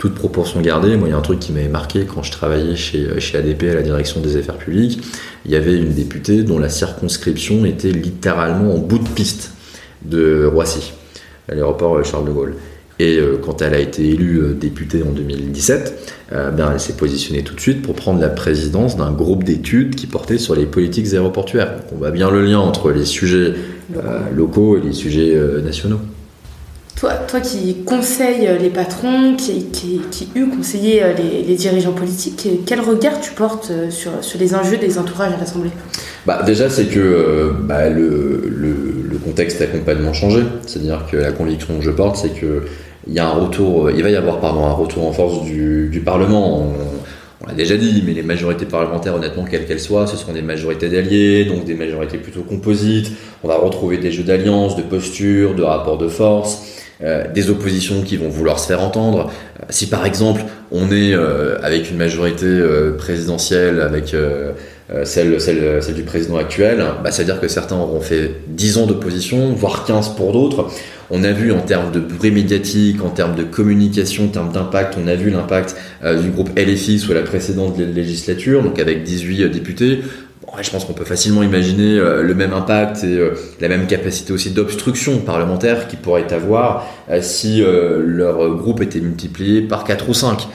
toute 0.00 0.14
proportion 0.14 0.62
gardée, 0.62 0.96
moi 0.96 1.08
il 1.08 1.10
y 1.10 1.14
a 1.14 1.18
un 1.18 1.20
truc 1.20 1.40
qui 1.40 1.52
m'avait 1.52 1.68
marqué 1.68 2.06
quand 2.06 2.22
je 2.22 2.32
travaillais 2.32 2.74
chez, 2.74 3.20
chez 3.20 3.36
ADP 3.36 3.64
à 3.64 3.74
la 3.74 3.82
direction 3.82 4.22
des 4.22 4.38
affaires 4.38 4.56
publiques, 4.56 4.98
il 5.44 5.50
y 5.50 5.56
avait 5.56 5.76
une 5.76 5.92
députée 5.92 6.42
dont 6.42 6.58
la 6.58 6.70
circonscription 6.70 7.66
était 7.66 7.92
littéralement 7.92 8.74
en 8.74 8.78
bout 8.78 8.98
de 8.98 9.08
piste 9.08 9.52
de 10.02 10.46
Roissy, 10.46 10.94
à 11.50 11.54
l'aéroport 11.54 12.02
Charles 12.02 12.24
de 12.24 12.30
Gaulle. 12.30 12.54
Et 12.98 13.18
euh, 13.18 13.38
quand 13.42 13.60
elle 13.60 13.74
a 13.74 13.78
été 13.78 14.08
élue 14.08 14.40
euh, 14.40 14.54
députée 14.54 15.02
en 15.02 15.10
2017, 15.10 16.14
euh, 16.32 16.50
ben, 16.50 16.70
elle 16.72 16.80
s'est 16.80 16.96
positionnée 16.96 17.42
tout 17.42 17.54
de 17.54 17.60
suite 17.60 17.82
pour 17.82 17.94
prendre 17.94 18.20
la 18.22 18.30
présidence 18.30 18.96
d'un 18.96 19.12
groupe 19.12 19.44
d'études 19.44 19.96
qui 19.96 20.06
portait 20.06 20.38
sur 20.38 20.54
les 20.54 20.64
politiques 20.64 21.12
aéroportuaires. 21.12 21.72
Donc 21.76 21.84
on 21.92 21.96
voit 21.96 22.10
bien 22.10 22.30
le 22.30 22.42
lien 22.42 22.58
entre 22.58 22.90
les 22.90 23.04
sujets 23.04 23.52
locaux 24.34 24.78
et 24.78 24.80
les 24.80 24.92
sujets 24.92 25.34
nationaux. 25.62 26.00
Toi, 27.00 27.14
toi 27.14 27.40
qui 27.40 27.76
conseilles 27.86 28.46
les 28.60 28.68
patrons, 28.68 29.34
qui, 29.34 29.64
qui, 29.72 30.28
eut 30.34 30.48
conseillé 30.48 31.02
euh, 31.02 31.14
les, 31.14 31.54
dirigeants 31.54 31.94
politiques, 31.94 32.46
quel 32.66 32.82
regard 32.82 33.22
tu 33.22 33.30
portes 33.30 33.70
euh, 33.70 33.90
sur, 33.90 34.10
sur 34.20 34.38
les 34.38 34.54
enjeux 34.54 34.76
des 34.76 34.98
entourages 34.98 35.32
à 35.32 35.38
l'Assemblée? 35.38 35.70
Bah, 36.26 36.42
Déjà, 36.44 36.68
c'est 36.68 36.84
que 36.84 37.00
euh, 37.00 37.52
bah, 37.58 37.88
le, 37.88 38.42
le, 38.50 39.16
contexte 39.24 39.62
a 39.62 39.66
complètement 39.66 40.12
changé. 40.12 40.42
C'est-à-dire 40.66 41.06
que 41.10 41.16
la 41.16 41.32
conviction 41.32 41.78
que 41.78 41.84
je 41.84 41.90
porte, 41.90 42.16
c'est 42.16 42.38
que 42.38 42.64
il 43.06 43.14
y 43.14 43.18
a 43.18 43.26
un 43.26 43.32
retour, 43.32 43.90
il 43.90 44.02
va 44.02 44.10
y 44.10 44.16
avoir 44.16 44.38
pardon, 44.38 44.66
un 44.66 44.72
retour 44.72 45.06
en 45.06 45.12
force 45.12 45.42
du, 45.44 45.88
du 45.90 46.00
Parlement. 46.00 46.60
On, 46.60 46.74
on 47.42 47.46
l'a 47.46 47.54
déjà 47.54 47.78
dit, 47.78 48.02
mais 48.06 48.12
les 48.12 48.22
majorités 48.22 48.66
parlementaires, 48.66 49.14
honnêtement, 49.14 49.44
quelles 49.44 49.64
qu'elles 49.64 49.80
soient, 49.80 50.06
ce 50.06 50.18
seront 50.18 50.34
des 50.34 50.42
majorités 50.42 50.90
d'alliés, 50.90 51.46
donc 51.46 51.64
des 51.64 51.74
majorités 51.74 52.18
plutôt 52.18 52.42
composites. 52.42 53.12
On 53.42 53.48
va 53.48 53.56
retrouver 53.56 53.96
des 53.96 54.12
jeux 54.12 54.22
d'alliance, 54.22 54.76
de 54.76 54.82
posture, 54.82 55.54
de 55.54 55.62
rapports 55.62 55.96
de 55.96 56.08
force. 56.08 56.69
Euh, 57.02 57.24
des 57.32 57.48
oppositions 57.48 58.02
qui 58.02 58.18
vont 58.18 58.28
vouloir 58.28 58.58
se 58.58 58.66
faire 58.66 58.82
entendre. 58.82 59.30
Euh, 59.58 59.64
si 59.70 59.88
par 59.88 60.04
exemple 60.04 60.42
on 60.70 60.92
est 60.92 61.14
euh, 61.14 61.56
avec 61.62 61.90
une 61.90 61.96
majorité 61.96 62.46
présidentielle, 62.98 63.80
avec 63.80 64.14
celle, 65.04 65.40
celle, 65.40 65.94
du 65.94 66.02
président 66.02 66.36
actuel, 66.36 66.84
bah, 67.02 67.10
ça 67.10 67.22
veut 67.22 67.26
dire 67.26 67.40
que 67.40 67.48
certains 67.48 67.76
auront 67.76 68.02
fait 68.02 68.32
10 68.48 68.78
ans 68.78 68.86
d'opposition, 68.86 69.52
voire 69.54 69.84
15 69.86 70.10
pour 70.10 70.32
d'autres. 70.32 70.68
On 71.10 71.24
a 71.24 71.32
vu 71.32 71.52
en 71.52 71.60
termes 71.60 71.90
de 71.90 72.00
bruit 72.00 72.30
médiatique, 72.30 73.02
en 73.02 73.10
termes 73.10 73.34
de 73.34 73.44
communication, 73.44 74.26
en 74.26 74.28
termes 74.28 74.52
d'impact, 74.52 74.96
on 75.02 75.08
a 75.08 75.14
vu 75.14 75.30
l'impact 75.30 75.76
du 76.22 76.30
groupe 76.30 76.50
LFI 76.56 76.98
sous 76.98 77.12
la 77.12 77.22
précédente 77.22 77.78
législature, 77.78 78.62
donc 78.62 78.78
avec 78.78 79.02
18 79.02 79.48
députés 79.48 80.00
je 80.62 80.70
pense 80.70 80.84
qu'on 80.84 80.92
peut 80.92 81.04
facilement 81.04 81.42
imaginer 81.42 81.98
euh, 81.98 82.22
le 82.22 82.34
même 82.34 82.52
impact 82.52 83.04
et 83.04 83.18
euh, 83.18 83.30
la 83.60 83.68
même 83.68 83.86
capacité 83.86 84.32
aussi 84.32 84.50
d'obstruction 84.50 85.18
parlementaire 85.18 85.88
qu'ils 85.88 85.98
pourraient 85.98 86.32
avoir 86.32 86.86
euh, 87.10 87.20
si 87.22 87.62
leur 87.62 88.56
groupe 88.56 88.82
était 88.82 89.00
multiplié 89.00 89.62
par 89.62 89.84
4 89.84 90.08
ou 90.08 90.14
5. 90.14 90.48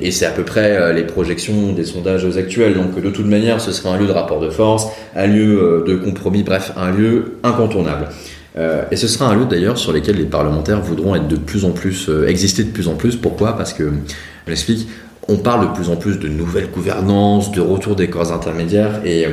et 0.00 0.10
c'est 0.10 0.26
à 0.26 0.30
peu 0.30 0.42
près 0.42 0.92
les 0.92 1.04
projections 1.04 1.72
des 1.72 1.84
sondages 1.84 2.26
actuels. 2.36 2.74
Donc 2.74 3.00
de 3.00 3.10
toute 3.10 3.26
manière, 3.26 3.60
ce 3.60 3.72
sera 3.72 3.94
un 3.94 3.98
lieu 3.98 4.06
de 4.06 4.12
rapport 4.12 4.40
de 4.40 4.50
force, 4.50 4.88
un 5.14 5.26
lieu 5.26 5.84
de 5.86 5.94
compromis, 5.96 6.42
bref, 6.42 6.72
un 6.76 6.90
lieu 6.90 7.36
incontournable. 7.42 8.08
et 8.90 8.96
ce 8.96 9.08
sera 9.08 9.30
un 9.30 9.34
lieu 9.34 9.46
d'ailleurs 9.46 9.78
sur 9.78 9.92
lequel 9.92 10.16
les 10.16 10.24
parlementaires 10.24 10.80
voudront 10.80 11.14
être 11.14 11.28
de 11.28 11.36
plus 11.36 11.64
en 11.64 11.70
plus, 11.70 12.10
exister 12.26 12.64
de 12.64 12.70
plus 12.70 12.88
en 12.88 12.94
plus. 12.94 13.16
Pourquoi? 13.16 13.56
Parce 13.56 13.72
que, 13.72 13.84
je 14.46 14.50
l'explique, 14.50 14.88
on 15.28 15.36
parle 15.36 15.68
de 15.68 15.74
plus 15.74 15.90
en 15.90 15.96
plus 15.96 16.18
de 16.18 16.28
nouvelles 16.28 16.70
gouvernances, 16.70 17.50
de 17.50 17.60
retour 17.60 17.96
des 17.96 18.08
corps 18.08 18.32
intermédiaires, 18.32 19.00
et, 19.04 19.26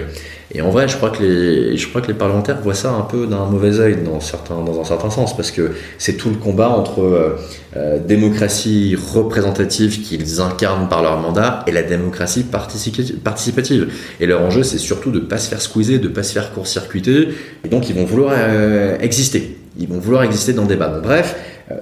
en 0.62 0.70
vrai, 0.70 0.88
je 0.88 0.98
crois, 0.98 1.10
que 1.10 1.24
les, 1.24 2.14
parlementaires 2.14 2.60
voient 2.62 2.76
ça 2.76 2.91
un 2.91 3.02
peu 3.02 3.26
d'un 3.26 3.46
mauvais 3.46 3.80
œil 3.80 3.98
dans 4.04 4.18
un 4.18 4.84
certain 4.84 5.10
sens, 5.10 5.36
parce 5.36 5.52
que 5.52 5.72
c'est 5.98 6.14
tout 6.14 6.30
le 6.30 6.36
combat 6.36 6.70
entre 6.70 7.02
euh, 7.02 7.38
euh, 7.76 7.98
démocratie 8.00 8.96
représentative 8.96 10.02
qu'ils 10.02 10.41
incarnent 10.41 10.89
par 10.89 11.02
leur 11.02 11.20
mandat 11.20 11.64
et 11.66 11.72
la 11.72 11.82
démocratie 11.82 12.44
participative. 12.44 13.89
Et 14.20 14.28
leur 14.28 14.41
enjeu, 14.41 14.62
c'est 14.62 14.78
surtout 14.78 15.10
de 15.10 15.20
ne 15.20 15.26
pas 15.26 15.39
se 15.39 15.50
faire 15.50 15.62
squeezer, 15.62 16.00
de 16.00 16.08
ne 16.08 16.14
pas 16.14 16.24
se 16.24 16.34
faire 16.34 16.54
court-circuiter, 16.54 17.30
et 17.66 17.68
donc 17.68 17.89
ils 17.89 17.96
vont 17.96 18.06
vouloir 18.06 18.34
euh, 18.36 18.98
exister. 19.00 19.58
Ils 19.80 19.88
vont 19.88 20.00
vouloir 20.00 20.24
exister 20.24 20.54
dans 20.54 20.64
le 20.64 20.68
débat. 20.68 21.00
bref, 21.02 21.36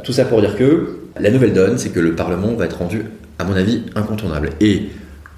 tout 0.05 0.14
ça 0.14 0.24
pour 0.24 0.39
dire 0.39 0.55
que 0.55 1.01
la 1.20 1.30
nouvelle 1.30 1.51
donne, 1.51 1.78
c'est 1.78 1.89
que 1.89 1.99
le 1.99 2.16
Parlement 2.16 2.53
va 2.53 2.66
être 2.66 2.78
rendu 2.78 3.03
à 3.39 3.43
mon 3.43 3.55
avis, 3.55 3.84
incontournable. 3.95 4.51
Et 4.59 4.89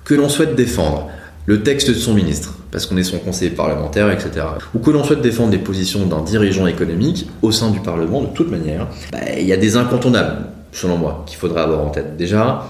que 0.03 0.13
l'on 0.13 0.29
souhaite 0.29 0.55
défendre 0.55 1.09
le 1.45 1.61
texte 1.63 1.89
de 1.89 1.93
son 1.93 2.13
ministre, 2.13 2.57
parce 2.71 2.85
qu'on 2.85 2.97
est 2.97 3.03
son 3.03 3.19
conseiller 3.19 3.51
parlementaire, 3.51 4.09
etc., 4.09 4.45
ou 4.73 4.79
que 4.79 4.91
l'on 4.91 5.03
souhaite 5.03 5.21
défendre 5.21 5.51
les 5.51 5.57
positions 5.57 6.05
d'un 6.05 6.21
dirigeant 6.21 6.67
économique 6.67 7.29
au 7.41 7.51
sein 7.51 7.71
du 7.71 7.79
Parlement, 7.79 8.21
de 8.21 8.27
toute 8.27 8.49
manière, 8.49 8.87
bah, 9.11 9.19
il 9.37 9.45
y 9.45 9.53
a 9.53 9.57
des 9.57 9.75
incontournables, 9.75 10.47
selon 10.71 10.97
moi, 10.97 11.23
qu'il 11.27 11.37
faudra 11.37 11.63
avoir 11.63 11.81
en 11.81 11.89
tête. 11.89 12.15
Déjà, 12.17 12.67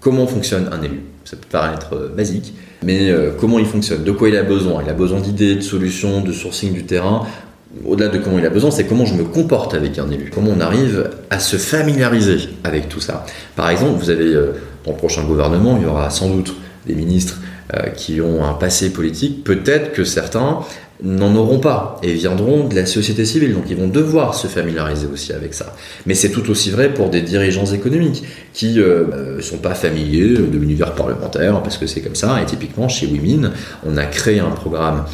comment 0.00 0.26
fonctionne 0.26 0.68
un 0.72 0.82
élu? 0.82 1.02
Ça 1.24 1.36
peut 1.36 1.48
paraître 1.50 1.94
euh, 1.94 2.08
basique, 2.14 2.54
mais 2.84 3.10
euh, 3.10 3.32
comment 3.38 3.58
il 3.58 3.66
fonctionne? 3.66 4.04
De 4.04 4.12
quoi 4.12 4.28
il 4.28 4.36
a 4.36 4.42
besoin? 4.42 4.82
Il 4.82 4.90
a 4.90 4.94
besoin 4.94 5.20
d'idées, 5.20 5.56
de 5.56 5.62
solutions, 5.62 6.20
de 6.20 6.32
sourcing 6.32 6.72
du 6.72 6.84
terrain. 6.84 7.26
Au-delà 7.84 8.08
de 8.08 8.18
comment 8.18 8.38
il 8.38 8.46
a 8.46 8.50
besoin, 8.50 8.70
c'est 8.70 8.84
comment 8.84 9.04
je 9.04 9.14
me 9.14 9.24
comporte 9.24 9.74
avec 9.74 9.98
un 9.98 10.10
élu. 10.10 10.30
Comment 10.32 10.52
on 10.56 10.60
arrive 10.60 11.10
à 11.30 11.38
se 11.38 11.56
familiariser 11.56 12.48
avec 12.62 12.88
tout 12.88 13.00
ça. 13.00 13.26
Par 13.56 13.70
exemple, 13.70 13.98
vous 13.98 14.10
avez, 14.10 14.32
euh, 14.32 14.52
dans 14.84 14.92
le 14.92 14.96
prochain 14.96 15.24
gouvernement, 15.24 15.76
il 15.76 15.82
y 15.82 15.86
aura 15.86 16.10
sans 16.10 16.28
doute 16.28 16.54
des 16.86 16.94
ministres 16.94 17.40
euh, 17.74 17.88
qui 17.88 18.20
ont 18.20 18.44
un 18.44 18.52
passé 18.54 18.92
politique, 18.92 19.42
peut-être 19.42 19.92
que 19.92 20.04
certains 20.04 20.60
n'en 21.02 21.34
auront 21.34 21.58
pas 21.58 21.98
et 22.02 22.12
viendront 22.12 22.68
de 22.68 22.74
la 22.74 22.86
société 22.86 23.24
civile. 23.24 23.54
Donc 23.54 23.64
ils 23.68 23.76
vont 23.76 23.88
devoir 23.88 24.34
se 24.34 24.46
familiariser 24.46 25.06
aussi 25.12 25.32
avec 25.32 25.54
ça. 25.54 25.74
Mais 26.06 26.14
c'est 26.14 26.30
tout 26.30 26.48
aussi 26.50 26.70
vrai 26.70 26.92
pour 26.92 27.10
des 27.10 27.22
dirigeants 27.22 27.66
économiques 27.66 28.22
qui 28.52 28.74
ne 28.74 28.82
euh, 28.82 29.04
bah, 29.36 29.42
sont 29.42 29.58
pas 29.58 29.74
familiers 29.74 30.28
de 30.28 30.58
l'univers 30.58 30.94
parlementaire 30.94 31.62
parce 31.62 31.78
que 31.78 31.86
c'est 31.86 32.00
comme 32.00 32.14
ça. 32.14 32.40
Et 32.42 32.46
typiquement 32.46 32.88
chez 32.88 33.06
Women, 33.06 33.52
on 33.84 33.96
a 33.96 34.04
créé 34.06 34.40
un 34.40 34.50
programme 34.50 35.04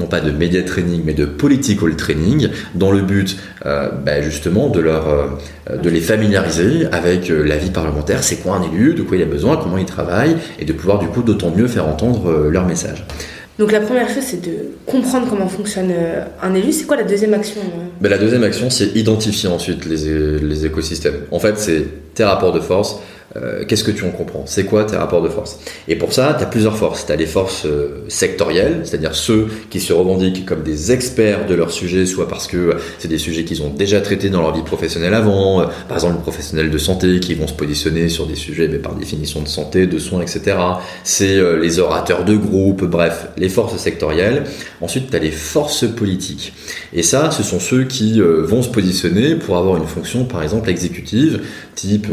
non 0.00 0.06
pas 0.06 0.20
de 0.20 0.30
media 0.30 0.62
training, 0.62 1.02
mais 1.04 1.12
de 1.12 1.26
political 1.26 1.94
training, 1.94 2.48
dans 2.74 2.90
le 2.90 3.02
but 3.02 3.36
euh, 3.66 3.90
bah, 4.04 4.22
justement 4.22 4.68
de, 4.68 4.80
leur, 4.80 5.08
euh, 5.08 5.76
de 5.76 5.90
les 5.90 6.00
familiariser 6.00 6.86
avec 6.90 7.30
euh, 7.30 7.44
la 7.44 7.58
vie 7.58 7.70
parlementaire, 7.70 8.24
c'est 8.24 8.36
quoi 8.36 8.56
un 8.56 8.62
élu, 8.62 8.94
de 8.94 9.02
quoi 9.02 9.18
il 9.18 9.22
a 9.22 9.26
besoin, 9.26 9.58
comment 9.58 9.78
il 9.78 9.84
travaille, 9.84 10.36
et 10.58 10.64
de 10.64 10.72
pouvoir 10.72 10.98
du 10.98 11.06
coup 11.06 11.22
d'autant 11.22 11.52
mieux 11.54 11.68
faire 11.68 11.86
entendre 11.86 12.48
leur 12.50 12.66
message. 12.66 13.04
Donc 13.58 13.72
la 13.72 13.80
première 13.80 14.08
chose, 14.08 14.22
c'est 14.22 14.40
de 14.42 14.56
comprendre 14.86 15.26
comment 15.28 15.46
fonctionne 15.46 15.92
un 16.42 16.54
élu. 16.54 16.72
C'est 16.72 16.86
quoi 16.86 16.96
la 16.96 17.02
deuxième 17.02 17.34
action 17.34 17.60
bah, 18.00 18.08
La 18.08 18.16
deuxième 18.16 18.42
action, 18.42 18.70
c'est 18.70 18.96
identifier 18.96 19.50
ensuite 19.50 19.84
les, 19.84 20.38
les 20.38 20.64
écosystèmes. 20.64 21.26
En 21.30 21.38
fait, 21.38 21.58
c'est 21.58 21.84
tes 22.14 22.24
rapports 22.24 22.52
de 22.52 22.60
force, 22.60 23.00
euh, 23.36 23.64
qu'est-ce 23.64 23.84
que 23.84 23.92
tu 23.92 24.04
en 24.04 24.10
comprends? 24.10 24.42
C'est 24.46 24.64
quoi 24.64 24.84
tes 24.84 24.96
rapports 24.96 25.22
de 25.22 25.28
force? 25.28 25.60
Et 25.86 25.94
pour 25.94 26.12
ça, 26.12 26.34
tu 26.36 26.42
as 26.42 26.46
plusieurs 26.46 26.76
forces. 26.76 27.06
Tu 27.06 27.12
as 27.12 27.16
les 27.16 27.26
forces 27.26 27.64
euh, 27.64 28.04
sectorielles, 28.08 28.80
c'est-à-dire 28.84 29.14
ceux 29.14 29.46
qui 29.70 29.78
se 29.78 29.92
revendiquent 29.92 30.44
comme 30.44 30.64
des 30.64 30.90
experts 30.90 31.46
de 31.46 31.54
leur 31.54 31.70
sujet, 31.70 32.06
soit 32.06 32.26
parce 32.26 32.48
que 32.48 32.76
c'est 32.98 33.08
des 33.08 33.18
sujets 33.18 33.44
qu'ils 33.44 33.62
ont 33.62 33.70
déjà 33.70 34.00
traités 34.00 34.30
dans 34.30 34.40
leur 34.40 34.52
vie 34.52 34.62
professionnelle 34.62 35.14
avant, 35.14 35.60
euh, 35.60 35.66
par 35.88 35.96
exemple 35.96 36.14
les 36.16 36.22
professionnels 36.22 36.70
de 36.70 36.78
santé 36.78 37.20
qui 37.20 37.34
vont 37.34 37.46
se 37.46 37.52
positionner 37.52 38.08
sur 38.08 38.26
des 38.26 38.34
sujets 38.34 38.66
mais 38.66 38.78
par 38.78 38.94
définition 38.94 39.42
de 39.42 39.48
santé, 39.48 39.86
de 39.86 39.98
soins, 39.98 40.22
etc. 40.22 40.56
C'est 41.04 41.40
les 41.60 41.78
orateurs 41.78 42.24
de 42.24 42.34
groupe, 42.36 42.84
bref, 42.84 43.28
les 43.36 43.48
forces 43.48 43.76
sectorielles. 43.76 44.44
Ensuite, 44.80 45.10
tu 45.10 45.16
as 45.16 45.18
les 45.18 45.30
forces 45.30 45.86
politiques. 45.88 46.52
Et 46.92 47.02
ça, 47.02 47.30
ce 47.30 47.42
sont 47.42 47.60
ceux 47.60 47.84
qui 47.84 48.20
vont 48.20 48.62
se 48.62 48.68
positionner 48.68 49.36
pour 49.36 49.56
avoir 49.56 49.76
une 49.76 49.86
fonction, 49.86 50.24
par 50.24 50.42
exemple, 50.42 50.68
exécutive, 50.68 51.40
type 51.74 52.08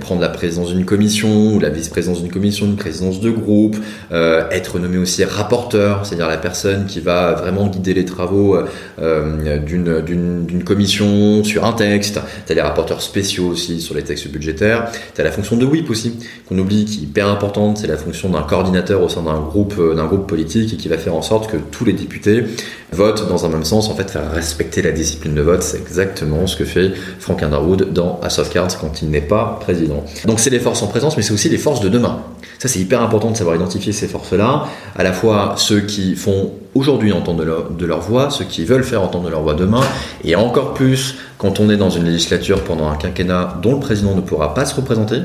prendre 0.00 0.20
la 0.20 0.28
présidence 0.28 0.43
d'une 0.48 0.84
commission 0.84 1.54
ou 1.54 1.60
la 1.60 1.70
vice-présidence 1.70 2.22
d'une 2.22 2.32
commission, 2.32 2.66
une 2.66 2.76
présidence 2.76 3.20
de 3.20 3.30
groupe, 3.30 3.76
euh, 4.12 4.48
être 4.50 4.78
nommé 4.78 4.98
aussi 4.98 5.24
rapporteur, 5.24 6.04
c'est-à-dire 6.04 6.28
la 6.28 6.36
personne 6.36 6.86
qui 6.86 7.00
va 7.00 7.32
vraiment 7.32 7.66
guider 7.66 7.94
les 7.94 8.04
travaux 8.04 8.56
euh, 9.00 9.58
d'une 9.58 10.64
commission 10.64 11.42
sur 11.44 11.64
un 11.64 11.72
texte. 11.72 12.20
Tu 12.46 12.52
as 12.52 12.54
les 12.54 12.60
rapporteurs 12.60 13.02
spéciaux 13.02 13.48
aussi 13.48 13.80
sur 13.80 13.94
les 13.94 14.02
textes 14.02 14.28
budgétaires. 14.28 14.90
Tu 15.14 15.20
as 15.20 15.24
la 15.24 15.32
fonction 15.32 15.56
de 15.56 15.64
whip 15.64 15.90
aussi, 15.90 16.18
qu'on 16.48 16.58
oublie, 16.58 16.84
qui 16.84 17.00
est 17.00 17.02
hyper 17.04 17.28
importante, 17.28 17.78
c'est 17.78 17.86
la 17.86 17.96
fonction 17.96 18.28
d'un 18.28 18.42
coordinateur 18.42 19.02
au 19.02 19.08
sein 19.08 19.22
d'un 19.22 19.40
groupe, 19.40 19.74
euh, 19.78 19.94
groupe 20.04 20.26
politique 20.26 20.74
et 20.74 20.76
qui 20.76 20.88
va 20.88 20.98
faire 20.98 21.14
en 21.14 21.22
sorte 21.22 21.50
que 21.50 21.56
tous 21.56 21.84
les 21.84 21.92
députés 21.92 22.44
votent 22.92 23.28
dans 23.28 23.44
un 23.44 23.48
même 23.48 23.64
sens, 23.64 23.88
en 23.88 23.94
fait 23.94 24.10
faire 24.10 24.30
respecter 24.30 24.82
la 24.82 24.92
discipline 24.92 25.34
de 25.34 25.42
vote. 25.42 25.62
C'est 25.62 25.78
exactement 25.78 26.46
ce 26.46 26.56
que 26.56 26.64
fait 26.64 26.92
Frank 27.18 27.42
Underwood 27.42 27.92
dans 27.92 28.20
House 28.22 28.38
of 28.38 28.50
Cards 28.50 28.78
quand 28.80 29.02
il 29.02 29.10
n'est 29.10 29.20
pas 29.20 29.58
président. 29.60 30.04
C'est 30.40 30.50
les 30.50 30.60
forces 30.60 30.82
en 30.82 30.86
présence, 30.86 31.16
mais 31.16 31.22
c'est 31.22 31.32
aussi 31.32 31.48
les 31.48 31.58
forces 31.58 31.80
de 31.80 31.88
demain. 31.88 32.20
Ça, 32.58 32.68
c'est 32.68 32.78
hyper 32.78 33.02
important 33.02 33.30
de 33.30 33.36
savoir 33.36 33.56
identifier 33.56 33.92
ces 33.92 34.08
forces-là, 34.08 34.66
à 34.96 35.02
la 35.02 35.12
fois 35.12 35.54
ceux 35.56 35.80
qui 35.80 36.14
font 36.16 36.52
aujourd'hui 36.74 37.12
entendre 37.12 37.44
de 37.70 37.86
leur, 37.86 38.00
voix, 38.00 38.30
ceux 38.30 38.44
qui 38.44 38.64
veulent 38.64 38.84
faire 38.84 39.02
entendre 39.02 39.28
leur 39.28 39.42
voix 39.42 39.54
demain, 39.54 39.82
et 40.24 40.36
encore 40.36 40.74
plus 40.74 41.16
quand 41.38 41.60
on 41.60 41.68
est 41.70 41.76
dans 41.76 41.90
une 41.90 42.04
législature 42.04 42.62
pendant 42.62 42.88
un 42.88 42.96
quinquennat 42.96 43.58
dont 43.62 43.74
le 43.74 43.80
président 43.80 44.14
ne 44.14 44.20
pourra 44.20 44.54
pas 44.54 44.64
se 44.64 44.74
représenter, 44.74 45.18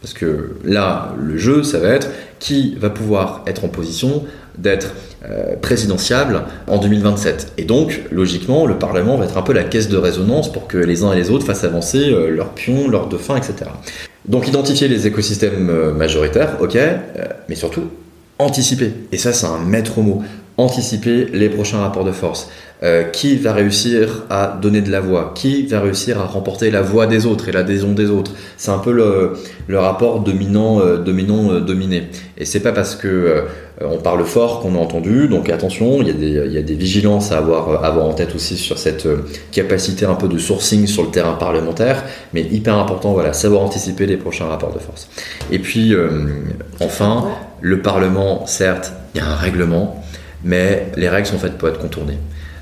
parce 0.00 0.14
que 0.14 0.56
là, 0.64 1.14
le 1.18 1.36
jeu, 1.36 1.64
ça 1.64 1.80
va 1.80 1.88
être 1.88 2.08
qui 2.38 2.76
va 2.76 2.90
pouvoir 2.90 3.42
être 3.46 3.64
en 3.64 3.68
position 3.68 4.24
d'être 4.56 4.94
euh, 5.24 5.56
présidentiable 5.56 6.44
en 6.68 6.78
2027. 6.78 7.54
Et 7.58 7.64
donc, 7.64 8.02
logiquement, 8.12 8.66
le 8.66 8.78
Parlement 8.78 9.16
va 9.16 9.24
être 9.24 9.36
un 9.36 9.42
peu 9.42 9.52
la 9.52 9.64
caisse 9.64 9.88
de 9.88 9.96
résonance 9.96 10.52
pour 10.52 10.68
que 10.68 10.78
les 10.78 11.02
uns 11.02 11.12
et 11.12 11.16
les 11.16 11.30
autres 11.30 11.44
fassent 11.44 11.64
avancer 11.64 12.10
euh, 12.12 12.30
leurs 12.30 12.50
pions, 12.50 12.88
leurs 12.88 13.08
dauphins, 13.08 13.36
etc. 13.36 13.70
Donc 14.28 14.46
identifier 14.46 14.88
les 14.88 15.06
écosystèmes 15.06 15.70
euh, 15.70 15.92
majoritaires, 15.92 16.58
ok, 16.60 16.76
euh, 16.76 16.98
mais 17.48 17.54
surtout 17.54 17.84
anticiper. 18.38 18.92
Et 19.10 19.16
ça, 19.16 19.32
c'est 19.32 19.46
un 19.46 19.58
maître 19.58 20.00
mot. 20.00 20.22
Anticiper 20.58 21.26
les 21.32 21.48
prochains 21.48 21.78
rapports 21.78 22.04
de 22.04 22.12
force. 22.12 22.50
Euh, 22.82 23.02
qui 23.04 23.36
va 23.36 23.52
réussir 23.52 24.24
à 24.30 24.58
donner 24.60 24.82
de 24.82 24.90
la 24.90 25.00
voix? 25.00 25.32
Qui 25.34 25.66
va 25.66 25.80
réussir 25.80 26.20
à 26.20 26.26
remporter 26.26 26.70
la 26.70 26.82
voix 26.82 27.06
des 27.06 27.26
autres 27.26 27.48
et 27.48 27.52
l'adhésion 27.52 27.92
des 27.92 28.10
autres? 28.10 28.32
C'est 28.56 28.70
un 28.70 28.78
peu 28.78 28.92
le, 28.92 29.32
le 29.66 29.78
rapport 29.78 30.20
dominant, 30.20 30.80
dominant 30.96 31.60
dominé. 31.60 32.08
Et 32.36 32.44
c'est 32.44 32.60
pas 32.60 32.72
parce 32.72 32.94
que 32.94 33.44
on 33.80 33.98
parle 33.98 34.24
fort 34.24 34.60
qu'on 34.60 34.74
a 34.74 34.78
entendu. 34.78 35.28
Donc 35.28 35.48
attention, 35.48 36.02
il 36.02 36.08
y 36.08 36.10
a 36.10 36.12
des, 36.12 36.46
il 36.46 36.52
y 36.52 36.58
a 36.58 36.62
des 36.62 36.74
vigilances 36.74 37.32
à 37.32 37.38
avoir, 37.38 37.84
avoir 37.84 38.06
en 38.06 38.14
tête 38.14 38.34
aussi 38.34 38.56
sur 38.56 38.78
cette 38.78 39.08
capacité 39.52 40.06
un 40.06 40.14
peu 40.14 40.28
de 40.28 40.38
sourcing 40.38 40.86
sur 40.86 41.04
le 41.04 41.10
terrain 41.10 41.34
parlementaire. 41.34 42.04
Mais 42.32 42.42
hyper 42.42 42.76
important, 42.76 43.12
voilà, 43.12 43.32
savoir 43.32 43.62
anticiper 43.62 44.06
les 44.06 44.16
prochains 44.16 44.46
rapports 44.46 44.74
de 44.74 44.80
force. 44.80 45.08
Et 45.50 45.58
puis 45.58 45.94
enfin, 46.80 47.26
le 47.60 47.80
Parlement, 47.80 48.46
certes, 48.46 48.92
il 49.14 49.18
y 49.18 49.20
a 49.20 49.26
un 49.28 49.36
règlement, 49.36 50.04
mais 50.44 50.90
les 50.96 51.08
règles 51.08 51.26
sont 51.26 51.38
faites 51.38 51.58
pour 51.58 51.68
être 51.68 51.78
contournées. 51.78 52.18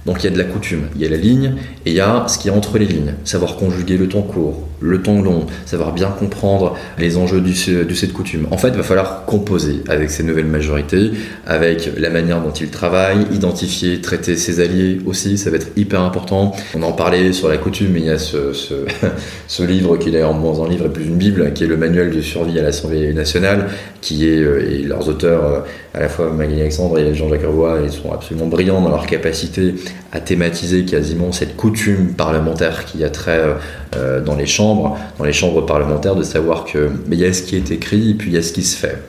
Donc 0.06 0.22
il 0.22 0.24
y 0.24 0.28
a 0.28 0.30
de 0.30 0.38
la 0.38 0.44
coutume, 0.44 0.84
il 0.94 1.02
y 1.02 1.04
a 1.04 1.08
la 1.08 1.16
ligne 1.16 1.54
et 1.84 1.90
il 1.90 1.96
y 1.96 2.00
a 2.00 2.26
ce 2.28 2.38
qui 2.38 2.46
est 2.46 2.52
entre 2.52 2.78
les 2.78 2.86
lignes. 2.86 3.14
Savoir 3.24 3.56
conjuguer 3.56 3.96
le 3.96 4.08
temps 4.08 4.22
court, 4.22 4.62
le 4.80 5.02
temps 5.02 5.20
long, 5.20 5.46
savoir 5.64 5.92
bien 5.92 6.10
comprendre 6.10 6.76
les 6.96 7.16
enjeux 7.16 7.40
du, 7.40 7.52
de 7.84 7.94
cette 7.94 8.12
coutume. 8.12 8.46
En 8.52 8.56
fait, 8.56 8.68
il 8.68 8.76
va 8.76 8.84
falloir 8.84 9.24
composer 9.24 9.82
avec 9.88 10.10
ces 10.10 10.22
nouvelles 10.22 10.46
majorités, 10.46 11.10
avec 11.44 11.90
la 11.98 12.10
manière 12.10 12.40
dont 12.40 12.52
ils 12.52 12.70
travaillent, 12.70 13.26
identifier, 13.32 14.00
traiter 14.00 14.36
ses 14.36 14.60
alliés 14.60 15.00
aussi, 15.06 15.38
ça 15.38 15.50
va 15.50 15.56
être 15.56 15.68
hyper 15.76 16.00
important. 16.00 16.52
On 16.76 16.84
en 16.84 16.92
parlait 16.92 17.32
sur 17.32 17.48
la 17.48 17.56
coutume, 17.56 17.90
mais 17.92 18.00
il 18.00 18.06
y 18.06 18.10
a 18.10 18.18
ce, 18.18 18.52
ce, 18.52 19.62
livre 19.64 19.96
qui 19.96 20.14
est 20.14 20.22
en 20.22 20.34
moins 20.34 20.64
un 20.64 20.68
livre 20.68 20.86
et 20.86 20.90
plus 20.90 21.04
une 21.04 21.16
bible, 21.16 21.52
qui 21.52 21.64
est 21.64 21.68
le 21.68 21.76
manuel 21.76 22.14
de 22.14 22.20
survie 22.20 22.60
à 22.60 22.62
l'Assemblée 22.62 23.12
nationale, 23.12 23.70
qui 24.06 24.28
est, 24.28 24.38
euh, 24.38 24.70
et 24.70 24.82
leurs 24.84 25.08
auteurs, 25.08 25.44
euh, 25.44 25.60
à 25.92 25.98
la 25.98 26.08
fois 26.08 26.30
Magali 26.30 26.60
Alexandre 26.60 26.96
et 27.00 27.12
Jean-Jacques 27.12 27.44
Roy, 27.44 27.80
ils 27.86 27.90
sont 27.90 28.12
absolument 28.12 28.46
brillants 28.46 28.80
dans 28.80 28.90
leur 28.90 29.04
capacité 29.04 29.74
à 30.12 30.20
thématiser 30.20 30.84
quasiment 30.84 31.32
cette 31.32 31.56
coutume 31.56 32.12
parlementaire 32.12 32.84
qui 32.84 33.02
a 33.02 33.10
trait 33.10 33.56
euh, 33.96 34.20
dans 34.20 34.36
les 34.36 34.46
chambres, 34.46 34.96
dans 35.18 35.24
les 35.24 35.32
chambres 35.32 35.66
parlementaires, 35.66 36.14
de 36.14 36.22
savoir 36.22 36.64
que 36.64 36.90
il 37.10 37.18
y 37.18 37.24
a 37.24 37.32
ce 37.32 37.42
qui 37.42 37.56
est 37.56 37.72
écrit 37.72 38.10
et 38.10 38.14
puis 38.14 38.30
il 38.30 38.34
y 38.34 38.38
a 38.38 38.42
ce 38.42 38.52
qui 38.52 38.62
se 38.62 38.76
fait. 38.76 39.02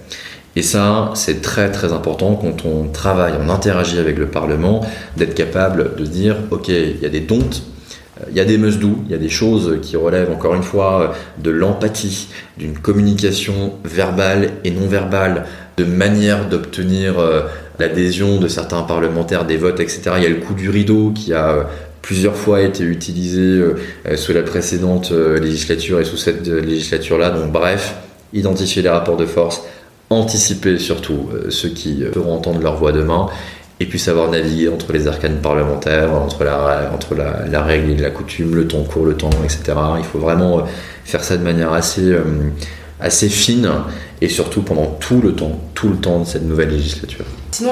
Et 0.56 0.64
ça, 0.64 1.12
c'est 1.14 1.44
très 1.44 1.72
très 1.72 1.94
important 1.94 2.34
quand 2.34 2.66
on 2.66 2.88
travaille, 2.88 3.34
on 3.40 3.52
interagit 3.52 4.00
avec 4.00 4.18
le 4.18 4.26
Parlement, 4.26 4.82
d'être 5.16 5.36
capable 5.36 5.96
de 5.96 6.06
dire, 6.06 6.38
ok, 6.50 6.70
il 6.70 7.00
y 7.00 7.06
a 7.06 7.10
des 7.10 7.20
dontes, 7.20 7.62
il 8.30 8.36
y 8.36 8.40
a 8.40 8.46
des 8.46 8.58
must 8.58 8.80
il 8.82 9.12
y 9.12 9.14
a 9.14 9.18
des 9.18 9.30
choses 9.30 9.80
qui 9.82 9.96
relèvent 9.96 10.32
encore 10.32 10.56
une 10.56 10.64
fois 10.64 11.14
de 11.42 11.52
l'empathie, 11.52 12.30
d'une 12.58 12.78
communication 12.78 13.74
verbale 13.84 14.52
et 14.64 14.72
non 14.72 14.88
verbale, 14.88 15.46
de 15.78 15.84
manière 15.84 16.50
d'obtenir 16.50 17.20
euh, 17.20 17.42
l'adhésion 17.80 18.40
de 18.40 18.48
certains 18.48 18.82
parlementaires, 18.82 19.46
des 19.46 19.58
votes, 19.58 19.80
etc. 19.80 20.02
Il 20.18 20.24
y 20.24 20.26
a 20.26 20.30
le 20.30 20.38
coup 20.38 20.54
du 20.54 20.70
rideau 20.70 21.12
qui 21.12 21.34
a 21.34 21.50
euh, 21.50 21.64
plusieurs 22.02 22.36
fois 22.36 22.62
été 22.62 22.84
utilisé 22.84 23.40
euh, 23.40 23.76
sous 24.16 24.34
la 24.34 24.42
précédente 24.42 25.12
législature 25.12 26.00
et 26.00 26.06
sous 26.06 26.18
cette 26.18 26.48
législature-là. 26.48 27.30
Donc 27.30 27.52
bref, 27.52 27.96
identifier 28.34 28.82
les 28.82 28.90
rapports 28.90 29.18
de 29.18 29.26
force, 29.26 29.62
anticiper 30.10 30.80
surtout 30.80 31.30
ceux 31.50 31.70
qui 31.70 32.04
feront 32.14 32.34
entendre 32.34 32.62
leur 32.62 32.78
voix 32.78 32.94
demain 32.94 33.28
et 33.80 33.86
puis 33.86 34.00
savoir 34.00 34.32
naviguer 34.32 34.70
entre 34.70 34.92
les 34.92 35.08
arcanes 35.08 35.38
parlementaires, 35.38 36.12
entre 36.14 36.44
la, 36.44 36.92
entre 36.94 37.16
la, 37.16 37.62
règle 37.64 37.92
et 37.92 37.96
la 37.96 38.10
coutume, 38.10 38.56
le 38.56 38.68
temps 38.68 38.84
court, 38.84 39.06
le 39.06 39.16
temps 39.16 39.30
etc. 39.44 39.78
Il 39.98 40.04
faut 40.04 40.20
vraiment 40.20 40.66
faire 41.06 41.24
ça 41.24 41.38
de 41.38 41.44
manière 41.44 41.74
assez, 41.74 42.16
assez 43.00 43.30
fine 43.30 43.70
et 44.22 44.30
surtout 44.30 44.64
pendant 44.64 44.88
tout 45.00 45.22
le 45.22 45.34
temps, 45.34 45.60
tout 45.76 45.90
le 45.90 45.98
temps 45.98 46.22
de 46.22 46.26
cette 46.26 46.44
nouvelle 46.44 46.70
législature. 46.70 47.26
Sinon, 47.58 47.72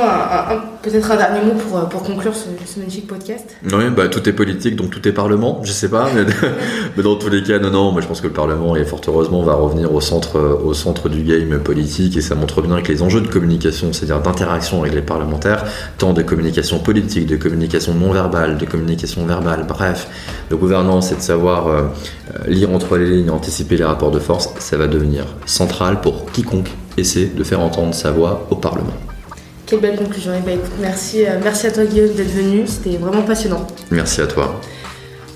peut-être 0.82 1.12
un 1.12 1.16
dernier 1.16 1.46
mot 1.46 1.52
pour, 1.52 1.88
pour 1.88 2.02
conclure 2.02 2.34
ce, 2.34 2.80
magnifique 2.80 3.06
podcast. 3.06 3.56
Oui, 3.72 3.84
bah, 3.96 4.08
tout 4.08 4.28
est 4.28 4.34
politique, 4.34 4.76
donc 4.76 4.90
tout 4.90 5.08
est 5.08 5.12
Parlement, 5.12 5.62
je 5.64 5.72
sais 5.72 5.90
pas, 5.90 6.10
mais, 6.98 7.04
dans 7.04 7.18
tous 7.18 7.30
les 7.30 7.44
cas, 7.44 7.60
non, 7.60 7.70
non, 7.70 7.92
moi 7.92 8.02
je 8.02 8.08
pense 8.08 8.20
que 8.20 8.26
le 8.26 8.34
Parlement, 8.34 8.76
et 8.76 8.84
fort 8.84 9.02
heureusement, 9.08 9.44
va 9.44 9.54
revenir 9.54 9.94
au 9.94 10.02
centre, 10.02 10.40
au 10.40 10.74
centre 10.74 11.08
du 11.08 11.22
game 11.22 11.60
politique, 11.60 12.18
et 12.18 12.22
ça 12.22 12.34
montre 12.34 12.64
bien 12.64 12.82
que 12.82 12.92
les 12.92 13.04
enjeux 13.04 13.22
de 13.22 13.28
communication, 13.28 13.94
c'est-à-dire 13.94 14.22
d'interaction 14.22 14.82
avec 14.82 14.96
les 14.96 15.04
parlementaires, 15.04 15.64
tant 16.00 16.14
de 16.14 16.24
communication 16.24 16.80
politique, 16.80 17.28
de 17.28 17.36
communication 17.36 17.94
non 17.94 18.12
verbale, 18.12 18.58
de 18.58 18.66
communication 18.66 19.24
verbale, 19.28 19.68
bref, 19.68 20.08
de 20.50 20.56
gouvernance 20.56 21.12
et 21.12 21.16
de 21.16 21.22
savoir 21.22 21.68
euh, 21.68 21.84
lire 22.48 22.72
entre 22.72 22.98
les 22.98 23.18
lignes, 23.18 23.30
anticiper 23.30 23.78
les 23.78 23.86
rapports 23.86 24.10
de 24.10 24.20
force, 24.20 24.50
ça 24.58 24.78
va 24.78 24.88
devenir 24.88 25.26
central 25.46 26.02
pour 26.02 26.26
quiconque 26.32 26.72
essaie 26.98 27.28
de 27.28 27.44
faire 27.44 27.60
entendre 27.60 27.94
sa 27.94 28.10
voix 28.10 28.48
au 28.50 28.56
Parlement. 28.56 28.94
Quelle 29.66 29.80
belle 29.80 29.98
conclusion. 29.98 30.32
Eh 30.38 30.42
ben, 30.42 30.60
merci, 30.80 31.26
euh, 31.26 31.40
merci 31.44 31.68
à 31.68 31.72
toi 31.72 31.86
Guillaume 31.86 32.14
d'être 32.14 32.32
venu, 32.32 32.68
c'était 32.68 32.98
vraiment 32.98 33.24
passionnant. 33.24 33.66
Merci 33.92 34.22
à 34.22 34.28
toi. 34.28 34.62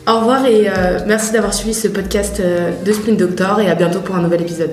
Au 0.07 0.19
revoir 0.19 0.45
et 0.45 0.67
euh, 0.69 0.99
merci 1.07 1.31
d'avoir 1.31 1.53
suivi 1.53 1.73
ce 1.73 1.87
podcast 1.87 2.41
de 2.41 2.93
Sprint 2.93 3.17
Doctor 3.19 3.59
et 3.59 3.69
à 3.69 3.75
bientôt 3.75 3.99
pour 3.99 4.15
un 4.15 4.21
nouvel 4.21 4.41
épisode. 4.41 4.71